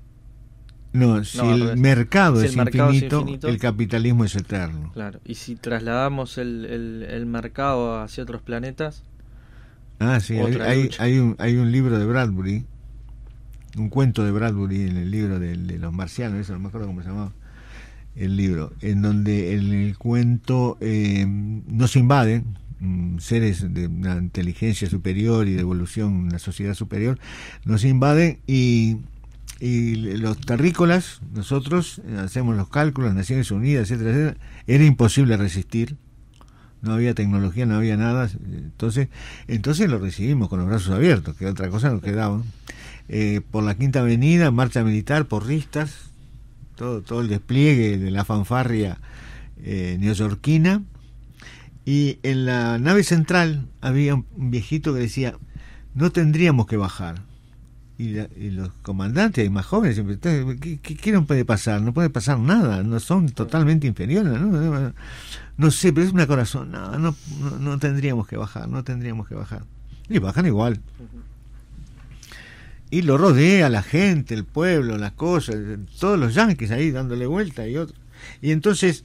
no, 0.92 1.22
si 1.24 1.38
el, 1.38 1.76
mercado, 1.76 2.42
es, 2.42 2.56
infinito, 2.56 3.48
el 3.48 3.58
capitalismo 3.58 4.24
es 4.24 4.34
eterno. 4.36 4.90
Claro, 4.94 5.20
y 5.24 5.34
si 5.34 5.54
trasladamos 5.54 6.38
el, 6.38 6.64
el, 6.64 7.26
mercado 7.26 8.00
hacia 8.00 8.22
otros 8.22 8.40
planetas. 8.40 9.04
Ah, 9.98 10.20
sí, 10.20 10.38
hay, 10.38 10.90
hay, 10.98 11.18
un, 11.18 11.36
hay 11.38 11.56
un 11.56 11.70
libro 11.72 11.98
de 11.98 12.06
Bradbury, 12.06 12.64
un 13.76 13.90
cuento 13.90 14.24
de 14.24 14.30
Bradbury 14.30 14.82
en 14.82 14.96
el 14.96 15.10
libro 15.10 15.38
de, 15.38 15.56
los 15.56 15.92
marcianos, 15.92 16.40
eso 16.40 16.54
no 16.54 16.60
me 16.60 16.68
acuerdo 16.68 16.86
cómo 16.86 17.02
se 17.02 17.08
llamaba 17.08 17.32
el 18.16 18.36
libro, 18.36 18.72
en 18.80 19.02
donde 19.02 19.54
en 19.54 19.72
el 19.72 19.98
cuento 19.98 20.78
eh, 20.80 21.24
nos 21.26 21.96
invaden 21.96 22.56
mm, 22.80 23.18
seres 23.18 23.72
de 23.72 23.86
una 23.86 24.16
inteligencia 24.16 24.88
superior 24.88 25.46
y 25.46 25.52
de 25.52 25.60
evolución, 25.60 26.14
una 26.14 26.38
sociedad 26.38 26.74
superior, 26.74 27.18
nos 27.64 27.84
invaden 27.84 28.40
y, 28.46 28.98
y 29.60 29.96
los 30.16 30.38
terrícolas, 30.40 31.20
nosotros 31.34 32.00
hacemos 32.18 32.56
los 32.56 32.68
cálculos, 32.68 33.14
Naciones 33.14 33.50
Unidas, 33.50 33.90
etcétera, 33.90 34.10
etcétera, 34.10 34.36
era 34.66 34.84
imposible 34.84 35.36
resistir, 35.36 35.96
no 36.80 36.92
había 36.92 37.14
tecnología, 37.14 37.66
no 37.66 37.76
había 37.76 37.96
nada, 37.96 38.30
entonces, 38.44 39.08
entonces 39.48 39.90
lo 39.90 39.98
recibimos 39.98 40.48
con 40.48 40.60
los 40.60 40.68
brazos 40.68 40.94
abiertos, 40.94 41.36
que 41.36 41.46
otra 41.46 41.70
cosa 41.70 41.90
nos 41.90 42.02
quedaba. 42.02 42.42
Eh, 43.08 43.40
por 43.50 43.64
la 43.64 43.74
Quinta 43.74 44.00
Avenida, 44.00 44.50
marcha 44.50 44.84
militar, 44.84 45.26
porristas, 45.26 46.10
todo, 46.76 47.02
todo 47.02 47.22
el 47.22 47.28
despliegue 47.28 47.98
de 47.98 48.10
la 48.10 48.24
fanfarria 48.24 48.98
eh, 49.62 49.96
neoyorquina. 49.98 50.82
Y 51.84 52.18
en 52.22 52.44
la 52.44 52.78
nave 52.78 53.02
central 53.02 53.66
había 53.80 54.14
un 54.14 54.26
viejito 54.36 54.92
que 54.92 55.00
decía, 55.00 55.34
no 55.94 56.12
tendríamos 56.12 56.66
que 56.66 56.76
bajar. 56.76 57.22
Y, 57.98 58.50
los 58.50 58.70
comandantes 58.82 59.44
y 59.44 59.50
más 59.50 59.66
jóvenes 59.66 59.96
siempre, 59.96 60.18
¿qué, 60.20 60.78
qué, 60.78 61.12
no 61.12 61.26
puede 61.26 61.44
pasar? 61.44 61.82
No 61.82 61.92
puede 61.92 62.10
pasar 62.10 62.38
nada, 62.38 62.84
no 62.84 63.00
son 63.00 63.28
totalmente 63.30 63.88
inferiores. 63.88 64.40
No, 64.40 64.92
no, 65.56 65.70
sé, 65.72 65.92
pero 65.92 66.06
es 66.06 66.12
una 66.12 66.28
corazón, 66.28 66.70
no, 66.70 66.96
no, 66.96 67.16
no 67.58 67.78
tendríamos 67.80 68.28
que 68.28 68.36
bajar, 68.36 68.68
no 68.68 68.84
tendríamos 68.84 69.26
que 69.26 69.34
bajar. 69.34 69.64
Y 70.08 70.20
bajan 70.20 70.46
igual 70.46 70.80
y 72.90 73.02
lo 73.02 73.18
rodea 73.18 73.68
la 73.68 73.82
gente, 73.82 74.34
el 74.34 74.44
pueblo, 74.44 74.96
las 74.96 75.12
cosas, 75.12 75.56
todos 75.98 76.18
los 76.18 76.34
yanquis 76.34 76.70
ahí 76.70 76.90
dándole 76.90 77.26
vuelta 77.26 77.68
y 77.68 77.76
otro. 77.76 77.96
Y 78.40 78.52
entonces 78.52 79.04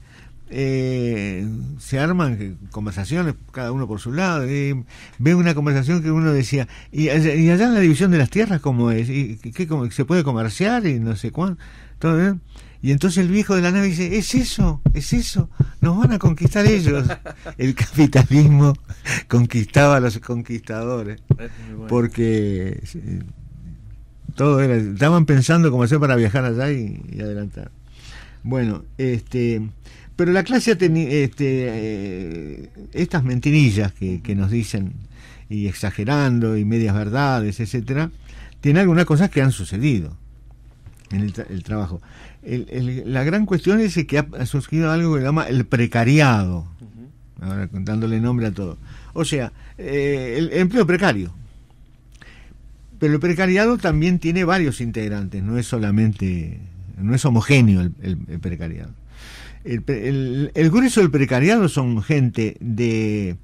eh, 0.49 1.47
se 1.79 1.99
arman 1.99 2.57
conversaciones, 2.71 3.35
cada 3.51 3.71
uno 3.71 3.87
por 3.87 3.99
su 3.99 4.11
lado. 4.11 4.49
Y 4.49 4.83
ve 5.19 5.35
una 5.35 5.55
conversación 5.55 6.03
que 6.03 6.11
uno 6.11 6.31
decía, 6.31 6.67
¿y, 6.91 7.09
allá 7.09 7.65
en 7.65 7.73
la 7.73 7.79
división 7.79 8.11
de 8.11 8.17
las 8.17 8.29
tierras 8.29 8.61
cómo 8.61 8.91
es? 8.91 9.09
¿Y 9.09 9.37
qué, 9.37 9.67
se 9.91 10.05
puede 10.05 10.23
comerciar? 10.23 10.85
Y 10.85 10.99
no 10.99 11.15
sé 11.15 11.31
cuánto. 11.31 11.61
Todo, 11.99 12.37
Y 12.81 12.91
entonces 12.91 13.23
el 13.23 13.31
viejo 13.31 13.55
de 13.55 13.61
la 13.61 13.71
nave 13.71 13.87
dice, 13.87 14.17
es 14.17 14.35
eso, 14.35 14.81
es 14.93 15.13
eso, 15.13 15.49
nos 15.79 15.97
van 15.97 16.11
a 16.11 16.19
conquistar 16.19 16.65
ellos. 16.65 17.07
El 17.57 17.75
capitalismo 17.75 18.73
conquistaba 19.29 19.97
a 19.97 19.99
los 20.01 20.19
conquistadores. 20.19 21.21
Porque 21.87 22.83
todo 24.35 24.61
era, 24.61 24.75
estaban 24.75 25.25
pensando 25.25 25.71
cómo 25.71 25.83
hacer 25.83 25.99
para 25.99 26.15
viajar 26.15 26.45
allá 26.45 26.71
y, 26.71 26.99
adelantar. 27.21 27.71
Bueno, 28.43 28.83
este, 28.97 29.61
pero 30.15 30.31
la 30.31 30.43
clase 30.43 30.71
este, 30.71 31.27
eh, 31.39 32.69
estas 32.93 33.23
mentirillas 33.23 33.93
que, 33.93 34.35
nos 34.35 34.51
dicen 34.51 34.93
y 35.49 35.67
exagerando 35.67 36.57
y 36.57 36.65
medias 36.65 36.95
verdades, 36.95 37.59
etcétera, 37.59 38.11
tiene 38.61 38.79
algunas 38.79 39.05
cosas 39.05 39.29
que 39.29 39.41
han 39.41 39.51
sucedido 39.51 40.15
en 41.11 41.21
el, 41.21 41.63
trabajo. 41.63 42.01
la 42.43 43.23
gran 43.23 43.45
cuestión 43.45 43.79
es 43.79 43.95
que 44.05 44.17
ha, 44.17 44.45
surgido 44.45 44.91
algo 44.91 45.13
que 45.13 45.19
se 45.19 45.25
llama 45.25 45.43
el 45.43 45.65
precariado, 45.65 46.67
ahora 47.41 47.67
contándole 47.67 48.19
nombre 48.19 48.47
a 48.47 48.51
todo. 48.51 48.77
O 49.13 49.25
sea, 49.25 49.51
eh, 49.77 50.35
el 50.37 50.53
empleo 50.53 50.87
precario 50.87 51.33
pero 53.03 53.15
el 53.15 53.19
precariado 53.19 53.77
también 53.77 54.17
tiene 54.17 54.45
varios 54.45 54.79
integrantes, 54.79 55.43
no 55.43 55.57
es 55.57 55.67
solamente, 55.67 56.57
no 56.97 57.13
es 57.13 57.25
homogéneo 57.25 57.81
el, 57.81 58.39
precariado. 58.39 58.91
El, 59.63 60.51
el, 60.53 60.69
grueso 60.69 60.99
del 60.99 61.11
precariado 61.11 61.69
son 61.69 62.01
gente 62.03 62.57
de 62.59 63.37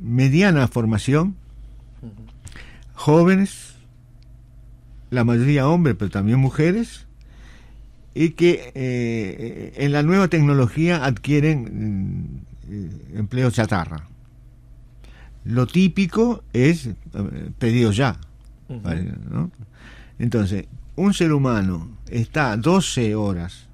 mediana 0.00 0.68
formación, 0.68 1.36
jóvenes, 2.94 3.74
la 5.10 5.24
mayoría 5.24 5.68
hombres, 5.68 5.96
pero 5.98 6.10
también 6.10 6.38
mujeres, 6.38 7.06
y 8.14 8.30
que 8.30 8.72
eh, 8.74 9.74
en 9.76 9.92
la 9.92 10.02
nueva 10.02 10.28
tecnología 10.28 11.04
adquieren 11.04 12.42
mm, 12.68 13.18
empleo 13.18 13.50
chatarra. 13.50 14.06
Lo 15.44 15.66
típico 15.66 16.42
es 16.52 16.86
eh, 16.86 16.94
pedido 17.58 17.92
ya 17.92 18.18
entonces, 20.18 20.66
un 20.96 21.14
ser 21.14 21.32
humano 21.32 21.88
está 22.08 22.56
12 22.56 23.14
horas 23.14 23.66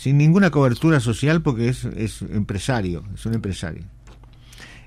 sin 0.00 0.16
ninguna 0.16 0.50
cobertura 0.50 0.98
social 0.98 1.42
porque 1.42 1.68
es, 1.68 1.84
es 1.84 2.22
empresario, 2.22 3.04
es 3.12 3.26
un 3.26 3.34
empresario. 3.34 3.84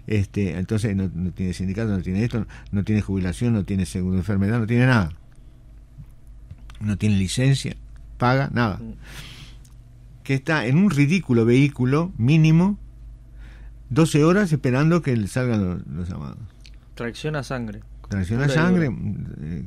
Este, 0.08 0.58
entonces 0.58 0.96
no, 0.96 1.08
tiene 1.34 1.54
sindicato, 1.54 1.92
no 1.92 2.02
tiene 2.02 2.24
esto, 2.24 2.48
no 2.72 2.84
tiene 2.84 3.02
jubilación, 3.02 3.54
no 3.54 3.64
tiene 3.64 3.86
seguro 3.86 4.14
de 4.14 4.22
enfermedad, 4.22 4.58
no 4.58 4.66
tiene 4.66 4.88
nada. 4.88 5.12
No 6.80 6.98
tiene 6.98 7.16
licencia, 7.18 7.78
paga, 8.18 8.50
nada. 8.52 8.82
Que 10.24 10.34
está 10.34 10.66
en 10.66 10.80
un 10.80 10.90
ridículo 10.90 11.46
vehículo 11.46 12.12
mínimo 12.18 12.80
12 13.92 14.24
horas 14.24 14.52
esperando 14.52 15.04
que 15.04 15.28
salgan 15.28 15.64
los, 15.64 15.86
los 15.86 16.10
llamados. 16.10 16.40
Tracción 16.96 17.36
a 17.36 17.44
sangre 17.44 17.82
tracción 18.10 18.50
sangre, 18.50 18.92
eh, 19.42 19.66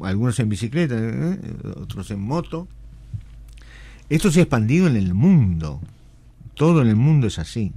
algunos 0.00 0.38
en 0.40 0.48
bicicleta, 0.48 0.94
eh, 0.98 1.38
otros 1.76 2.10
en 2.10 2.20
moto. 2.20 2.68
Esto 4.08 4.30
se 4.30 4.40
ha 4.40 4.42
expandido 4.42 4.86
en 4.86 4.96
el 4.96 5.14
mundo, 5.14 5.80
todo 6.54 6.82
en 6.82 6.88
el 6.88 6.96
mundo 6.96 7.26
es 7.26 7.38
así. 7.38 7.72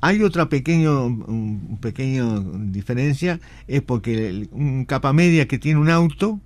Hay 0.00 0.22
otra 0.22 0.48
pequeño, 0.48 1.06
un 1.06 1.78
pequeño 1.80 2.40
diferencia, 2.40 3.40
es 3.68 3.80
porque 3.80 4.48
un 4.52 4.84
capa 4.84 5.12
media 5.12 5.48
que 5.48 5.58
tiene 5.58 5.80
un 5.80 5.88
auto 5.88 6.40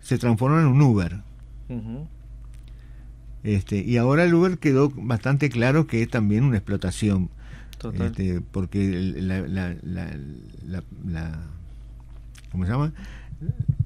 se 0.00 0.18
transformó 0.18 0.60
en 0.60 0.66
un 0.66 0.80
Uber. 0.82 1.20
este, 3.42 3.78
y 3.78 3.96
ahora 3.96 4.24
el 4.24 4.34
Uber 4.34 4.58
quedó 4.58 4.90
bastante 4.90 5.50
claro 5.50 5.86
que 5.86 6.02
es 6.02 6.10
también 6.10 6.44
una 6.44 6.58
explotación 6.58 7.30
este, 7.92 8.40
porque 8.40 9.12
la, 9.16 9.40
la, 9.40 9.76
la, 9.82 11.38
¿Cómo 12.50 12.64
se 12.64 12.70
llama? 12.70 12.92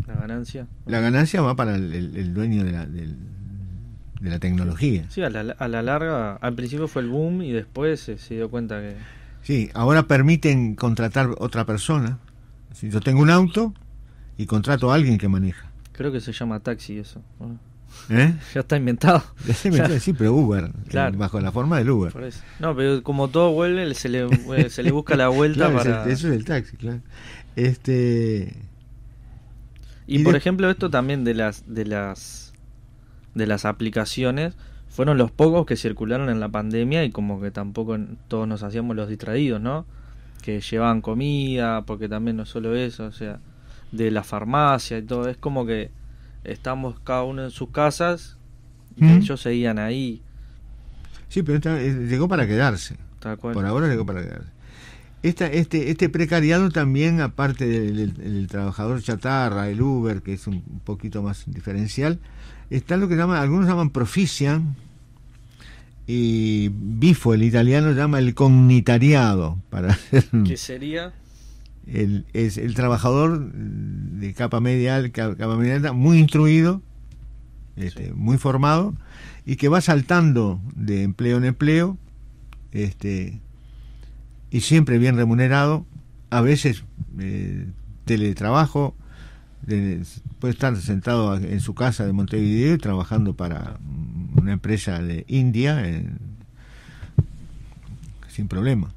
La 0.06 0.14
ganancia. 0.14 0.66
La 0.86 1.00
ganancia 1.00 1.40
va 1.40 1.56
para 1.56 1.74
el, 1.74 2.34
dueño 2.34 2.64
de 2.64 2.72
la, 2.72 2.86
de 4.20 4.30
la 4.30 4.38
tecnología. 4.38 5.04
Sí, 5.10 5.22
a 5.22 5.30
la, 5.30 5.40
a 5.40 5.68
la 5.68 5.82
larga, 5.82 6.36
al 6.36 6.54
principio 6.54 6.88
fue 6.88 7.02
el 7.02 7.08
boom 7.08 7.42
y 7.42 7.52
después 7.52 8.00
se, 8.00 8.34
dio 8.34 8.50
cuenta 8.50 8.80
que... 8.80 8.96
Sí, 9.42 9.70
ahora 9.74 10.04
permiten 10.04 10.74
contratar 10.74 11.30
otra 11.38 11.64
persona. 11.64 12.18
Si 12.72 12.90
yo 12.90 13.00
tengo 13.00 13.22
un 13.22 13.30
auto 13.30 13.72
y 14.36 14.46
contrato 14.46 14.92
a 14.92 14.94
alguien 14.94 15.18
que 15.18 15.28
maneja. 15.28 15.70
Creo 15.92 16.12
que 16.12 16.20
se 16.20 16.32
llama 16.32 16.60
taxi 16.60 16.98
eso. 16.98 17.22
¿Eh? 18.10 18.34
Ya 18.54 18.60
está 18.60 18.76
inventado. 18.76 19.22
sí, 20.00 20.12
pero 20.12 20.34
Uber, 20.34 20.70
bajo 21.16 21.40
la 21.40 21.52
forma 21.52 21.78
del 21.78 21.90
Uber. 21.90 22.12
No, 22.60 22.76
pero 22.76 23.02
como 23.02 23.28
todo 23.28 23.52
vuelve, 23.52 23.94
se 23.94 24.08
le, 24.08 24.26
eh, 24.56 24.70
se 24.70 24.82
le 24.82 24.90
busca 24.90 25.16
la 25.16 25.28
vuelta 25.28 25.72
para... 25.72 26.04
eso 26.04 26.28
es 26.28 26.34
el 26.34 26.44
taxi, 26.44 26.76
claro. 26.76 27.00
Este... 27.56 28.54
Y, 30.06 30.20
por 30.20 30.36
ejemplo, 30.36 30.70
esto 30.70 30.88
también 30.88 31.22
de 31.24 31.34
las, 31.34 31.64
de 31.66 31.84
las, 31.84 32.47
de 33.38 33.46
las 33.46 33.64
aplicaciones, 33.64 34.54
fueron 34.88 35.16
los 35.16 35.30
pocos 35.30 35.64
que 35.64 35.76
circularon 35.76 36.28
en 36.28 36.40
la 36.40 36.48
pandemia 36.48 37.04
y 37.04 37.10
como 37.10 37.40
que 37.40 37.50
tampoco 37.50 37.96
todos 38.28 38.46
nos 38.46 38.62
hacíamos 38.62 38.96
los 38.96 39.08
distraídos, 39.08 39.60
¿no? 39.60 39.86
Que 40.42 40.60
llevaban 40.60 41.00
comida, 41.00 41.82
porque 41.82 42.08
también 42.08 42.36
no 42.36 42.44
solo 42.44 42.74
eso, 42.74 43.04
o 43.04 43.12
sea, 43.12 43.40
de 43.92 44.10
la 44.10 44.24
farmacia 44.24 44.98
y 44.98 45.02
todo, 45.02 45.28
es 45.28 45.36
como 45.36 45.64
que 45.64 45.90
estamos 46.44 46.98
cada 47.00 47.22
uno 47.22 47.44
en 47.44 47.50
sus 47.50 47.70
casas 47.70 48.36
y 48.96 49.04
¿Mm? 49.04 49.18
ellos 49.18 49.40
seguían 49.40 49.78
ahí. 49.78 50.22
Sí, 51.28 51.42
pero 51.42 51.76
eh, 51.76 52.06
llegó 52.08 52.28
para 52.28 52.46
quedarse. 52.46 52.96
Por 53.40 53.66
ahora 53.66 53.88
llegó 53.88 54.06
para 54.06 54.22
quedarse. 54.22 54.50
Esta, 55.22 55.46
este, 55.48 55.90
este 55.90 56.08
precariado 56.08 56.70
también, 56.70 57.20
aparte 57.20 57.66
del, 57.66 58.46
trabajador 58.46 59.02
chatarra, 59.02 59.68
el 59.68 59.82
Uber, 59.82 60.22
que 60.22 60.32
es 60.32 60.46
un 60.46 60.62
poquito 60.84 61.22
más 61.22 61.44
diferencial, 61.46 62.20
está 62.70 62.96
lo 62.96 63.08
que 63.08 63.16
llaman, 63.16 63.38
algunos 63.38 63.66
llaman 63.66 63.90
profician 63.90 64.76
y 66.06 66.70
Bifo, 66.72 67.34
el 67.34 67.42
italiano, 67.42 67.92
llama 67.92 68.18
el 68.18 68.34
cognitariado. 68.34 69.58
Para 69.70 69.98
¿Qué 70.46 70.56
sería? 70.56 71.12
el, 71.92 72.26
es 72.32 72.58
el 72.58 72.74
trabajador 72.74 73.50
de 73.52 74.34
capa 74.34 74.60
media, 74.60 75.10
capa 75.10 75.56
media 75.56 75.92
muy 75.92 76.18
instruido, 76.18 76.82
este, 77.76 78.12
muy 78.12 78.38
formado, 78.38 78.94
y 79.46 79.56
que 79.56 79.68
va 79.68 79.80
saltando 79.80 80.60
de 80.74 81.02
empleo 81.02 81.38
en 81.38 81.44
empleo, 81.44 81.96
este, 82.72 83.40
y 84.50 84.60
siempre 84.60 84.98
bien 84.98 85.16
remunerado, 85.16 85.86
a 86.30 86.40
veces 86.40 86.84
eh, 87.18 87.66
teletrabajo, 88.04 88.94
puede 90.38 90.52
estar 90.52 90.76
sentado 90.76 91.36
en 91.36 91.60
su 91.60 91.74
casa 91.74 92.06
de 92.06 92.12
Montevideo 92.12 92.78
trabajando 92.78 93.34
para 93.34 93.78
una 94.36 94.52
empresa 94.52 95.00
de 95.00 95.24
India 95.28 95.82
sin 98.28 98.48
problema. 98.48 98.92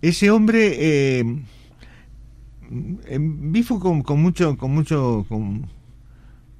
ese 0.00 0.30
hombre 0.30 0.76
eh, 0.78 1.24
Bifo 3.18 3.78
con, 3.78 4.02
con 4.02 4.20
mucho, 4.20 4.56
con 4.56 4.72
mucho, 4.72 5.26
con, 5.28 5.66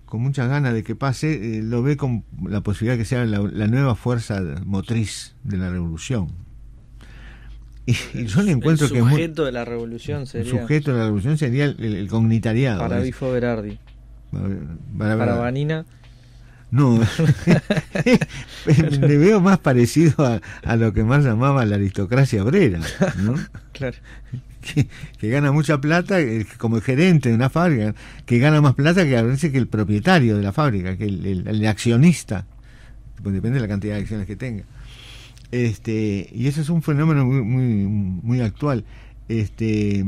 con 0.05 0.21
muchas 0.21 0.49
ganas 0.49 0.75
de 0.75 0.83
que 0.83 0.95
pase, 0.95 1.59
eh, 1.59 1.63
lo 1.63 1.83
ve 1.83 1.97
con 1.97 2.25
la 2.45 2.61
posibilidad 2.61 2.95
de 2.95 2.99
que 2.99 3.05
sea 3.07 3.25
la, 3.25 3.67
nueva 3.67 3.95
fuerza 3.95 4.43
motriz 4.67 5.35
de 5.43 5.57
la 5.57 5.71
revolución. 5.71 6.29
Y, 7.87 8.27
yo 8.27 8.43
le 8.43 8.53
encuentro 8.53 8.89
que... 8.89 8.99
El 8.99 9.05
sujeto 9.05 9.45
de 9.45 9.53
la 9.53 9.65
revolución 9.65 10.27
sería... 10.27 10.53
El 10.53 10.61
sujeto 10.61 10.93
de 10.93 10.99
la 10.99 11.05
revolución 11.05 11.39
sería 11.39 11.65
el, 11.65 12.09
cognitariado. 12.09 12.81
Para 12.81 13.01
Bifo 13.01 13.33
Berardi. 13.33 13.79
Para, 14.97 15.19
para, 15.19 15.35
Vanina. 15.35 15.85
No, 16.71 16.99
le 19.01 19.19
veo 19.19 19.43
más 19.43 19.59
parecido 19.59 20.25
a, 20.25 20.41
a, 20.65 20.77
lo 20.77 20.95
que 20.95 21.05
más 21.05 21.23
llamaba 21.23 21.67
la 21.67 21.75
aristocracia 21.75 22.43
obrera, 22.43 22.81
¿no? 23.19 23.35
claro 23.73 23.99
que, 25.19 25.29
gana 25.29 25.53
mucha 25.53 25.81
plata 25.81 26.21
eh, 26.21 26.47
como 26.59 26.77
el 26.77 26.83
gerente 26.83 27.29
de 27.29 27.35
una 27.35 27.51
fábrica, 27.51 27.95
que 28.25 28.39
gana 28.39 28.61
más 28.61 28.75
plata 28.75 29.05
que 29.05 29.17
a 29.17 29.23
veces 29.23 29.51
que 29.51 29.59
el 29.59 29.69
propietario 29.69 30.37
de 30.37 30.43
la 30.43 30.53
fábrica, 30.53 30.97
que 30.97 31.05
el, 31.05 31.67
accionista, 31.67 32.47
pues 33.23 33.35
depende 33.35 33.57
de 33.57 33.63
la 33.63 33.69
cantidad 33.69 33.95
de 33.95 34.03
acciones 34.03 34.27
que 34.27 34.37
tenga. 34.37 34.65
Este, 35.53 36.29
y 36.33 36.47
eso 36.49 36.63
es 36.63 36.71
un 36.71 36.83
fenómeno 36.83 37.25
muy, 37.27 37.43
muy, 37.43 37.65
muy 38.23 38.41
actual. 38.41 38.85
Este, 39.29 40.05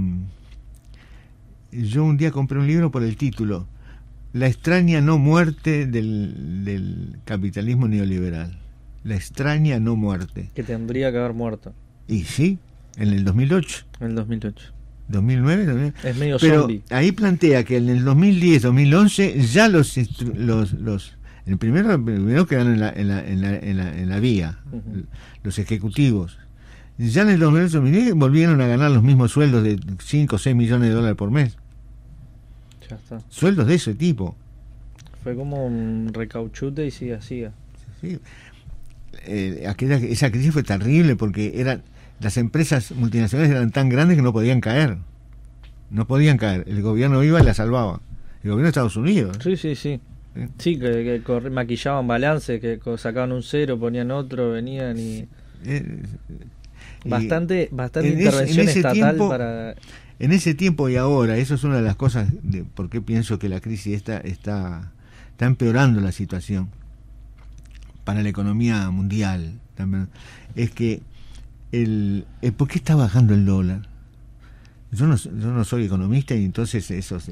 yo 1.70 2.05
un 2.05 2.16
día 2.16 2.32
compré 2.32 2.59
un 2.59 2.66
libro 2.66 2.90
por 2.90 3.03
el 3.03 3.16
título 3.16 3.68
La 4.32 4.49
extraña 4.49 5.01
no 5.01 5.18
muerte 5.18 5.86
del, 5.86 6.64
del 6.64 7.18
capitalismo 7.24 7.86
neoliberal. 7.86 8.59
La 9.05 9.16
extraña 9.16 9.78
no 9.78 9.97
muerte. 9.97 10.51
Que 10.55 10.62
tendría 10.62 11.12
que 11.12 11.18
haber 11.18 11.34
muerto. 11.34 11.74
Y 12.09 12.24
sí, 12.24 12.59
en 12.97 13.09
el 13.09 13.24
2008. 13.24 13.84
En 14.01 14.07
el 14.09 14.14
2008. 14.14 14.72
2009, 15.09 15.92
Es 16.03 16.16
medio 16.16 16.38
Pero 16.40 16.66
ahí 16.88 17.12
plantea 17.12 17.64
que 17.64 17.76
en 17.76 17.90
el 17.90 18.05
2010, 18.05 18.62
2011 18.62 19.42
ya 19.42 19.68
los 19.68 19.95
los, 20.34 20.72
los 20.72 21.12
el 21.47 21.59
primero, 21.59 21.92
el 21.92 22.03
primero 22.03 22.47
quedaron 22.47 22.72
en 22.74 22.80
la, 22.80 22.90
en 22.90 23.09
la, 23.09 23.20
en 23.20 23.40
la, 23.40 23.57
en 23.57 23.76
la, 23.76 23.99
en 23.99 24.09
la 24.09 24.20
vía, 24.20 24.59
los 25.42 25.59
ejecutivos. 25.59 26.38
Ya 26.97 27.22
en 27.22 27.30
el 27.30 27.40
2008, 27.40 27.80
2010 27.80 28.14
volvieron 28.14 28.61
a 28.61 28.66
ganar 28.66 28.90
los 28.90 29.03
mismos 29.03 29.32
sueldos 29.32 29.62
de 29.64 29.80
5 30.01 30.36
o 30.36 30.38
6 30.38 30.55
millones 30.55 30.88
de 30.88 30.95
dólares 30.95 31.16
por 31.16 31.30
mes. 31.30 31.57
Ya 32.88 32.97
está. 32.97 33.20
Sueldos 33.28 33.66
de 33.66 33.74
ese 33.74 33.95
tipo. 33.95 34.36
Fue 35.22 35.34
como 35.34 35.66
un 35.66 36.11
recauchute 36.12 36.86
y 36.86 36.90
sigue 36.90 37.14
así. 37.14 37.45
Sí. 38.01 38.18
Eh, 39.26 39.64
aquella, 39.68 39.97
esa 39.97 40.30
crisis 40.30 40.53
fue 40.53 40.62
terrible 40.62 41.16
porque 41.16 41.61
era 41.61 41.80
las 42.20 42.36
empresas 42.36 42.92
multinacionales 42.92 43.51
eran 43.51 43.70
tan 43.70 43.88
grandes 43.88 44.16
que 44.16 44.22
no 44.22 44.32
podían 44.32 44.61
caer. 44.61 44.99
No 45.90 46.07
podían 46.07 46.38
caer. 46.38 46.64
El 46.66 46.80
gobierno 46.82 47.22
iba 47.22 47.40
y 47.40 47.45
la 47.45 47.55
salvaba. 47.55 48.01
El 48.42 48.51
gobierno 48.51 48.64
de 48.64 48.68
Estados 48.68 48.97
Unidos. 48.97 49.38
Sí, 49.42 49.57
sí, 49.57 49.74
sí. 49.74 50.01
Sí, 50.59 50.78
que, 50.78 51.22
maquillaban 51.51 52.09
balance, 52.09 52.61
que 52.61 52.80
sacaban 52.97 53.32
un 53.32 53.43
cero, 53.43 53.78
ponían 53.78 54.11
otro, 54.11 54.51
venían 54.51 54.99
y... 54.99 55.28
Eh, 55.64 56.03
bastante 57.05 57.68
bastante 57.70 58.09
intervención 58.09 58.68
estatal 58.68 59.16
para... 59.16 59.74
En 60.18 60.32
ese 60.32 60.55
tiempo 60.55 60.89
y 60.89 60.97
ahora, 60.97 61.37
eso 61.37 61.55
es 61.55 61.64
una 61.64 61.76
de 61.76 61.82
las 61.82 61.97
cosas 61.97 62.28
de 62.43 62.64
por 62.64 62.89
qué 62.89 63.01
pienso 63.01 63.39
que 63.39 63.49
la 63.49 63.61
crisis 63.61 63.95
está, 63.95 64.18
está, 64.18 64.93
está 65.30 65.47
empeorando 65.47 66.01
la 66.01 66.12
situación 66.12 66.68
para 68.05 68.22
la 68.22 68.28
economía 68.28 68.91
mundial. 68.91 69.59
También, 69.74 70.09
es 70.55 70.70
que 70.70 71.03
el, 71.72 72.26
¿por 72.57 72.68
qué 72.68 72.78
está 72.78 72.95
bajando 72.95 73.35
el 73.35 73.45
dólar? 73.45 73.82
Yo 74.93 75.07
no, 75.07 75.16
yo 75.16 75.53
no 75.53 75.64
soy 75.64 75.85
economista 75.85 76.35
y 76.37 76.45
entonces 76.45 76.89
esos 76.93 77.28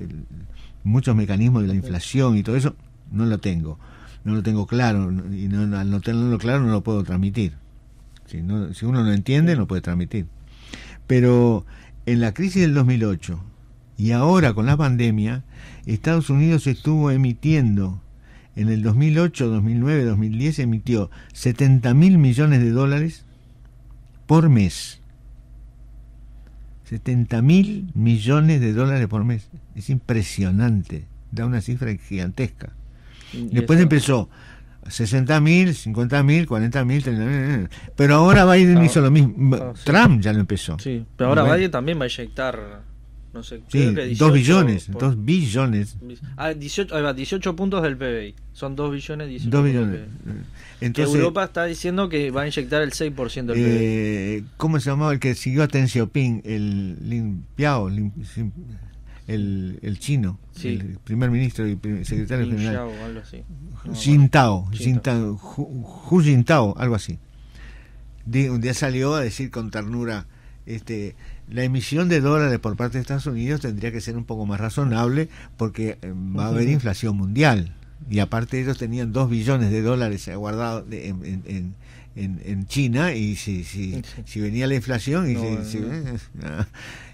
muchos 0.82 1.14
mecanismos 1.14 1.62
de 1.62 1.68
la 1.68 1.74
inflación 1.74 2.36
y 2.36 2.42
todo 2.42 2.56
eso 2.56 2.74
no 3.12 3.26
lo 3.26 3.38
tengo, 3.38 3.78
no 4.24 4.34
lo 4.34 4.42
tengo 4.42 4.66
claro 4.66 5.10
y 5.10 5.48
no, 5.48 5.76
al 5.76 5.90
no 5.90 6.00
tenerlo 6.00 6.38
claro 6.38 6.64
no 6.64 6.72
lo 6.72 6.82
puedo 6.82 7.04
transmitir. 7.04 7.54
Si, 8.26 8.42
no, 8.42 8.72
si 8.72 8.86
uno 8.86 9.02
no 9.02 9.12
entiende 9.12 9.56
no 9.56 9.66
puede 9.66 9.82
transmitir. 9.82 10.26
Pero 11.06 11.66
en 12.06 12.20
la 12.20 12.32
crisis 12.34 12.62
del 12.62 12.74
2008 12.74 13.42
y 13.98 14.12
ahora 14.12 14.54
con 14.54 14.66
la 14.66 14.76
pandemia, 14.76 15.44
Estados 15.86 16.30
Unidos 16.30 16.66
estuvo 16.66 17.10
emitiendo 17.10 18.00
en 18.54 18.68
el 18.68 18.82
2008, 18.82 19.48
2009, 19.48 20.04
2010 20.04 20.58
emitió 20.58 21.10
70 21.32 21.94
mil 21.94 22.18
millones 22.18 22.60
de 22.60 22.70
dólares 22.70 23.24
por 24.26 24.48
mes. 24.48 25.00
70 26.84 27.40
mil 27.40 27.90
millones 27.94 28.60
de 28.60 28.74
dólares 28.74 29.08
por 29.08 29.24
mes. 29.24 29.48
Es 29.74 29.88
impresionante. 29.88 31.06
Da 31.30 31.46
una 31.46 31.62
cifra 31.62 31.94
gigantesca. 31.96 32.74
Después 33.32 33.80
empezó 33.80 34.28
60 34.88 35.40
mil, 35.40 35.74
50 35.74 36.22
mil, 36.22 36.46
40 36.46 36.84
mil, 36.84 37.68
pero 37.96 38.16
ahora 38.16 38.44
Biden 38.50 38.78
ah, 38.78 38.84
hizo 38.84 39.00
lo 39.00 39.10
mismo. 39.10 39.56
Ah, 39.56 39.72
Trump 39.84 40.20
ya 40.20 40.32
lo 40.32 40.40
empezó. 40.40 40.78
Sí, 40.78 41.04
pero 41.16 41.30
ahora 41.30 41.54
Biden 41.54 41.70
también 41.70 42.00
va 42.00 42.04
a 42.04 42.08
inyectar 42.08 42.82
no 43.32 43.42
sé, 43.42 43.62
sí, 43.68 43.94
2 44.18 44.32
billones, 44.32 44.90
2 44.90 45.24
billones. 45.24 45.96
Ah, 46.36 46.52
18, 46.52 47.14
18 47.14 47.56
puntos 47.56 47.82
del 47.82 47.96
PBI, 47.96 48.34
son 48.52 48.76
2 48.76 48.92
billones, 48.92 49.28
18 49.28 49.56
2 49.56 49.64
billones. 49.64 50.00
Entonces, 50.82 51.14
Europa 51.14 51.44
está 51.44 51.64
diciendo 51.64 52.10
que 52.10 52.30
va 52.30 52.42
a 52.42 52.46
inyectar 52.46 52.82
el 52.82 52.90
6% 52.90 53.46
del 53.46 53.56
eh, 53.56 54.42
PBI. 54.42 54.50
¿Cómo 54.58 54.78
se 54.80 54.90
llamaba 54.90 55.14
el 55.14 55.18
que 55.18 55.34
siguió 55.34 55.62
a 55.62 55.68
Ten 55.68 55.88
Xiaoping? 55.88 56.42
El 56.44 57.08
Lin 57.08 57.46
Piao, 57.56 57.88
el, 59.26 59.78
el 59.82 59.98
chino, 59.98 60.38
el 60.62 60.98
primer 61.04 61.30
ministro 61.30 61.66
y 61.66 61.76
secretario 62.04 62.46
general. 62.46 62.90
algo 63.04 63.20
así. 63.20 63.44
Jintao, 63.94 64.68
Jintao, 64.72 65.40
Hu 66.10 66.20
Jintao, 66.20 66.74
algo 66.78 66.94
así. 66.94 67.18
un 68.26 68.60
día 68.60 68.74
salió 68.74 69.14
a 69.14 69.20
decir 69.20 69.50
con 69.50 69.70
ternura 69.70 70.26
este 70.64 71.16
la 71.48 71.64
emisión 71.64 72.08
de 72.08 72.20
dólares 72.20 72.58
por 72.60 72.76
parte 72.76 72.98
de 72.98 73.02
Estados 73.02 73.26
Unidos 73.26 73.60
tendría 73.60 73.92
que 73.92 74.00
ser 74.00 74.16
un 74.16 74.24
poco 74.24 74.46
más 74.46 74.60
razonable 74.60 75.28
porque 75.56 75.98
eh, 76.00 76.12
va 76.12 76.46
a 76.46 76.48
haber 76.48 76.68
inflación 76.68 77.16
mundial. 77.16 77.76
Y 78.10 78.18
aparte 78.18 78.60
ellos 78.60 78.78
tenían 78.78 79.12
dos 79.12 79.30
billones 79.30 79.70
de 79.70 79.82
dólares 79.82 80.28
guardados 80.34 80.84
en, 80.90 81.42
en, 81.46 81.74
en, 82.14 82.66
China 82.66 83.14
y 83.14 83.36
si, 83.36 83.64
si, 83.64 84.02
si, 84.24 84.40
venía 84.40 84.66
la 84.66 84.74
inflación 84.74 85.30
y, 85.30 85.36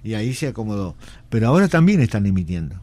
y 0.08 0.14
ahí 0.14 0.34
se 0.34 0.48
acomodó. 0.48 0.96
Pero 1.28 1.48
ahora 1.48 1.68
también 1.68 2.00
están 2.00 2.26
emitiendo. 2.26 2.76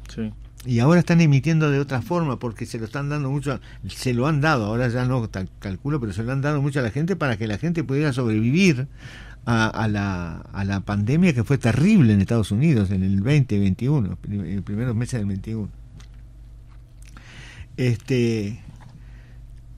Y 0.66 0.80
ahora 0.80 1.00
están 1.00 1.22
emitiendo 1.22 1.70
de 1.70 1.80
otra 1.80 2.02
forma 2.02 2.40
porque 2.40 2.66
se 2.66 2.80
lo 2.80 2.86
están 2.86 3.10
dando 3.10 3.30
mucho, 3.30 3.60
se 3.88 4.14
lo 4.14 4.28
han 4.28 4.42
dado, 4.42 4.66
ahora 4.66 4.88
ya 4.88 5.06
no 5.06 5.30
calculo, 5.60 6.00
pero 6.00 6.12
se 6.12 6.24
lo 6.24 6.32
han 6.32 6.42
dado 6.42 6.62
mucho 6.62 6.80
a 6.80 6.84
la 6.84 6.90
gente 6.90 7.16
para 7.16 7.38
que 7.38 7.48
la 7.48 7.60
gente 7.60 7.84
pudiera 7.84 8.14
sobrevivir 8.14 8.88
a, 9.46 9.88
la, 9.88 10.38
a 10.54 10.64
la 10.66 10.80
pandemia 10.80 11.34
que 11.34 11.44
fue 11.44 11.60
terrible 11.60 12.14
en 12.14 12.22
Estados 12.22 12.52
Unidos 12.52 12.90
en 12.90 13.04
el 13.04 13.18
2021, 13.18 14.18
en 14.28 14.56
los 14.56 14.66
primeros 14.66 14.96
meses 14.96 15.20
del 15.20 15.28
21. 15.28 15.70
Este, 17.78 18.60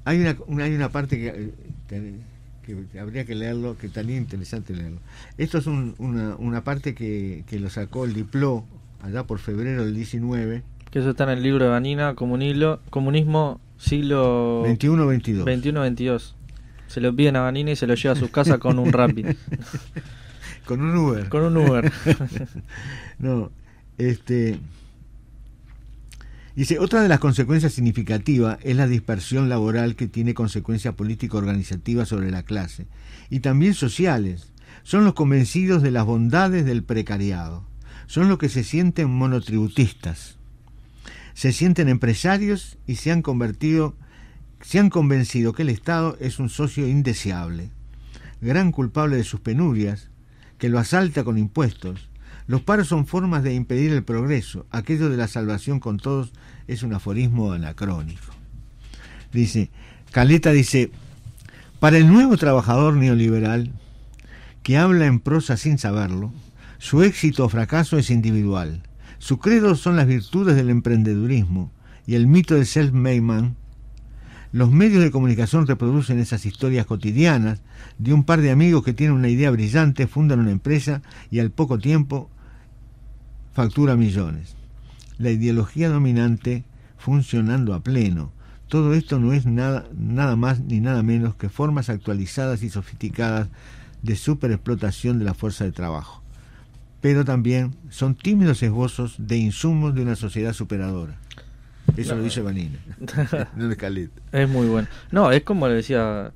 hay 0.06 0.22
una, 0.22 0.64
hay 0.64 0.74
una 0.74 0.90
parte 0.90 1.18
que, 1.18 1.54
que, 1.88 3.00
habría 3.00 3.26
que 3.26 3.36
leerlo, 3.36 3.78
que 3.78 3.90
también 3.90 4.20
interesante 4.20 4.76
leerlo. 4.76 5.00
Esto 5.38 5.58
es 5.58 5.68
una, 5.68 6.36
una 6.38 6.64
parte 6.64 6.94
que, 6.94 7.44
que 7.48 7.60
lo 7.60 7.70
sacó 7.70 8.06
el 8.06 8.14
Diplo 8.14 8.66
allá 9.02 9.24
por 9.26 9.40
febrero 9.40 9.86
del 9.86 9.96
19. 9.96 10.64
Que 10.92 11.00
eso 11.00 11.10
está 11.10 11.26
en 11.26 11.32
el 11.32 11.44
libro 11.44 11.66
de 11.66 11.72
Vanina, 11.72 12.16
Comunilo, 12.16 12.80
Comunismo, 12.90 13.60
siglo 13.78 14.64
21-22. 14.66 15.44
21-22. 15.44 16.34
Se 16.88 17.02
lo 17.02 17.16
piden 17.16 17.36
a 17.36 17.42
Vanina 17.42 17.72
y 17.72 17.76
se 17.76 17.88
lo 17.88 17.96
lleva 17.96 18.14
a 18.14 18.18
su 18.18 18.32
casa 18.32 18.58
con 18.58 18.80
un 18.80 18.94
Rapid. 18.94 19.28
con 20.66 20.82
un 20.82 20.96
Uber. 20.96 21.28
Con 21.30 21.44
un 21.44 21.58
Uber. 21.58 21.92
no, 23.20 23.52
este... 23.98 24.60
Dice, 26.58 26.80
otra 26.80 27.04
de 27.04 27.08
las 27.08 27.20
consecuencias 27.20 27.74
significativas 27.74 28.58
es 28.64 28.76
la 28.76 28.88
dispersión 28.88 29.48
laboral 29.48 29.96
que 29.96 30.08
tiene 30.08 30.34
consecuencias 30.34 30.96
político-organizativas 30.96 32.10
sobre 32.10 32.32
la 32.32 32.42
clase 32.42 32.88
y 33.30 33.42
también 33.42 33.76
sociales. 33.76 34.54
Son 34.82 35.06
los 35.06 35.14
convencidos 35.14 35.84
de 35.84 35.92
las 35.92 36.06
bondades 36.06 36.66
del 36.66 36.84
precariado. 36.84 37.64
Son 38.08 38.28
los 38.28 38.40
que 38.40 38.50
se 38.50 38.64
sienten 38.64 39.08
monotributistas. 39.08 40.40
Se 41.36 41.54
sienten 41.54 41.90
empresarios 41.90 42.80
y 42.88 42.96
se 42.96 43.12
han 43.12 43.22
convertido 43.22 43.96
se 44.62 44.80
han 44.80 44.90
convencido 44.90 45.54
que 45.54 45.62
el 45.62 45.70
Estado 45.70 46.18
es 46.20 46.40
un 46.40 46.50
socio 46.50 46.88
indeseable, 46.88 47.70
gran 48.42 48.72
culpable 48.72 49.16
de 49.16 49.24
sus 49.24 49.42
penurias, 49.42 50.10
que 50.58 50.70
lo 50.70 50.80
asalta 50.80 51.24
con 51.24 51.38
impuestos. 51.38 52.10
Los 52.48 52.62
paros 52.62 52.88
son 52.88 53.06
formas 53.06 53.44
de 53.44 53.54
impedir 53.54 53.92
el 53.92 54.04
progreso. 54.04 54.66
Aquello 54.72 55.10
de 55.10 55.18
la 55.18 55.28
salvación 55.28 55.82
con 55.82 55.98
todos 55.98 56.32
es 56.68 56.82
un 56.82 56.94
aforismo 56.94 57.52
anacrónico. 57.52 58.34
Dice, 59.34 59.70
Caleta 60.12 60.52
dice, 60.52 60.90
para 61.82 61.98
el 61.98 62.08
nuevo 62.08 62.38
trabajador 62.38 62.96
neoliberal, 62.96 63.74
que 64.64 64.78
habla 64.78 65.06
en 65.06 65.20
prosa 65.20 65.58
sin 65.58 65.78
saberlo, 65.78 66.34
su 66.78 67.04
éxito 67.04 67.46
o 67.46 67.50
fracaso 67.50 67.98
es 67.98 68.10
individual. 68.10 68.82
Su 69.20 69.40
credo 69.40 69.76
son 69.76 69.98
las 69.98 70.08
virtudes 70.08 70.56
del 70.56 70.70
emprendedurismo 70.70 71.72
y 72.06 72.16
el 72.16 72.28
mito 72.28 72.56
del 72.56 72.66
self-made 72.66 73.22
man. 73.22 73.58
Los 74.54 74.72
medios 74.72 75.04
de 75.04 75.12
comunicación 75.12 75.68
reproducen 75.68 76.20
esas 76.20 76.46
historias 76.46 76.86
cotidianas 76.86 77.62
de 77.98 78.14
un 78.14 78.24
par 78.24 78.40
de 78.40 78.52
amigos 78.52 78.84
que 78.84 78.94
tienen 78.94 79.18
una 79.18 79.28
idea 79.28 79.52
brillante, 79.52 80.08
fundan 80.08 80.40
una 80.40 80.52
empresa 80.52 81.02
y 81.30 81.40
al 81.40 81.52
poco 81.52 81.78
tiempo 81.78 82.30
factura 83.58 83.96
millones. 83.96 84.56
La 85.18 85.32
ideología 85.32 85.90
dominante 85.90 86.64
funcionando 86.96 87.74
a 87.74 87.80
pleno. 87.80 88.32
Todo 88.68 88.94
esto 88.94 89.18
no 89.18 89.34
es 89.34 89.48
nada, 89.48 89.88
nada 89.98 90.36
más 90.36 90.60
ni 90.60 90.80
nada 90.80 91.02
menos 91.02 91.34
que 91.34 91.50
formas 91.50 91.90
actualizadas 91.90 92.62
y 92.62 92.70
sofisticadas 92.70 93.48
de 94.04 94.16
superexplotación 94.16 95.18
de 95.18 95.26
la 95.26 95.34
fuerza 95.34 95.64
de 95.64 95.72
trabajo 95.72 96.22
pero 97.00 97.24
también 97.24 97.76
son 97.90 98.16
tímidos 98.16 98.64
esbozos 98.64 99.16
de 99.20 99.38
insumos 99.38 99.94
de 99.94 100.02
una 100.02 100.16
sociedad 100.16 100.52
superadora. 100.52 101.16
Eso 101.96 102.16
lo 102.16 102.24
dice 102.24 102.42
Vanina, 102.42 102.80
no 103.56 103.72
Es 104.32 104.50
muy 104.50 104.68
bueno. 104.68 104.88
No, 105.12 105.32
es 105.32 105.44
como 105.44 105.68
le 105.68 105.76
decía, 105.76 106.32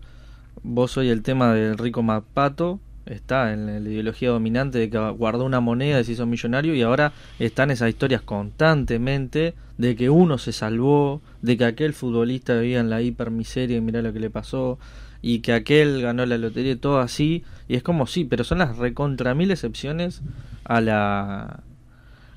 vos 0.61 0.95
hoy 0.97 1.09
el 1.09 1.23
tema 1.23 1.53
del 1.53 1.77
rico 1.77 2.03
Mapato 2.03 2.79
está 3.05 3.53
en 3.53 3.65
la 3.65 3.89
ideología 3.89 4.29
dominante 4.29 4.77
de 4.77 4.89
que 4.89 4.97
guardó 5.11 5.45
una 5.45 5.59
moneda 5.59 5.99
y 5.99 6.03
se 6.03 6.13
hizo 6.13 6.25
millonario 6.25 6.75
y 6.75 6.81
ahora 6.81 7.13
están 7.39 7.71
esas 7.71 7.89
historias 7.89 8.21
constantemente 8.21 9.55
de 9.77 9.95
que 9.95 10.09
uno 10.09 10.37
se 10.37 10.51
salvó, 10.51 11.21
de 11.41 11.57
que 11.57 11.65
aquel 11.65 11.93
futbolista 11.93 12.59
vivía 12.59 12.79
en 12.79 12.89
la 12.89 13.01
hipermiseria 13.01 13.77
y 13.77 13.81
mirá 13.81 14.01
lo 14.01 14.13
que 14.13 14.19
le 14.19 14.29
pasó, 14.29 14.77
y 15.21 15.39
que 15.39 15.53
aquel 15.53 16.01
ganó 16.01 16.25
la 16.25 16.37
lotería 16.37 16.73
y 16.73 16.77
todo 16.77 16.99
así, 16.99 17.43
y 17.67 17.75
es 17.75 17.83
como 17.83 18.07
sí, 18.07 18.25
pero 18.25 18.43
son 18.43 18.59
las 18.59 18.77
recontra 18.77 19.33
mil 19.33 19.51
excepciones 19.51 20.21
a 20.63 20.81
la 20.81 21.63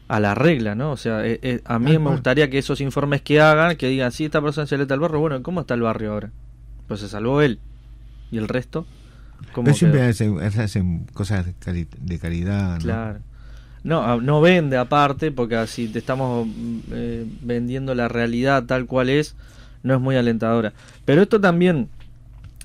a 0.07 0.21
la 0.21 0.35
regla, 0.35 0.75
¿no? 0.75 0.93
O 0.93 0.97
sea, 0.97 1.27
eh, 1.27 1.39
eh, 1.43 1.61
a 1.65 1.79
mí 1.79 1.99
me 1.99 2.11
gustaría 2.11 2.51
que 2.51 2.59
esos 2.59 2.81
informes 2.83 3.23
que 3.23 3.41
hagan, 3.41 3.77
que 3.77 3.89
digan, 3.89 4.13
sí, 4.13 4.27
esta 4.27 4.43
persona 4.43 4.67
se 4.67 4.77
le 4.77 4.87
al 4.89 5.01
barrio, 5.01 5.19
bueno, 5.19 5.43
¿cómo 5.43 5.63
está 5.63 5.75
el 5.75 5.81
barrio 5.81 6.13
ahora? 6.13 6.31
Pues 6.87 7.01
se 7.01 7.09
salvó 7.09 7.41
él. 7.41 7.59
¿Y 8.31 8.37
el 8.37 8.49
resto? 8.49 8.87
¿Cómo 9.53 9.65
pero 9.65 9.77
siempre 9.77 10.03
hacen, 10.03 11.07
cosas 11.13 11.47
de 11.65 12.19
caridad, 12.19 12.75
¿no? 12.75 12.81
Claro. 12.81 13.19
No, 13.83 14.21
no 14.21 14.41
vende 14.41 14.79
aparte, 14.79 15.31
porque 15.31 15.57
así 15.57 15.89
te 15.89 15.99
estamos 15.99 16.49
eh, 16.91 17.27
vendiendo 17.43 17.95
la 17.95 18.09
realidad 18.09 18.65
tal 18.65 18.87
cual 18.87 19.11
es, 19.11 19.37
no 19.83 19.95
es 19.95 20.01
muy 20.01 20.17
alentadora. 20.17 20.73
Pero 21.05 21.21
esto 21.21 21.39
también 21.41 21.89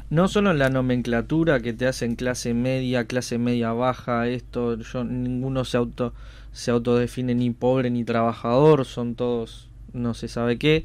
no 0.09 0.27
solo 0.29 0.51
en 0.51 0.59
la 0.59 0.69
nomenclatura 0.69 1.59
que 1.59 1.73
te 1.73 1.87
hacen 1.87 2.15
clase 2.15 2.53
media, 2.53 3.05
clase 3.05 3.37
media 3.37 3.73
baja, 3.73 4.27
esto, 4.27 4.77
yo, 4.77 5.03
ninguno 5.03 5.65
se 5.65 5.77
auto 5.77 6.13
se 6.51 6.71
autodefine 6.71 7.35
ni 7.35 7.51
pobre 7.51 7.89
ni 7.91 8.03
trabajador, 8.03 8.85
son 8.85 9.15
todos 9.15 9.69
no 9.93 10.13
se 10.13 10.27
sabe 10.27 10.57
qué. 10.57 10.83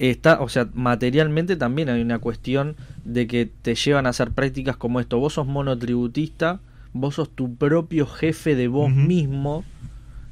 Está, 0.00 0.40
o 0.40 0.48
sea, 0.48 0.66
materialmente 0.72 1.56
también 1.56 1.90
hay 1.90 2.00
una 2.00 2.20
cuestión 2.20 2.74
de 3.04 3.26
que 3.26 3.44
te 3.44 3.74
llevan 3.74 4.06
a 4.06 4.08
hacer 4.08 4.30
prácticas 4.30 4.78
como 4.78 4.98
esto. 4.98 5.18
Vos 5.18 5.34
sos 5.34 5.46
monotributista, 5.46 6.60
vos 6.94 7.16
sos 7.16 7.28
tu 7.28 7.54
propio 7.56 8.06
jefe 8.06 8.54
de 8.54 8.68
vos 8.68 8.90
mismo, 8.90 9.62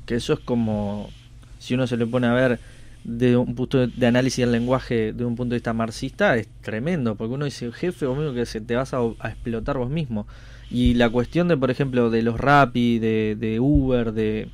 que 0.07 0.14
eso 0.14 0.33
es 0.33 0.39
como 0.39 1.11
si 1.59 1.75
uno 1.75 1.87
se 1.87 1.99
le 1.99 2.07
pone 2.07 2.29
a 2.29 2.33
ver 2.33 2.61
de 3.05 3.37
un 3.37 3.55
punto 3.55 3.87
de 3.87 4.07
análisis 4.07 4.39
del 4.39 4.53
lenguaje 4.53 5.12
de 5.12 5.27
un 5.27 5.37
punto 5.37 5.51
de 5.51 5.57
vista 5.57 5.75
marxista 5.75 6.37
es 6.37 6.49
tremendo, 6.62 7.16
porque 7.16 7.35
uno 7.35 7.45
dice, 7.45 7.71
jefe, 7.71 8.07
o 8.07 8.14
mismo 8.14 8.33
que 8.33 8.47
se 8.47 8.62
te 8.62 8.75
vas 8.75 8.95
a, 8.95 9.01
explotar 9.25 9.77
vos 9.77 9.91
mismo. 9.91 10.27
Y 10.71 10.95
la 10.95 11.11
cuestión 11.11 11.47
de, 11.47 11.59
por 11.59 11.71
ejemplo, 11.71 12.09
de 12.09 12.23
los 12.23 12.41
Rappi, 12.41 12.99
de, 13.01 13.37
de 13.39 13.61
Uber, 13.61 14.12
de, 14.12 14.49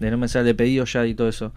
de 0.00 0.10
no 0.10 0.18
me 0.18 0.26
sale 0.26 0.46
de 0.46 0.54
pedido 0.56 0.84
ya 0.86 1.06
y 1.06 1.14
todo 1.14 1.28
eso, 1.28 1.52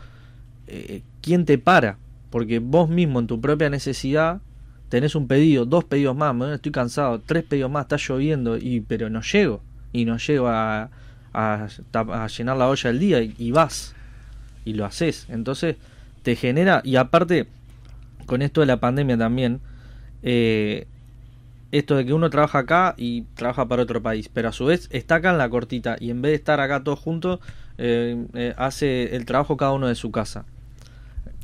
eh, 0.68 1.02
¿quién 1.22 1.46
te 1.46 1.58
para? 1.58 1.98
Porque 2.34 2.58
vos 2.58 2.90
mismo 2.90 3.20
en 3.20 3.28
tu 3.28 3.40
propia 3.40 3.70
necesidad 3.70 4.42
tenés 4.90 5.14
un 5.14 5.28
pedido, 5.28 5.68
dos 5.68 5.84
pedidos 5.84 6.16
más, 6.16 6.36
estoy 6.52 6.72
cansado, 6.72 7.22
tres 7.24 7.44
pedidos 7.44 7.70
más, 7.70 7.84
está 7.84 7.98
lloviendo, 7.98 8.58
y 8.58 8.82
pero 8.82 9.08
no 9.08 9.22
llego, 9.22 9.62
y 9.92 10.06
no 10.06 10.18
llego 10.18 10.48
a, 10.48 10.90
a, 11.32 11.68
a 11.94 12.28
llenar 12.28 12.58
la 12.58 12.68
olla 12.70 12.90
del 12.90 12.98
día, 12.98 13.22
y, 13.22 13.36
y 13.38 13.52
vas, 13.52 13.94
y 14.66 14.74
lo 14.74 14.84
haces. 14.84 15.28
Entonces, 15.30 15.76
te 16.24 16.36
genera, 16.36 16.82
y 16.84 16.96
aparte, 16.96 17.46
con 18.26 18.42
esto 18.42 18.62
de 18.62 18.66
la 18.66 18.80
pandemia 18.80 19.16
también, 19.16 19.60
eh, 20.24 20.88
esto 21.72 21.96
de 21.96 22.04
que 22.04 22.14
uno 22.14 22.32
trabaja 22.32 22.58
acá 22.58 22.96
y 22.98 23.26
trabaja 23.36 23.68
para 23.68 23.84
otro 23.84 24.02
país, 24.02 24.28
pero 24.34 24.50
a 24.50 24.54
su 24.54 24.66
vez 24.66 24.90
está 24.92 25.18
acá 25.18 25.30
en 25.30 25.38
la 25.38 25.50
cortita 25.50 25.98
y 26.00 26.10
en 26.10 26.24
vez 26.24 26.32
de 26.32 26.36
estar 26.38 26.60
acá 26.60 26.84
todos 26.84 26.98
juntos, 26.98 27.42
eh, 27.78 28.26
eh, 28.34 28.56
hace 28.58 29.16
el 29.16 29.26
trabajo 29.28 29.56
cada 29.56 29.74
uno 29.74 29.88
de 29.88 29.94
su 29.94 30.10
casa. 30.10 30.46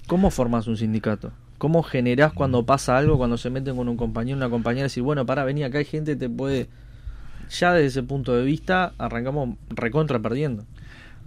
¿Cómo 0.10 0.32
formas 0.32 0.66
un 0.66 0.76
sindicato? 0.76 1.32
¿Cómo 1.60 1.84
generás 1.84 2.34
cuando 2.34 2.66
pasa 2.66 2.98
algo, 2.98 3.20
cuando 3.20 3.38
se 3.38 3.52
meten 3.52 3.76
con 3.76 3.88
un 3.88 3.96
compañero, 3.96 4.38
una 4.38 4.50
compañera, 4.50 4.86
decir, 4.86 5.04
bueno, 5.04 5.24
para, 5.28 5.44
venir 5.44 5.66
acá 5.66 5.78
hay 5.78 5.86
gente, 5.86 6.16
te 6.16 6.28
puede... 6.28 6.68
Ya 7.52 7.74
desde 7.74 7.86
ese 7.86 8.02
punto 8.02 8.36
de 8.36 8.44
vista 8.44 8.94
arrancamos 8.98 9.56
recontra 9.70 10.18
perdiendo. 10.18 10.66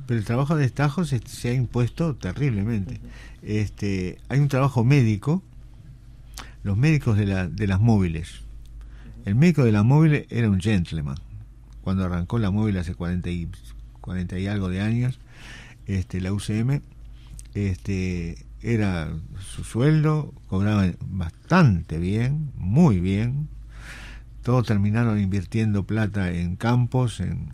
Pero 0.09 0.19
el 0.19 0.27
trabajo 0.27 0.57
de 0.57 0.65
estajos 0.65 1.11
se 1.11 1.49
ha 1.49 1.53
impuesto 1.55 2.17
terriblemente. 2.17 3.01
Este, 3.43 4.19
hay 4.29 4.41
un 4.41 4.49
trabajo 4.49 4.83
médico, 4.83 5.45
los 6.65 6.77
médicos 6.77 7.17
de, 7.17 7.27
la, 7.27 7.47
de 7.47 7.69
las 7.69 7.81
móviles. 7.81 8.41
El 9.25 9.37
médico 9.37 9.63
de 9.63 9.71
la 9.71 9.85
móvil 9.85 10.27
era 10.29 10.51
un 10.51 10.61
gentleman. 10.61 11.19
Cuando 11.83 12.05
arrancó 12.05 12.41
la 12.41 12.51
móvil 12.51 12.79
hace 12.79 12.97
40 12.97 13.31
y, 13.31 13.49
40 14.01 14.41
y 14.41 14.49
algo 14.49 14.69
de 14.69 14.81
años, 14.81 15.21
este, 15.87 16.21
la 16.21 16.33
UCM, 16.33 16.81
este, 17.55 18.45
era 18.63 19.13
su 19.41 19.65
sueldo, 19.65 20.33
cobraba 20.47 20.91
bastante 21.07 21.99
bien, 21.99 22.53
muy 22.57 23.01
bien. 23.01 23.49
Todos 24.43 24.67
terminaron 24.67 25.21
invirtiendo 25.21 25.85
plata 25.85 26.33
en 26.33 26.57
campos, 26.57 27.21
en... 27.21 27.51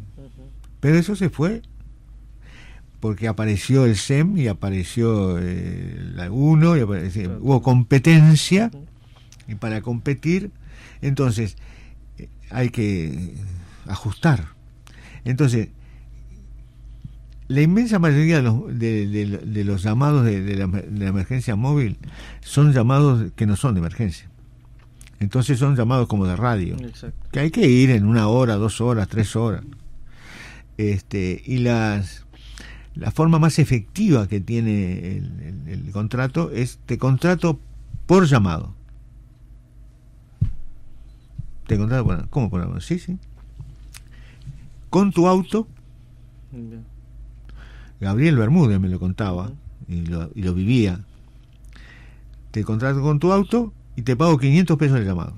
pero 0.81 0.97
eso 0.97 1.17
se 1.17 1.31
fue 1.31 1.63
porque 3.01 3.29
apareció 3.29 3.85
el 3.85 3.97
SEM 3.97 4.37
y 4.39 4.49
apareció 4.49 5.39
eh, 5.39 5.97
la 6.15 6.31
UNO, 6.31 6.77
y 6.77 6.83
hubo 6.83 7.63
competencia, 7.63 8.71
y 9.47 9.55
para 9.55 9.83
competir, 9.83 10.51
entonces 11.01 11.57
eh, 12.19 12.29
hay 12.51 12.71
que 12.71 13.35
ajustar. 13.87 14.49
Entonces, 15.25 15.69
la 17.49 17.63
inmensa 17.63 17.99
mayoría 17.99 18.37
de 18.37 18.43
los, 18.43 18.79
de, 18.79 19.65
los 19.65 19.83
llamados 19.83 20.25
de, 20.25 20.55
la, 20.55 21.07
emergencia 21.07 21.57
móvil 21.57 21.97
son 22.41 22.73
llamados 22.73 23.33
que 23.35 23.47
no 23.47 23.57
son 23.57 23.75
de 23.75 23.81
emergencia. 23.81 24.29
Entonces 25.19 25.59
son 25.59 25.75
llamados 25.75 26.07
como 26.07 26.27
de 26.27 26.37
radio, 26.37 26.77
que 27.33 27.41
hay 27.41 27.51
que 27.51 27.67
ir 27.67 27.91
en 27.91 28.07
una 28.07 28.29
hora, 28.29 28.55
dos 28.57 28.81
horas, 28.81 29.09
tres 29.09 29.35
horas. 29.35 29.65
Este, 30.77 31.43
y 31.45 31.59
las 31.59 32.25
la 32.95 33.11
forma 33.13 33.39
más 33.39 33.59
efectiva 33.59 34.27
que 34.29 34.41
tiene 34.41 35.19
el, 35.67 35.91
contrato 35.93 36.51
es 36.51 36.79
te 36.85 36.99
contrato 36.99 37.59
por 38.07 38.27
llamado. 38.27 38.75
Te 41.67 41.79
contrato 41.79 42.05
por, 42.05 42.29
¿cómo 42.29 42.51
por 42.51 42.83
Sí, 42.83 42.99
sí. 42.99 43.19
Con 44.91 45.13
tu 45.13 45.29
auto. 45.29 45.67
Gabriel 48.01 48.37
Bermúdez 48.37 48.81
me 48.81 48.89
lo 48.89 49.01
contaba 49.01 49.53
y, 49.89 50.07
lo, 50.07 50.31
y 50.35 50.43
lo 50.43 50.55
vivía. 50.55 51.01
Te 52.51 52.65
contrato 52.65 53.03
con 53.03 53.19
tu 53.19 53.33
auto 53.33 53.73
y 53.97 54.03
te 54.03 54.17
pago 54.17 54.39
500 54.39 54.77
pesos 54.77 54.99
de 54.99 55.05
llamado. 55.05 55.35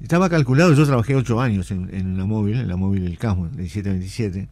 Estaba 0.00 0.28
calculado, 0.28 0.72
yo 0.74 0.86
trabajé 0.86 1.16
ocho 1.16 1.40
años 1.40 1.70
en, 1.70 1.92
en 1.92 2.16
la 2.16 2.24
móvil, 2.24 2.58
en 2.58 2.68
la 2.68 2.76
móvil 2.76 3.04
del 3.04 3.18
CASMO, 3.18 3.44
1727, 3.44 4.48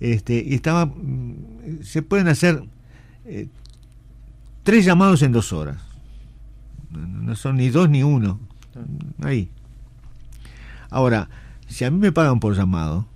este, 0.00 0.44
y 0.46 0.54
estaba, 0.54 0.86
mm, 0.86 1.82
se 1.82 2.02
pueden 2.02 2.28
hacer 2.28 2.62
eh, 3.24 3.48
tres 4.62 4.84
llamados 4.84 5.22
en 5.22 5.32
dos 5.32 5.52
horas. 5.52 5.78
No 6.90 7.34
son 7.34 7.56
ni 7.56 7.70
dos 7.70 7.88
ni 7.88 8.02
uno. 8.02 8.38
Ahí. 9.22 9.50
Ahora, 10.90 11.28
si 11.66 11.84
a 11.84 11.90
mí 11.90 11.98
me 11.98 12.12
pagan 12.12 12.38
por 12.38 12.54
llamado, 12.54 13.06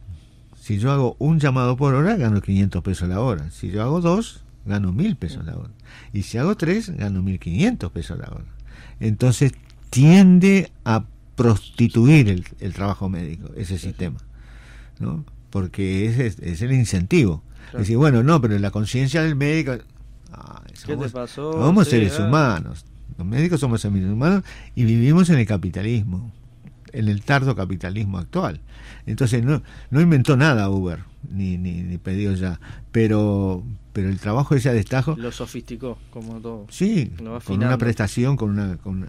si 0.70 0.78
yo 0.78 0.92
hago 0.92 1.16
un 1.18 1.40
llamado 1.40 1.76
por 1.76 1.94
hora, 1.94 2.14
gano 2.14 2.40
500 2.40 2.80
pesos 2.84 3.08
la 3.08 3.18
hora. 3.18 3.50
Si 3.50 3.70
yo 3.70 3.82
hago 3.82 4.00
dos, 4.00 4.44
gano 4.64 4.92
1000 4.92 5.16
pesos 5.16 5.44
la 5.44 5.56
hora. 5.56 5.70
Y 6.12 6.22
si 6.22 6.38
hago 6.38 6.56
tres, 6.56 6.90
gano 6.90 7.22
1500 7.22 7.90
pesos 7.90 8.16
la 8.16 8.28
hora. 8.28 8.44
Entonces, 9.00 9.52
tiende 9.90 10.70
a 10.84 11.02
prostituir 11.34 12.28
el, 12.28 12.46
el 12.60 12.72
trabajo 12.72 13.08
médico, 13.08 13.50
ese 13.56 13.78
sistema. 13.78 14.18
¿no? 15.00 15.24
porque 15.50 16.06
es, 16.06 16.38
es, 16.38 16.62
el 16.62 16.72
incentivo. 16.72 17.42
Decir, 17.76 17.96
bueno, 17.96 18.22
no, 18.22 18.40
pero 18.40 18.56
la 18.60 18.70
conciencia 18.70 19.24
del 19.24 19.34
médico... 19.34 19.72
Ah, 20.32 20.62
¿Qué 20.86 20.96
te 20.96 21.08
pasó? 21.08 21.52
Somos 21.52 21.88
seres 21.88 22.16
humanos. 22.20 22.84
Los 23.18 23.26
médicos 23.26 23.58
somos 23.58 23.80
seres 23.80 24.04
humanos 24.04 24.44
y 24.76 24.84
vivimos 24.84 25.28
en 25.30 25.38
el 25.40 25.46
capitalismo. 25.46 26.30
En 26.92 27.08
el 27.08 27.22
tardo 27.22 27.54
capitalismo 27.54 28.18
actual. 28.18 28.60
Entonces 29.06 29.44
no, 29.44 29.62
no 29.90 30.00
inventó 30.00 30.36
nada 30.36 30.70
Uber, 30.70 31.00
ni, 31.30 31.56
ni, 31.56 31.82
ni 31.82 31.98
pedido 31.98 32.34
ya, 32.34 32.60
pero 32.92 33.62
pero 33.92 34.08
el 34.08 34.20
trabajo 34.20 34.54
ese 34.54 34.68
a 34.68 34.72
destajo... 34.72 35.16
Lo 35.16 35.32
sofisticó, 35.32 35.98
como 36.10 36.40
todo. 36.40 36.66
Sí, 36.70 37.10
con 37.44 37.56
una 37.56 37.76
prestación, 37.76 38.36
con 38.36 38.50
una, 38.50 38.76
con 38.76 39.08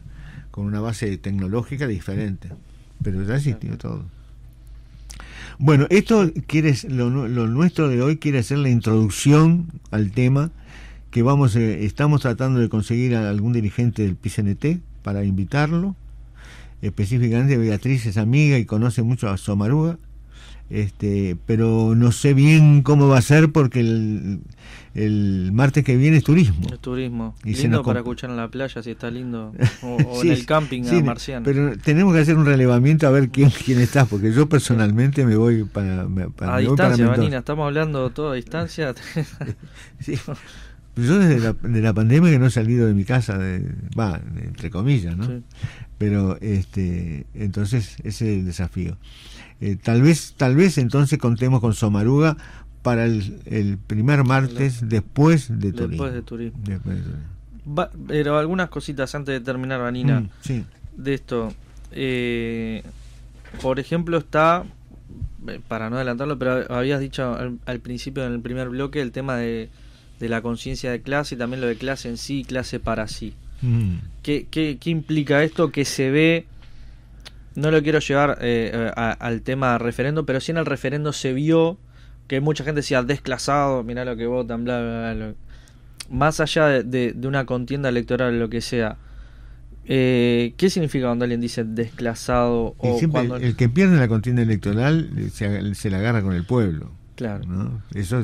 con 0.52 0.66
una 0.66 0.82
base 0.82 1.18
tecnológica 1.18 1.88
diferente, 1.88 2.50
pero 3.02 3.24
ya 3.24 3.36
existió 3.36 3.78
todo. 3.78 4.06
Bueno, 5.58 5.88
esto 5.90 6.30
quiere, 6.46 6.76
lo, 6.90 7.10
lo, 7.10 7.48
nuestro 7.48 7.88
de 7.88 8.02
hoy 8.02 8.18
quiere 8.18 8.44
ser 8.44 8.60
la 8.60 8.70
introducción 8.70 9.68
al 9.92 10.12
tema 10.12 10.52
que 11.10 11.24
vamos, 11.24 11.56
eh, 11.56 11.86
estamos 11.86 12.22
tratando 12.22 12.60
de 12.60 12.70
conseguir 12.70 13.16
a 13.16 13.30
algún 13.30 13.54
dirigente 13.54 14.04
del 14.04 14.16
PCNT 14.16 14.82
para 15.04 15.24
invitarlo. 15.24 15.96
Específicamente 16.82 17.58
Beatriz 17.58 18.06
es 18.06 18.18
amiga 18.18 18.58
y 18.58 18.66
conoce 18.66 19.04
mucho 19.04 19.30
a 19.30 19.38
Somaruga 19.38 19.98
este, 20.72 21.36
pero 21.46 21.96
no 21.96 22.14
sé 22.14 22.34
bien 22.34 22.82
cómo 22.82 23.10
va 23.10 23.18
a 23.18 23.22
ser 23.22 23.52
porque 23.52 23.82
el, 23.82 24.40
el 24.96 25.52
martes 25.52 25.84
que 25.84 25.98
viene 25.98 26.16
es 26.16 26.24
turismo. 26.24 26.66
Es 26.72 26.80
turismo. 26.80 27.36
Y 27.44 27.56
lindo 27.56 27.84
para 27.84 28.00
escuchar 28.00 28.30
en 28.30 28.38
la 28.38 28.48
playa 28.48 28.82
si 28.82 28.92
está 28.92 29.12
lindo. 29.12 29.52
O, 29.84 30.22
en 30.24 30.32
el 30.32 30.46
camping 30.46 30.84
a 30.86 31.04
Marciano. 31.04 31.44
Pero 31.44 31.78
tenemos 31.78 32.14
que 32.14 32.22
hacer 32.22 32.38
un 32.38 32.46
relevamiento 32.46 33.06
a 33.06 33.10
ver 33.10 33.30
quién, 33.30 33.50
quién 33.50 33.82
está, 33.82 34.06
porque 34.06 34.32
yo 34.32 34.48
personalmente 34.48 35.26
me 35.26 35.36
voy 35.36 35.66
para. 35.66 36.04
a 36.04 36.58
distancia, 36.60 37.08
Vanina, 37.08 37.40
estamos 37.40 37.66
hablando 37.66 38.10
todo 38.12 38.32
a 38.32 38.36
distancia. 38.36 38.94
sí. 40.00 40.18
Yo 41.02 41.20
desde 41.20 41.40
la, 41.40 41.54
de 41.54 41.82
la 41.82 41.94
pandemia 41.94 42.32
que 42.32 42.40
no 42.40 42.48
he 42.48 42.52
salido 42.52 42.88
de 42.88 42.94
mi 42.94 43.06
casa, 43.06 43.38
va, 44.00 44.22
entre 44.38 44.70
comillas, 44.70 45.18
¿no? 45.18 45.42
Pero 45.98 46.38
este, 46.42 47.26
entonces 47.34 47.98
ese 48.04 48.08
es 48.08 48.40
el 48.40 48.46
desafío. 48.46 48.98
Eh, 49.60 49.76
tal 49.76 50.02
vez 50.02 50.34
tal 50.38 50.56
vez 50.56 50.80
entonces 50.80 51.20
contemos 51.20 51.62
con 51.62 51.76
Somaruga 51.76 52.36
para 52.82 53.06
el, 53.06 53.78
primer 53.86 54.24
martes 54.24 54.88
después 54.88 55.60
de 55.60 55.72
turismo. 55.72 56.06
Después 56.06 56.14
de 56.14 56.22
turismo. 56.24 56.60
pero 58.08 58.40
algunas 58.40 58.70
cositas 58.70 59.14
antes 59.14 59.34
de 59.34 59.42
terminar, 59.42 59.80
Vanina, 59.80 60.22
mm, 60.22 60.62
de 60.98 61.14
esto. 61.14 61.54
Eh, 61.92 62.84
por 63.62 63.80
ejemplo, 63.80 64.18
está, 64.18 64.64
eh, 65.48 65.60
para 65.68 65.90
no 65.90 65.98
adelantarlo, 65.98 66.40
pero 66.40 66.74
habías 66.74 67.00
dicho 67.00 67.38
al, 67.66 67.80
principio 67.80 68.26
en 68.26 68.34
el 68.34 68.40
primer 68.40 68.70
bloque 68.70 69.02
el 69.02 69.12
tema 69.12 69.36
de, 69.36 69.70
de 70.22 70.30
la 70.30 70.42
conciencia 70.42 70.92
de 70.92 71.02
clase 71.02 71.36
y 71.36 71.38
también 71.38 71.60
lo 71.60 71.68
de 71.68 71.76
clase 71.76 72.08
en 72.08 72.18
sí 72.18 72.40
y 72.40 72.44
clase 72.46 72.80
para 72.80 73.10
sí. 73.10 73.34
Mm. 73.62 73.96
¿Qué, 74.24 74.48
qué, 74.50 74.78
qué 74.80 74.90
implica 74.90 75.44
esto 75.44 75.72
que 75.72 75.84
se 75.84 76.10
ve 76.10 76.46
no 77.56 77.72
lo 77.72 77.82
quiero 77.84 78.00
llevar 78.00 78.38
eh, 78.42 78.72
eh, 78.74 78.92
al 78.96 79.42
tema 79.42 79.78
referendo, 79.78 80.26
pero 80.26 80.40
sí 80.40 80.52
en 80.52 80.58
el 80.58 80.66
referendo 80.66 81.12
se 81.14 81.34
vio 81.34 81.78
que 82.28 82.40
mucha 82.40 82.64
gente 82.64 82.80
decía 82.80 83.04
desclasado, 83.04 83.84
mirá 83.84 84.06
lo 84.06 84.16
que 84.16 84.26
votan, 84.26 84.64
bla, 84.64 84.80
bla, 84.82 85.14
bla. 85.14 85.34
Más 86.10 86.40
allá 86.40 86.82
de, 86.82 87.16
una 87.24 87.46
contienda 87.46 87.90
electoral, 87.90 88.40
lo 88.40 88.50
que 88.50 88.62
sea, 88.62 88.98
eh, 89.86 90.54
¿qué 90.56 90.70
significa 90.70 91.08
cuando 91.08 91.26
alguien 91.26 91.42
dice 91.42 91.66
desclasado? 91.66 92.76
O 92.78 93.00
cuando... 93.12 93.36
El 93.36 93.56
que 93.56 93.68
pierde 93.68 93.98
la 93.98 94.08
contienda 94.08 94.42
electoral 94.42 95.10
se, 95.34 95.76
se 95.76 95.90
la 95.90 95.98
agarra 95.98 96.22
con 96.22 96.34
el 96.34 96.46
pueblo. 96.46 96.92
Claro. 97.16 97.82
Eso 97.94 98.24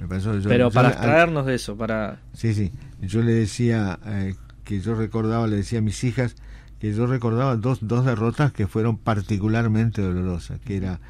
me 0.00 0.08
pasó. 0.08 0.32
pero 0.44 0.70
para 0.70 0.88
extraernos 0.90 1.46
de 1.46 1.54
eso, 1.54 1.76
para. 1.76 2.20
Sí, 2.32 2.54
sí. 2.54 2.72
Yo 3.00 3.22
le 3.22 3.32
decía 3.32 3.98
que 4.64 4.80
yo 4.80 4.94
recordaba, 4.94 5.46
le 5.46 5.56
decía 5.56 5.78
a 5.78 5.82
mis 5.82 6.02
hijas 6.04 6.36
que 6.80 6.92
yo 6.92 7.06
recordaba 7.06 7.56
dos, 7.56 7.78
dos 7.82 8.04
derrotas 8.04 8.52
que 8.52 8.66
fueron 8.66 8.98
particularmente 8.98 10.02
dolorosas, 10.02 10.60
que 10.60 10.76
era 10.76 11.00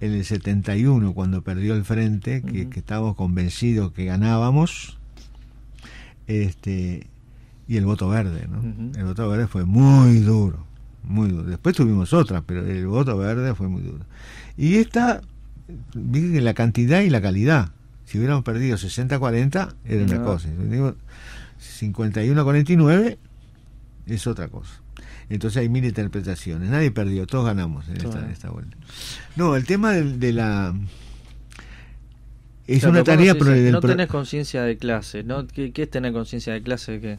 en 0.00 0.12
el 0.12 0.24
71 0.24 1.12
cuando 1.12 1.42
perdió 1.42 1.74
el 1.74 1.84
frente, 1.84 2.42
que, 2.42 2.68
estábamos 2.74 3.16
convencidos 3.16 3.92
que 3.92 4.04
ganábamos, 4.04 4.98
este 6.26 7.06
y 7.68 7.76
el 7.76 7.84
voto 7.84 8.08
verde, 8.08 8.48
¿no? 8.48 8.60
El 8.98 9.04
voto 9.04 9.28
verde 9.28 9.46
fue 9.46 9.64
muy 9.64 10.18
duro, 10.18 10.66
muy 11.04 11.30
duro. 11.30 11.44
Después 11.44 11.76
tuvimos 11.76 12.12
otras, 12.12 12.42
pero 12.46 12.66
el 12.66 12.86
voto 12.86 13.16
verde 13.16 13.54
fue 13.54 13.68
muy 13.68 13.82
duro. 13.82 14.04
Y 14.56 14.76
esta, 14.76 15.22
la 15.94 16.54
cantidad 16.54 17.00
y 17.00 17.10
la 17.10 17.20
calidad. 17.20 17.70
Si 18.12 18.18
hubiéramos 18.18 18.44
perdido 18.44 18.76
60-40, 18.76 19.74
era 19.86 20.04
una 20.04 20.22
cosa. 20.22 20.46
Si 20.46 20.64
digo 20.68 20.94
51-49, 21.80 23.16
es 24.04 24.26
otra 24.26 24.48
cosa. 24.48 24.82
Entonces 25.30 25.62
hay 25.62 25.70
mil 25.70 25.82
interpretaciones. 25.86 26.68
Nadie 26.68 26.90
perdió, 26.90 27.26
todos 27.26 27.46
ganamos 27.46 27.88
en 27.88 27.96
esta, 28.30 28.50
vuelta. 28.50 28.76
No, 29.34 29.56
el 29.56 29.64
tema 29.64 29.92
de, 29.92 30.32
la... 30.34 30.74
Es 32.66 32.84
una 32.84 33.02
tarea... 33.02 33.34
Pero 33.34 33.70
no 33.70 33.80
tenés 33.80 34.08
conciencia 34.08 34.62
de 34.62 34.76
clase, 34.76 35.22
¿no? 35.22 35.46
¿Qué, 35.46 35.72
es 35.74 35.90
tener 35.90 36.12
conciencia 36.12 36.52
de 36.52 36.60
clase? 36.60 37.00
¿Qué? 37.00 37.18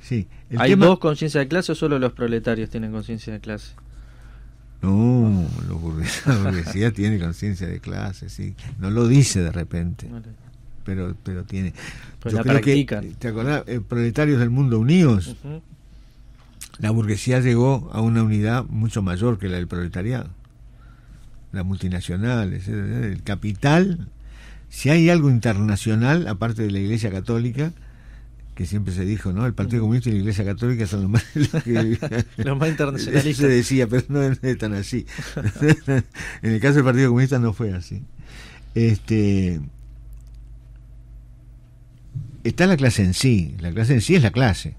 Sí. 0.00 0.28
¿Hay 0.56 0.76
dos 0.76 0.98
conciencia 0.98 1.40
de 1.40 1.48
clase 1.48 1.72
o 1.72 1.74
solo 1.74 1.98
los 1.98 2.14
proletarios 2.14 2.70
tienen 2.70 2.90
conciencia 2.90 3.34
de 3.34 3.40
clase? 3.40 3.74
No, 4.80 5.21
la 6.26 6.36
burguesía, 6.36 6.92
tiene 6.92 7.18
conciencia 7.18 7.66
de 7.66 7.80
clase, 7.80 8.28
sí. 8.28 8.54
No 8.78 8.90
lo 8.90 9.06
dice 9.06 9.40
de 9.40 9.52
repente. 9.52 10.08
Pero, 10.84 11.14
pero 11.22 11.44
tiene. 11.44 11.72
La 12.24 12.42
practican. 12.42 13.12
¿Te 13.18 13.28
acordás? 13.28 13.64
Eh, 13.66 13.80
proletarios 13.80 14.40
del 14.40 14.50
mundo 14.50 14.78
unidos 14.78 15.36
la 16.78 16.90
burguesía 16.90 17.40
llegó 17.40 17.90
a 17.92 18.00
una 18.00 18.22
unidad 18.22 18.64
mucho 18.64 19.02
mayor 19.02 19.38
que 19.38 19.48
la 19.48 19.56
del 19.56 19.68
proletariado. 19.68 20.30
Las 21.52 21.64
multinacionales, 21.64 22.66
el 22.66 23.22
capital, 23.22 24.08
si 24.68 24.88
hay 24.88 25.10
algo 25.10 25.30
internacional, 25.30 26.26
aparte 26.26 26.62
de 26.62 26.70
la 26.70 26.78
Iglesia 26.78 27.10
Católica, 27.10 27.72
que 28.62 28.66
siempre 28.68 28.94
se 28.94 29.04
dijo, 29.04 29.32
¿no? 29.32 29.44
El 29.44 29.54
Partido 29.54 29.82
Comunista 29.82 30.08
y 30.08 30.12
la 30.12 30.18
Iglesia 30.20 30.44
Católica 30.44 30.86
son 30.86 31.02
los 31.02 31.10
más, 31.10 31.24
los 32.36 32.58
más 32.58 32.68
internacionalistas. 32.68 33.36
Se 33.36 33.48
decía, 33.48 33.86
pero 33.86 34.04
no 34.08 34.22
es 34.22 34.58
tan 34.58 34.74
así. 34.74 35.06
en 36.42 36.52
el 36.52 36.60
caso 36.60 36.76
del 36.76 36.84
Partido 36.84 37.08
Comunista 37.08 37.38
no 37.38 37.52
fue 37.52 37.72
así. 37.74 38.02
Este 38.74 39.60
está 42.44 42.66
la 42.66 42.76
clase 42.76 43.04
en 43.04 43.14
sí. 43.14 43.56
La 43.60 43.72
clase 43.72 43.94
en 43.94 44.00
sí 44.00 44.14
es 44.14 44.22
la 44.22 44.30
clase. 44.30 44.76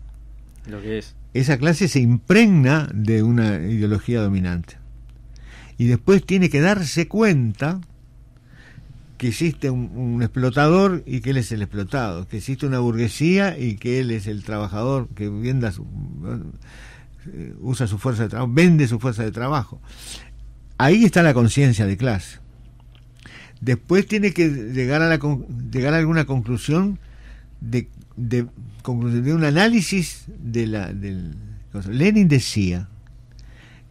Lo 0.66 0.82
que 0.82 1.00
es 1.00 1.16
esa 1.34 1.58
clase 1.58 1.88
se 1.88 2.00
impregna 2.00 2.88
de 2.94 3.24
una 3.24 3.56
ideología 3.56 4.22
dominante. 4.22 4.78
Y 5.78 5.86
después 5.86 6.24
tiene 6.26 6.50
que 6.50 6.62
darse 6.62 7.08
cuenta 7.08 7.82
que 9.24 9.30
existe 9.30 9.70
un, 9.70 10.22
explotador 10.22 11.02
y 11.06 11.22
que 11.22 11.30
él 11.30 11.38
es 11.38 11.50
el 11.54 11.62
explotado, 11.62 12.28
que 12.28 12.40
existe 12.40 12.66
una 12.66 12.80
burguesía 12.80 13.58
y 13.58 13.78
que 13.78 14.02
él 14.02 14.12
es 14.12 14.28
el 14.28 14.44
trabajador 14.44 15.08
que 15.16 15.28
eh, 15.28 17.54
usa 17.62 17.88
su 17.88 17.98
fuerza 18.00 18.24
de 18.24 18.30
trabajo, 18.30 18.52
vende 18.54 18.86
su 18.86 19.00
fuerza 19.00 19.24
de 19.24 19.32
trabajo. 19.32 19.80
Ahí 20.78 21.06
está 21.06 21.24
la 21.24 21.34
conciencia 21.34 21.86
de 21.86 21.96
clase. 21.96 22.40
Después 23.62 24.08
tiene 24.08 24.34
que 24.34 24.50
llegar 24.50 25.02
a, 25.02 25.20
llegar 25.72 25.94
alguna 25.94 26.26
conclusión 26.26 27.00
de 27.62 27.88
de, 28.18 28.44
de 28.44 29.34
un 29.34 29.46
análisis 29.46 30.26
de 30.38 30.68
la 30.68 30.92
del 30.92 31.34
Lenin 31.90 32.28
decía 32.28 32.90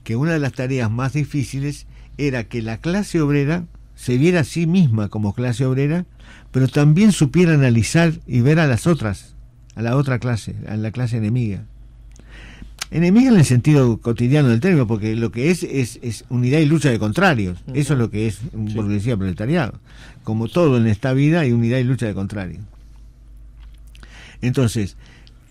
que 0.05 0.15
una 0.15 0.35
de 0.35 0.41
las 0.41 0.53
tareas 0.53 0.91
más 0.91 1.15
difíciles 1.15 1.87
era 2.19 2.45
que 2.45 2.61
la 2.61 2.77
clase 2.77 3.23
obrera 3.23 3.65
se 4.03 4.19
viera 4.19 4.41
a 4.41 4.45
sí 4.45 4.67
misma 4.67 5.09
como 5.09 5.33
clase 5.33 5.65
obrera, 5.65 6.07
pero 6.51 6.67
también 6.67 7.13
supiera 7.13 7.55
analizar 7.55 8.13
y 8.27 8.41
ver 8.41 8.59
a 8.59 8.67
las 8.67 8.89
otras, 8.89 9.37
a 9.77 9.83
la 9.83 9.97
otra 9.97 10.19
clase, 10.19 10.57
a 10.67 10.77
la 10.77 10.91
clase 10.91 11.19
enemiga. 11.19 11.63
Enemiga 12.91 13.31
en 13.31 13.37
el 13.37 13.45
sentido 13.45 13.99
cotidiano 13.99 14.49
del 14.49 14.59
término, 14.59 14.89
porque 14.89 15.15
lo 15.15 15.31
que 15.31 15.53
es 15.53 15.63
es, 15.63 16.01
es 16.03 16.25
unidad 16.31 16.59
y 16.59 16.67
lucha 16.67 16.91
de 16.91 16.99
contrarios. 16.99 17.63
Eso 17.75 17.93
es 17.93 17.99
lo 18.01 18.11
que 18.11 18.27
es 18.27 18.41
un 18.53 18.75
burguesía 18.75 19.17
proletariado. 19.17 19.79
Como 20.25 20.49
todo 20.49 20.79
en 20.79 20.89
esta 20.89 21.13
vida 21.13 21.39
hay 21.39 21.53
unidad 21.53 21.79
y 21.79 21.85
lucha 21.85 22.07
de 22.07 22.15
contrarios. 22.15 22.65
Entonces, 24.41 24.97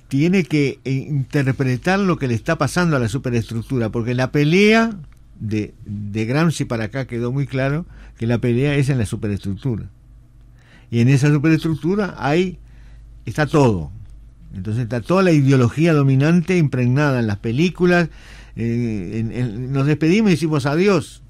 tiene 0.09 0.43
que 0.43 0.77
interpretar 0.83 1.99
lo 1.99 2.17
que 2.17 2.27
le 2.27 2.33
está 2.33 2.57
pasando 2.57 2.97
a 2.97 2.99
la 2.99 3.07
superestructura, 3.07 3.91
porque 3.91 4.13
la 4.13 4.33
pelea 4.33 4.93
de, 5.41 5.73
de 5.85 6.25
Gramsci 6.25 6.63
para 6.65 6.85
acá 6.85 7.05
quedó 7.05 7.33
muy 7.33 7.47
claro 7.47 7.85
que 8.17 8.27
la 8.27 8.37
pelea 8.37 8.75
es 8.75 8.87
en 8.89 8.99
la 8.99 9.05
superestructura. 9.05 9.89
Y 10.89 10.99
en 10.99 11.09
esa 11.09 11.29
superestructura 11.29 12.15
hay, 12.17 12.59
está 13.25 13.47
todo. 13.47 13.91
Entonces 14.53 14.83
está 14.83 15.01
toda 15.01 15.23
la 15.23 15.31
ideología 15.31 15.93
dominante 15.93 16.57
impregnada 16.57 17.19
en 17.19 17.27
las 17.27 17.37
películas. 17.37 18.09
Eh, 18.55 19.23
nos 19.69 19.87
despedimos 19.87 20.29
y 20.29 20.35
decimos 20.35 20.65
adiós. 20.65 21.23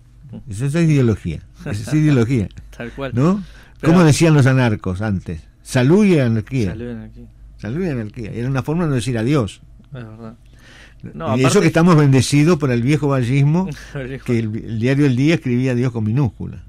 Esa 0.49 0.65
es 0.65 0.75
ideología. 0.75 1.41
Esa 1.59 1.71
es 1.71 1.93
ideología. 1.93 2.49
Tal 2.75 2.91
cual. 2.91 3.11
¿No? 3.13 3.43
¿Cómo 3.81 4.03
decían 4.03 4.33
los 4.33 4.45
anarcos 4.45 5.01
antes? 5.01 5.41
Salud 5.63 6.05
y 6.05 6.19
anarquía. 6.19 6.71
Salud 6.71 6.85
y 6.85 6.91
anarquía. 6.91 7.25
Salud 7.57 7.85
y 7.85 7.89
anarquía. 7.89 8.31
Era 8.31 8.49
una 8.49 8.63
forma 8.63 8.83
de 8.83 8.89
no 8.89 8.95
decir 8.95 9.17
adiós. 9.17 9.61
Es 9.85 9.93
verdad. 9.93 10.35
Y 11.35 11.43
eso 11.43 11.61
que 11.61 11.67
estamos 11.67 11.95
bendecidos 11.95 12.57
por 12.57 12.71
el 12.71 12.81
viejo 12.81 13.07
vallismo, 13.07 13.69
que 14.25 14.39
el, 14.39 14.79
diario 14.79 15.05
El 15.05 15.15
Día 15.15 15.35
escribía 15.35 15.75
Dios 15.75 15.91
con 15.91 16.03
minúscula. 16.03 16.63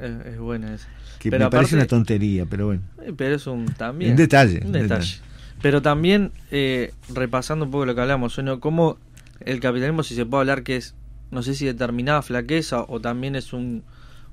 Es, 0.00 0.38
bueno 0.38 0.68
eso. 0.68 0.86
Que 1.18 1.30
me 1.30 1.50
parece 1.50 1.74
una 1.74 1.86
tontería, 1.86 2.46
pero 2.46 2.66
bueno. 2.66 2.82
Eh, 3.02 3.12
pero 3.16 3.36
es 3.36 3.46
un 3.46 3.66
también. 3.66 4.12
Un 4.12 4.16
detalle. 4.16 4.60
Un 4.64 4.72
detalle. 4.72 5.16
Pero 5.62 5.82
también, 5.82 6.32
eh, 6.50 6.92
repasando 7.12 7.64
un 7.64 7.70
poco 7.70 7.86
lo 7.86 7.94
que 7.94 8.00
hablamos, 8.02 8.38
¿no? 8.38 8.60
cómo 8.60 8.98
el 9.40 9.60
capitalismo, 9.60 10.02
si 10.02 10.14
se 10.14 10.26
puede 10.26 10.42
hablar 10.42 10.62
que 10.62 10.76
es, 10.76 10.94
no 11.30 11.42
sé 11.42 11.54
si 11.54 11.64
determinada 11.64 12.22
flaqueza 12.22 12.84
o 12.86 13.00
también 13.00 13.36
es 13.36 13.52
un, 13.52 13.82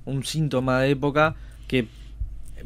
un 0.04 0.24
síntoma 0.24 0.80
de 0.80 0.90
época 0.90 1.34
que 1.66 1.88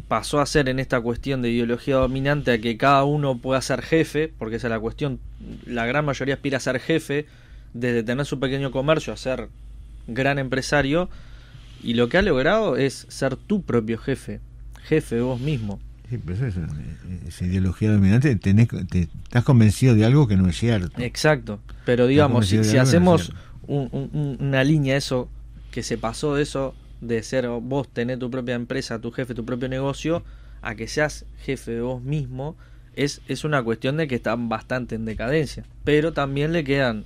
pasó 0.06 0.40
a 0.40 0.46
ser 0.46 0.68
en 0.68 0.78
esta 0.78 1.00
cuestión 1.00 1.42
de 1.42 1.50
ideología 1.50 1.96
dominante 1.96 2.52
a 2.52 2.58
que 2.58 2.76
cada 2.76 3.04
uno 3.04 3.38
pueda 3.38 3.60
ser 3.60 3.82
jefe, 3.82 4.32
porque 4.38 4.56
esa 4.56 4.68
es 4.68 4.70
la 4.70 4.80
cuestión, 4.80 5.18
la 5.66 5.86
gran 5.86 6.04
mayoría 6.04 6.34
aspira 6.34 6.58
a 6.58 6.60
ser 6.60 6.78
jefe, 6.80 7.26
desde 7.74 8.02
tener 8.02 8.24
su 8.26 8.38
pequeño 8.38 8.70
comercio 8.70 9.12
a 9.12 9.16
ser 9.16 9.48
gran 10.06 10.38
empresario, 10.38 11.08
y 11.82 11.94
lo 11.94 12.08
que 12.08 12.18
ha 12.18 12.22
logrado 12.22 12.76
es 12.76 13.06
ser 13.08 13.36
tu 13.36 13.62
propio 13.62 13.98
jefe, 13.98 14.40
jefe 14.82 15.16
de 15.16 15.20
vos 15.22 15.40
mismo. 15.40 15.80
Sí, 16.08 16.18
pero 16.24 16.46
eso 16.46 16.60
es, 17.26 17.42
ideología 17.42 17.92
dominante, 17.92 18.34
tenés, 18.36 18.68
te, 18.88 19.08
estás 19.24 19.44
convencido 19.44 19.94
de 19.94 20.04
algo 20.06 20.26
que 20.26 20.36
no 20.36 20.48
es 20.48 20.56
cierto. 20.56 21.00
Exacto, 21.02 21.60
pero 21.84 22.06
digamos, 22.06 22.48
si, 22.48 22.58
hacemos 22.78 23.32
una 23.66 24.64
línea 24.64 24.96
eso, 24.96 25.28
que 25.70 25.82
se 25.82 25.98
pasó 25.98 26.34
de 26.34 26.42
eso 26.42 26.74
de 27.00 27.22
ser 27.22 27.48
vos 27.48 27.88
tener 27.88 28.18
tu 28.18 28.30
propia 28.30 28.54
empresa, 28.54 29.00
tu 29.00 29.10
jefe, 29.10 29.34
tu 29.34 29.44
propio 29.44 29.68
negocio, 29.68 30.24
a 30.62 30.74
que 30.74 30.88
seas 30.88 31.26
jefe 31.44 31.72
de 31.72 31.80
vos 31.80 32.02
mismo, 32.02 32.56
es, 32.94 33.20
es 33.28 33.44
una 33.44 33.62
cuestión 33.62 33.96
de 33.96 34.08
que 34.08 34.16
están 34.16 34.48
bastante 34.48 34.94
en 34.94 35.04
decadencia. 35.04 35.64
Pero 35.84 36.12
también 36.12 36.52
le 36.52 36.64
quedan 36.64 37.04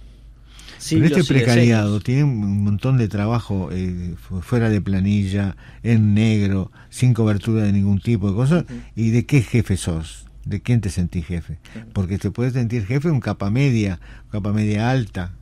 pero 0.90 1.06
este 1.06 1.24
precariado 1.24 2.00
tiene 2.00 2.24
un 2.24 2.64
montón 2.64 2.98
de 2.98 3.08
trabajo 3.08 3.70
eh, 3.72 4.14
fuera 4.40 4.68
de 4.68 4.80
planilla, 4.80 5.56
en 5.82 6.14
negro, 6.14 6.70
sin 6.90 7.14
cobertura 7.14 7.62
de 7.62 7.72
ningún 7.72 8.00
tipo 8.00 8.28
de 8.28 8.34
cosas. 8.34 8.64
¿Y 8.96 9.10
de 9.10 9.24
qué 9.24 9.42
jefe 9.42 9.76
sos? 9.76 10.26
¿De 10.44 10.60
quién 10.60 10.80
te 10.80 10.90
sentís 10.90 11.26
jefe? 11.26 11.58
Porque 11.92 12.18
te 12.18 12.30
puedes 12.30 12.54
sentir 12.54 12.84
jefe 12.84 13.10
un 13.10 13.20
capa 13.20 13.50
media, 13.50 14.00
capa 14.30 14.52
media 14.52 14.90
alta, 14.90 15.32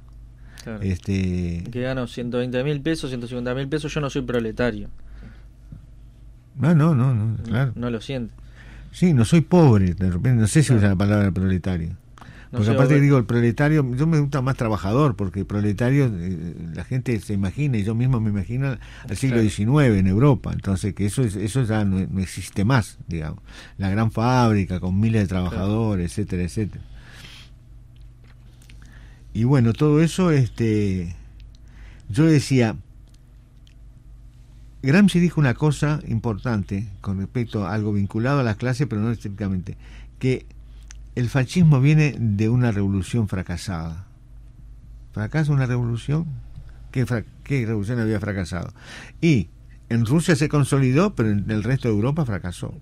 este... 0.82 1.64
Que 1.70 1.80
gano 1.80 2.06
120 2.06 2.64
mil 2.64 2.80
pesos, 2.80 3.10
150 3.10 3.54
mil 3.54 3.68
pesos, 3.68 3.92
yo 3.92 4.00
no 4.00 4.10
soy 4.10 4.22
proletario. 4.22 4.88
Ah, 6.62 6.74
no, 6.74 6.94
no, 6.94 7.14
no, 7.14 7.42
claro. 7.42 7.72
No, 7.74 7.90
lo 7.90 8.00
siento. 8.00 8.34
Sí, 8.92 9.14
no 9.14 9.24
soy 9.24 9.40
pobre, 9.40 9.94
de 9.94 10.10
repente, 10.10 10.40
no 10.40 10.46
sé 10.46 10.62
si 10.62 10.74
usa 10.74 10.88
la 10.88 10.96
palabra 10.96 11.30
proletario. 11.30 11.96
porque 12.50 12.70
aparte 12.70 13.00
digo, 13.00 13.18
el 13.18 13.24
proletario, 13.24 13.86
yo 13.94 14.06
me 14.06 14.18
gusta 14.18 14.42
más 14.42 14.56
trabajador, 14.56 15.14
porque 15.14 15.44
proletario, 15.44 16.10
eh, 16.12 16.54
la 16.74 16.84
gente 16.84 17.18
se 17.20 17.32
imagina, 17.32 17.78
y 17.78 17.84
yo 17.84 17.94
mismo 17.94 18.20
me 18.20 18.30
imagino 18.30 18.76
al 19.08 19.16
siglo 19.16 19.40
XIX 19.40 19.96
en 19.96 20.08
Europa, 20.08 20.50
entonces 20.52 20.92
que 20.94 21.06
eso 21.06 21.22
eso 21.22 21.62
ya 21.62 21.84
no, 21.84 22.00
existe 22.20 22.64
más, 22.64 22.98
digamos. 23.06 23.38
La 23.78 23.88
gran 23.90 24.10
fábrica 24.10 24.80
con 24.80 24.98
miles 24.98 25.22
de 25.22 25.28
trabajadores, 25.28 26.10
etcétera, 26.10 26.42
etcétera. 26.42 26.82
Y 29.32 29.44
bueno, 29.44 29.72
todo 29.72 30.00
eso, 30.00 30.30
este, 30.30 31.14
yo 32.08 32.26
decía, 32.26 32.76
Gramsci 34.82 35.20
dijo 35.20 35.40
una 35.40 35.54
cosa 35.54 36.00
importante 36.08 36.88
con 37.00 37.18
respecto 37.18 37.66
a 37.66 37.74
algo 37.74 37.92
vinculado 37.92 38.40
a 38.40 38.42
las 38.42 38.56
clases, 38.56 38.86
pero 38.88 39.00
no 39.00 39.10
estrictamente, 39.10 39.76
que 40.18 40.46
el 41.14 41.28
fascismo 41.28 41.80
viene 41.80 42.16
de 42.18 42.48
una 42.48 42.72
revolución 42.72 43.28
fracasada. 43.28 44.06
¿Fracasa 45.12 45.52
una 45.52 45.66
revolución? 45.66 46.26
¿Qué, 46.92 47.04
¿Qué, 47.44 47.66
revolución 47.66 48.00
había 48.00 48.20
fracasado? 48.20 48.72
Y 49.20 49.48
en 49.88 50.06
Rusia 50.06 50.34
se 50.34 50.48
consolidó, 50.48 51.14
pero 51.14 51.30
en 51.30 51.50
el 51.50 51.62
resto 51.62 51.88
de 51.88 51.94
Europa 51.94 52.24
fracasó. 52.24 52.74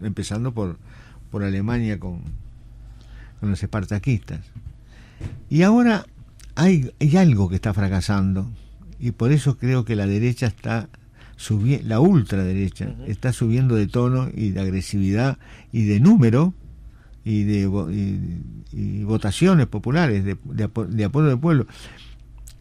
Empezando 0.00 0.52
por, 0.52 0.78
por 1.30 1.44
Alemania 1.44 2.00
con, 2.00 2.22
con 3.40 3.50
los 3.50 3.62
espartaquistas. 3.62 4.40
Y 5.48 5.62
ahora 5.62 6.06
hay, 6.54 6.90
hay 7.00 7.16
algo 7.16 7.48
que 7.48 7.56
está 7.56 7.74
fracasando 7.74 8.48
y 8.98 9.12
por 9.12 9.32
eso 9.32 9.56
creo 9.56 9.84
que 9.84 9.96
la 9.96 10.06
derecha 10.06 10.46
está 10.46 10.88
subiendo, 11.36 11.88
la 11.88 12.00
ultraderecha 12.00 12.94
está 13.06 13.32
subiendo 13.32 13.74
de 13.74 13.86
tono 13.86 14.28
y 14.34 14.50
de 14.50 14.60
agresividad 14.60 15.38
y 15.72 15.84
de 15.84 16.00
número 16.00 16.54
y 17.24 17.44
de 17.44 17.66
votaciones 19.04 19.66
populares, 19.66 20.24
de, 20.24 20.36
de, 20.44 21.04
apoyo 21.04 21.26
del 21.26 21.38
pueblo. 21.38 21.66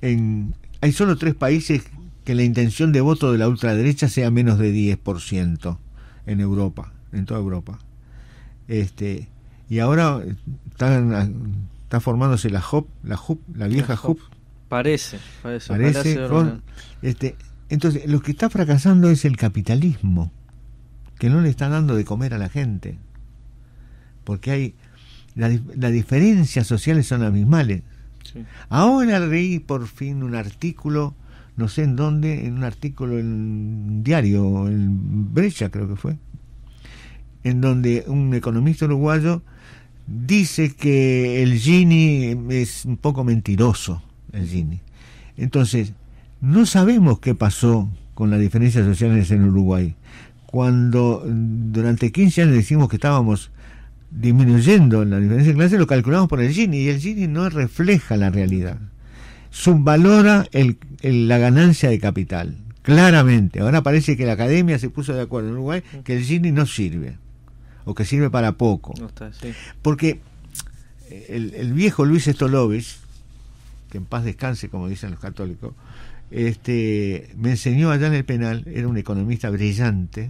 En, 0.01 0.55
hay 0.82 0.91
solo 0.91 1.18
tres 1.18 1.36
países 1.36 1.84
que 2.24 2.36
la 2.36 2.43
intención 2.43 2.91
de 2.91 3.01
voto 3.01 3.32
de 3.32 3.38
la 3.38 3.47
ultraderecha 3.47 4.07
sea 4.07 4.32
menos 4.32 4.60
de 4.60 4.74
10% 4.74 5.78
en 6.26 6.39
Europa, 6.39 6.93
en 7.12 7.26
toda 7.26 7.39
Europa. 7.39 7.80
Este, 8.68 9.28
y 9.70 9.80
ahora 9.80 10.22
están 10.72 11.68
está 11.89 11.99
formándose 11.99 12.51
la 12.51 12.59
HOP, 12.61 12.87
la 13.01 13.19
HUP, 13.19 13.41
la 13.55 13.67
vieja 13.67 13.99
HUP. 13.99 14.19
Parece, 14.67 15.17
parece. 15.41 15.69
Parece, 15.69 16.19
este, 17.01 17.35
entonces, 17.69 18.05
lo 18.05 18.21
que 18.21 18.29
está 18.29 18.47
fracasando 18.47 19.09
es 19.09 19.25
el 19.25 19.37
capitalismo, 19.37 20.31
que 21.17 21.31
no 21.31 21.41
le 21.41 21.49
está 21.49 21.67
dando 21.67 21.95
de 21.95 22.05
comer 22.05 22.35
a 22.35 22.37
la 22.37 22.47
gente. 22.47 22.99
Porque 24.23 24.51
hay. 24.51 24.75
Las 25.33 25.59
la 25.75 25.89
diferencias 25.89 26.67
sociales 26.67 27.07
son 27.07 27.23
abismales. 27.23 27.81
Ahora 28.69 29.19
leí 29.19 29.57
por 29.57 29.87
fin 29.87 30.21
un 30.21 30.35
artículo, 30.35 31.15
no 31.57 31.67
sé 31.69 31.85
en 31.85 31.95
dónde, 31.95 32.45
en 32.45 32.53
un 32.53 32.65
artículo 32.65 33.17
en 33.17 33.25
un 33.25 34.03
diario, 34.03 34.67
en 34.67 35.33
Brecha 35.33 35.71
creo 35.71 35.87
que 35.87 35.95
fue, 35.95 36.19
en 37.43 37.61
donde 37.61 38.03
un 38.05 38.31
economista 38.35 38.85
uruguayo 38.85 39.41
dice 40.10 40.76
que 40.76 41.43
el 41.43 41.57
Gini 41.57 42.36
es 42.49 42.86
un 42.86 42.97
poco 42.97 43.24
mentiroso, 43.24 44.01
el 44.34 44.47
Gini. 44.47 44.82
Entonces, 45.38 45.93
no 46.41 46.66
sabemos 46.66 47.20
qué 47.20 47.36
pasó 47.36 47.89
con 48.14 48.30
las 48.30 48.39
diferencias 48.39 48.86
sociales 48.86 49.32
en 49.32 49.43
Uruguay. 49.43 49.95
Cuando 50.45 51.24
durante 51.26 52.12
15 52.12 52.41
años 52.43 52.55
decimos 52.55 52.89
que 52.89 52.95
estábamos 52.95 53.51
disminuyendo 54.12 55.05
la 55.05 55.20
diferencia 55.20 55.51
de 55.51 55.57
clase, 55.57 55.78
lo 55.78 55.88
calculamos 55.88 56.28
por 56.28 56.41
el 56.41 56.51
Gini 56.51 56.78
y 56.78 56.89
el 56.89 56.99
Gini 56.99 57.28
no 57.28 57.49
refleja 57.49 58.18
la 58.18 58.30
realidad. 58.30 58.78
Subvalora 59.51 60.45
el, 60.51 60.78
la 61.01 61.38
ganancia 61.38 61.89
de 61.89 61.99
capital, 61.99 62.57
claramente. 62.82 63.60
Ahora 63.60 63.84
parece 63.84 64.18
que 64.18 64.26
la 64.26 64.34
academia 64.34 64.80
se 64.80 64.89
puso 64.89 65.14
de 65.14 65.22
acuerdo 65.22 65.49
en 65.49 65.53
Uruguay 65.55 65.84
que 66.03 66.18
el 66.18 66.24
Gini 66.24 66.51
no 66.51 66.66
sirve 66.66 67.18
o 67.89 67.95
que 67.95 68.05
sirve 68.05 68.29
para 68.29 68.51
poco. 68.51 68.93
Porque 69.81 70.19
el, 71.09 71.73
viejo 71.73 72.05
Luis 72.05 72.25
Stolovich, 72.25 72.97
que 73.89 73.97
en 73.97 74.05
paz 74.05 74.23
descanse, 74.23 74.69
como 74.69 74.87
dicen 74.87 75.09
los 75.09 75.19
católicos, 75.19 75.73
este, 76.29 77.31
me 77.35 77.49
enseñó 77.49 77.89
allá 77.89 78.05
en 78.05 78.13
el 78.13 78.25
penal, 78.25 78.63
era 78.67 78.87
un 78.87 78.97
economista 78.97 79.49
brillante. 79.49 80.29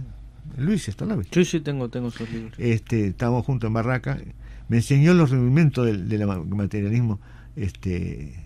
Luis 0.56 0.86
Stolovich. 0.86 1.28
Sí, 1.34 1.44
sí, 1.44 1.60
tengo, 1.60 1.90
tengo 1.90 2.08
esos 2.08 2.30
libros. 2.32 2.54
Este, 2.56 3.08
estábamos 3.08 3.44
juntos 3.44 3.68
en 3.68 3.74
Barraca. 3.74 4.18
Me 4.68 4.78
enseñó 4.78 5.12
los 5.12 5.30
rudimentos 5.30 5.84
del, 5.84 6.26
materialismo, 6.48 7.20
este, 7.56 8.42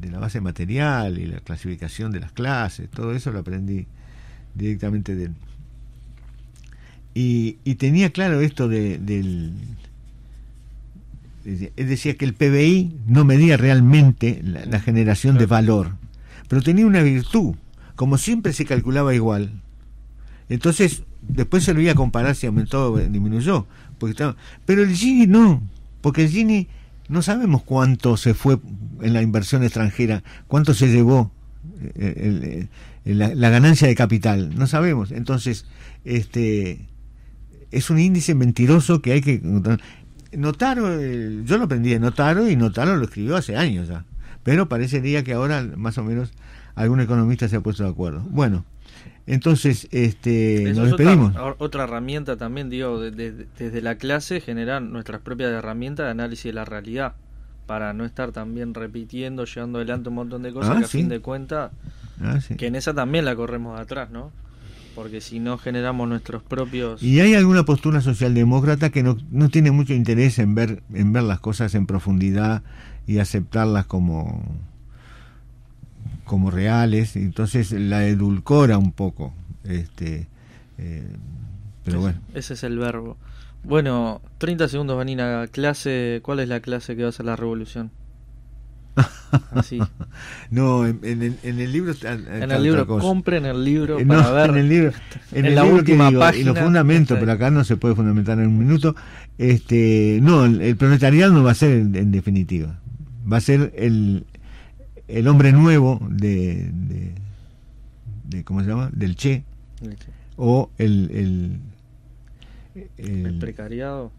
de 0.00 0.10
la 0.12 0.20
base 0.20 0.40
material 0.40 1.18
y 1.18 1.26
la 1.26 1.40
clasificación 1.40 2.12
de 2.12 2.20
las 2.20 2.30
clases, 2.30 2.88
todo 2.88 3.12
eso 3.14 3.32
lo 3.32 3.40
aprendí 3.40 3.88
directamente 4.54 5.16
de 5.16 5.24
él. 5.24 5.34
Y, 7.14 7.54
tenía 7.74 8.10
claro 8.10 8.40
esto 8.40 8.68
de, 8.68 8.98
del... 8.98 9.52
Él 11.44 11.88
decía 11.88 12.16
que 12.16 12.24
el 12.24 12.34
PBI 12.34 12.96
no 13.06 13.24
medía 13.24 13.56
realmente 13.56 14.40
la, 14.42 14.80
generación 14.80 15.38
de 15.38 15.46
valor, 15.46 15.96
pero 16.48 16.62
tenía 16.62 16.86
una 16.86 17.02
virtud. 17.02 17.56
Como 17.96 18.16
siempre 18.16 18.52
se 18.52 18.64
calculaba 18.64 19.14
igual, 19.14 19.50
entonces 20.48 21.02
después 21.20 21.64
se 21.64 21.74
lo 21.74 21.80
iba 21.80 21.92
a 21.92 21.96
comparar 21.96 22.36
si 22.36 22.46
aumentó 22.46 22.92
o 22.92 22.98
disminuyó. 22.98 23.66
Porque 23.98 24.12
estaba, 24.12 24.36
pero 24.64 24.82
el 24.82 24.94
Gini 24.94 25.26
no, 25.26 25.62
porque 26.00 26.22
el 26.22 26.30
Gini 26.30 26.68
no 27.08 27.22
sabemos 27.22 27.62
cuánto 27.62 28.16
se 28.16 28.34
fue 28.34 28.58
en 29.02 29.12
la 29.12 29.22
inversión 29.22 29.64
extranjera, 29.64 30.22
cuánto 30.46 30.74
se 30.74 30.88
llevó 30.88 31.32
eh, 31.96 32.68
la, 33.04 33.34
la, 33.34 33.50
ganancia 33.50 33.88
de 33.88 33.94
capital, 33.96 34.56
no 34.56 34.66
sabemos. 34.68 35.10
Entonces, 35.10 35.66
este 36.04 36.80
es 37.72 37.90
un 37.90 37.98
índice 37.98 38.34
mentiroso 38.34 39.02
que 39.02 39.12
hay 39.12 39.20
que 39.20 39.40
Notaro, 40.32 41.00
eh, 41.00 41.42
yo 41.44 41.58
lo 41.58 41.64
aprendí 41.64 41.90
de 41.90 41.98
Notaro 41.98 42.48
y 42.48 42.56
Notaro 42.56 42.96
lo 42.96 43.04
escribió 43.04 43.36
hace 43.36 43.56
años 43.56 43.88
ya, 43.88 44.04
pero 44.44 44.68
parecería 44.68 45.24
que 45.24 45.34
ahora 45.34 45.62
más 45.76 45.98
o 45.98 46.04
menos 46.04 46.32
algún 46.74 47.00
economista 47.00 47.48
se 47.48 47.56
ha 47.56 47.60
puesto 47.60 47.82
de 47.84 47.90
acuerdo. 47.90 48.22
Bueno, 48.30 48.64
entonces 49.26 49.88
este, 49.90 50.72
nos 50.74 50.86
despedimos. 50.86 51.34
Otra, 51.58 51.84
herramienta 51.84 52.36
también, 52.36 52.70
digo, 52.70 52.98
desde 53.00 53.82
la 53.82 53.96
clase 53.96 54.40
generar 54.40 54.80
nuestras 54.80 55.20
propias 55.20 55.50
herramientas 55.50 56.06
de 56.06 56.10
análisis 56.10 56.44
de 56.44 56.52
la 56.54 56.64
realidad 56.64 57.14
para 57.66 57.92
no 57.92 58.04
estar 58.04 58.32
también 58.32 58.74
repitiendo, 58.74 59.44
llevando 59.44 59.78
adelante 59.78 60.08
un 60.08 60.16
montón 60.16 60.42
de 60.42 60.52
cosas 60.52 60.76
ah, 60.76 60.78
que 60.78 60.84
a 60.84 60.88
fin 60.88 61.08
de 61.08 61.20
cuentas, 61.20 61.72
ah, 62.20 62.38
que 62.56 62.66
en 62.66 62.74
esa 62.74 62.94
también 62.94 63.24
la 63.24 63.36
corremos 63.36 63.78
atrás, 63.78 64.10
¿no? 64.10 64.32
Porque 64.94 65.20
si 65.20 65.40
no 65.40 65.58
generamos 65.58 66.08
nuestros 66.08 66.42
propios... 66.42 67.02
¿Y 67.02 67.20
hay 67.20 67.34
alguna 67.34 67.64
postura 67.64 68.00
socialdemócrata 68.00 68.90
que 68.90 69.02
no, 69.02 69.16
no 69.30 69.48
tiene 69.48 69.70
mucho 69.70 69.94
interés 69.94 70.38
en 70.38 70.54
ver, 70.54 70.82
en 70.92 71.12
ver 71.12 71.22
las 71.22 71.40
cosas 71.40 71.74
en 71.74 71.86
profundidad 71.86 72.62
y 73.06 73.18
aceptarlas 73.18 73.86
como, 73.86 74.42
como 76.24 76.50
reales? 76.50 77.16
Entonces 77.16 77.72
la 77.72 78.06
edulcora 78.06 78.78
un 78.78 78.92
poco. 78.92 79.32
Este, 79.64 80.26
eh, 80.78 81.08
pero 81.84 82.00
bueno. 82.00 82.18
Ese 82.34 82.54
es 82.54 82.64
el 82.64 82.78
verbo. 82.78 83.16
Bueno, 83.64 84.20
30 84.38 84.68
segundos, 84.68 84.96
Vanina. 84.96 85.46
Clase, 85.46 86.20
¿Cuál 86.22 86.40
es 86.40 86.48
la 86.48 86.60
clase 86.60 86.96
que 86.96 87.04
va 87.04 87.08
a 87.10 87.12
ser 87.12 87.26
la 87.26 87.36
revolución? 87.36 87.90
Así. 89.52 89.78
no, 90.50 90.86
en, 90.86 91.00
el, 91.02 91.72
libro. 91.72 91.94
en 92.02 92.50
el 92.50 92.62
libro, 92.62 92.86
compren 92.86 93.46
el 93.46 93.64
libro 93.64 93.98
para 94.06 94.30
ver. 94.30 94.50
En 94.50 94.56
el 94.56 94.68
libro, 94.68 94.92
en, 95.32 95.54
la 95.54 95.64
última 95.64 96.10
página. 96.10 96.42
Y 96.42 96.44
los 96.44 96.58
fundamentos, 96.58 97.18
pero 97.18 97.32
acá 97.32 97.50
no 97.50 97.64
se 97.64 97.76
puede 97.76 97.94
fundamentar 97.94 98.38
en 98.38 98.48
un 98.48 98.58
minuto. 98.58 98.94
Este, 99.38 100.18
no, 100.22 100.44
el, 100.44 100.76
proletariado 100.76 101.32
no 101.32 101.42
va 101.42 101.52
a 101.52 101.54
ser 101.54 101.70
en, 101.70 102.12
definitiva. 102.12 102.78
Va 103.30 103.38
a 103.38 103.40
ser 103.40 103.72
el, 103.76 104.26
el 105.08 105.28
hombre 105.28 105.52
nuevo 105.52 106.00
de, 106.10 106.70
de, 108.24 108.44
¿Cómo 108.44 108.62
se 108.62 108.68
llama? 108.68 108.90
Del 108.92 109.16
Che. 109.16 109.44
O 110.36 110.70
el 110.78 111.60
el, 112.96 113.38
precariado. 113.38 114.12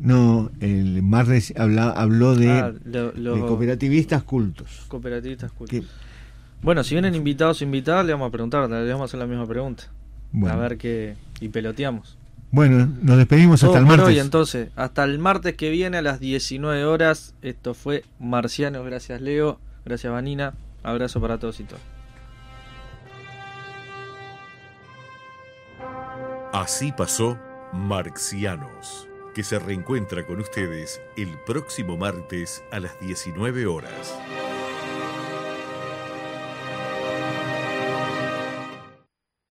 No, 0.00 0.50
el 0.60 1.02
más 1.02 1.28
habla, 1.56 1.90
habló 1.90 2.34
de, 2.34 2.50
ah, 2.50 2.72
de, 2.72 3.12
cooperativistas 3.40 4.22
cultos. 4.22 4.84
Cooperativistas 4.88 5.52
cultos. 5.52 5.84
Bueno, 6.62 6.84
si 6.84 6.94
vienen 6.94 7.14
invitados 7.14 7.60
o 7.60 7.64
invitadas, 7.64 8.06
le 8.06 8.12
vamos 8.12 8.28
a 8.28 8.32
preguntar, 8.32 8.68
le 8.68 8.90
vamos 8.90 9.02
a 9.02 9.04
hacer 9.04 9.20
la 9.20 9.26
misma 9.26 9.46
pregunta. 9.46 9.84
A 10.48 10.56
ver 10.56 10.78
qué. 10.78 11.16
Y 11.40 11.48
peloteamos. 11.48 12.16
Bueno, 12.50 12.86
nos 13.02 13.16
despedimos 13.16 13.62
hasta 13.64 13.78
el 13.78 13.86
martes. 13.86 14.08
Hoy, 14.08 14.18
entonces, 14.18 14.68
hasta 14.76 15.04
el 15.04 15.18
martes 15.18 15.54
que 15.54 15.70
viene 15.70 15.98
a 15.98 16.02
las 16.02 16.20
19 16.20 16.84
horas. 16.84 17.34
Esto 17.42 17.74
fue 17.74 18.04
Marciano. 18.20 18.84
Gracias, 18.84 19.20
Leo. 19.20 19.58
Gracias, 19.84 20.12
Vanina. 20.12 20.54
Abrazo 20.82 21.20
para 21.20 21.38
todos 21.38 21.60
y 21.60 21.64
todas. 21.64 21.82
Así 26.52 26.92
pasó 26.92 27.38
Marxianos, 27.72 29.08
que 29.32 29.42
se 29.42 29.58
reencuentra 29.58 30.26
con 30.26 30.40
ustedes 30.40 31.00
el 31.16 31.38
próximo 31.38 31.96
martes 31.96 32.62
a 32.70 32.80
las 32.80 32.98
19 33.00 33.66
horas. 33.66 34.14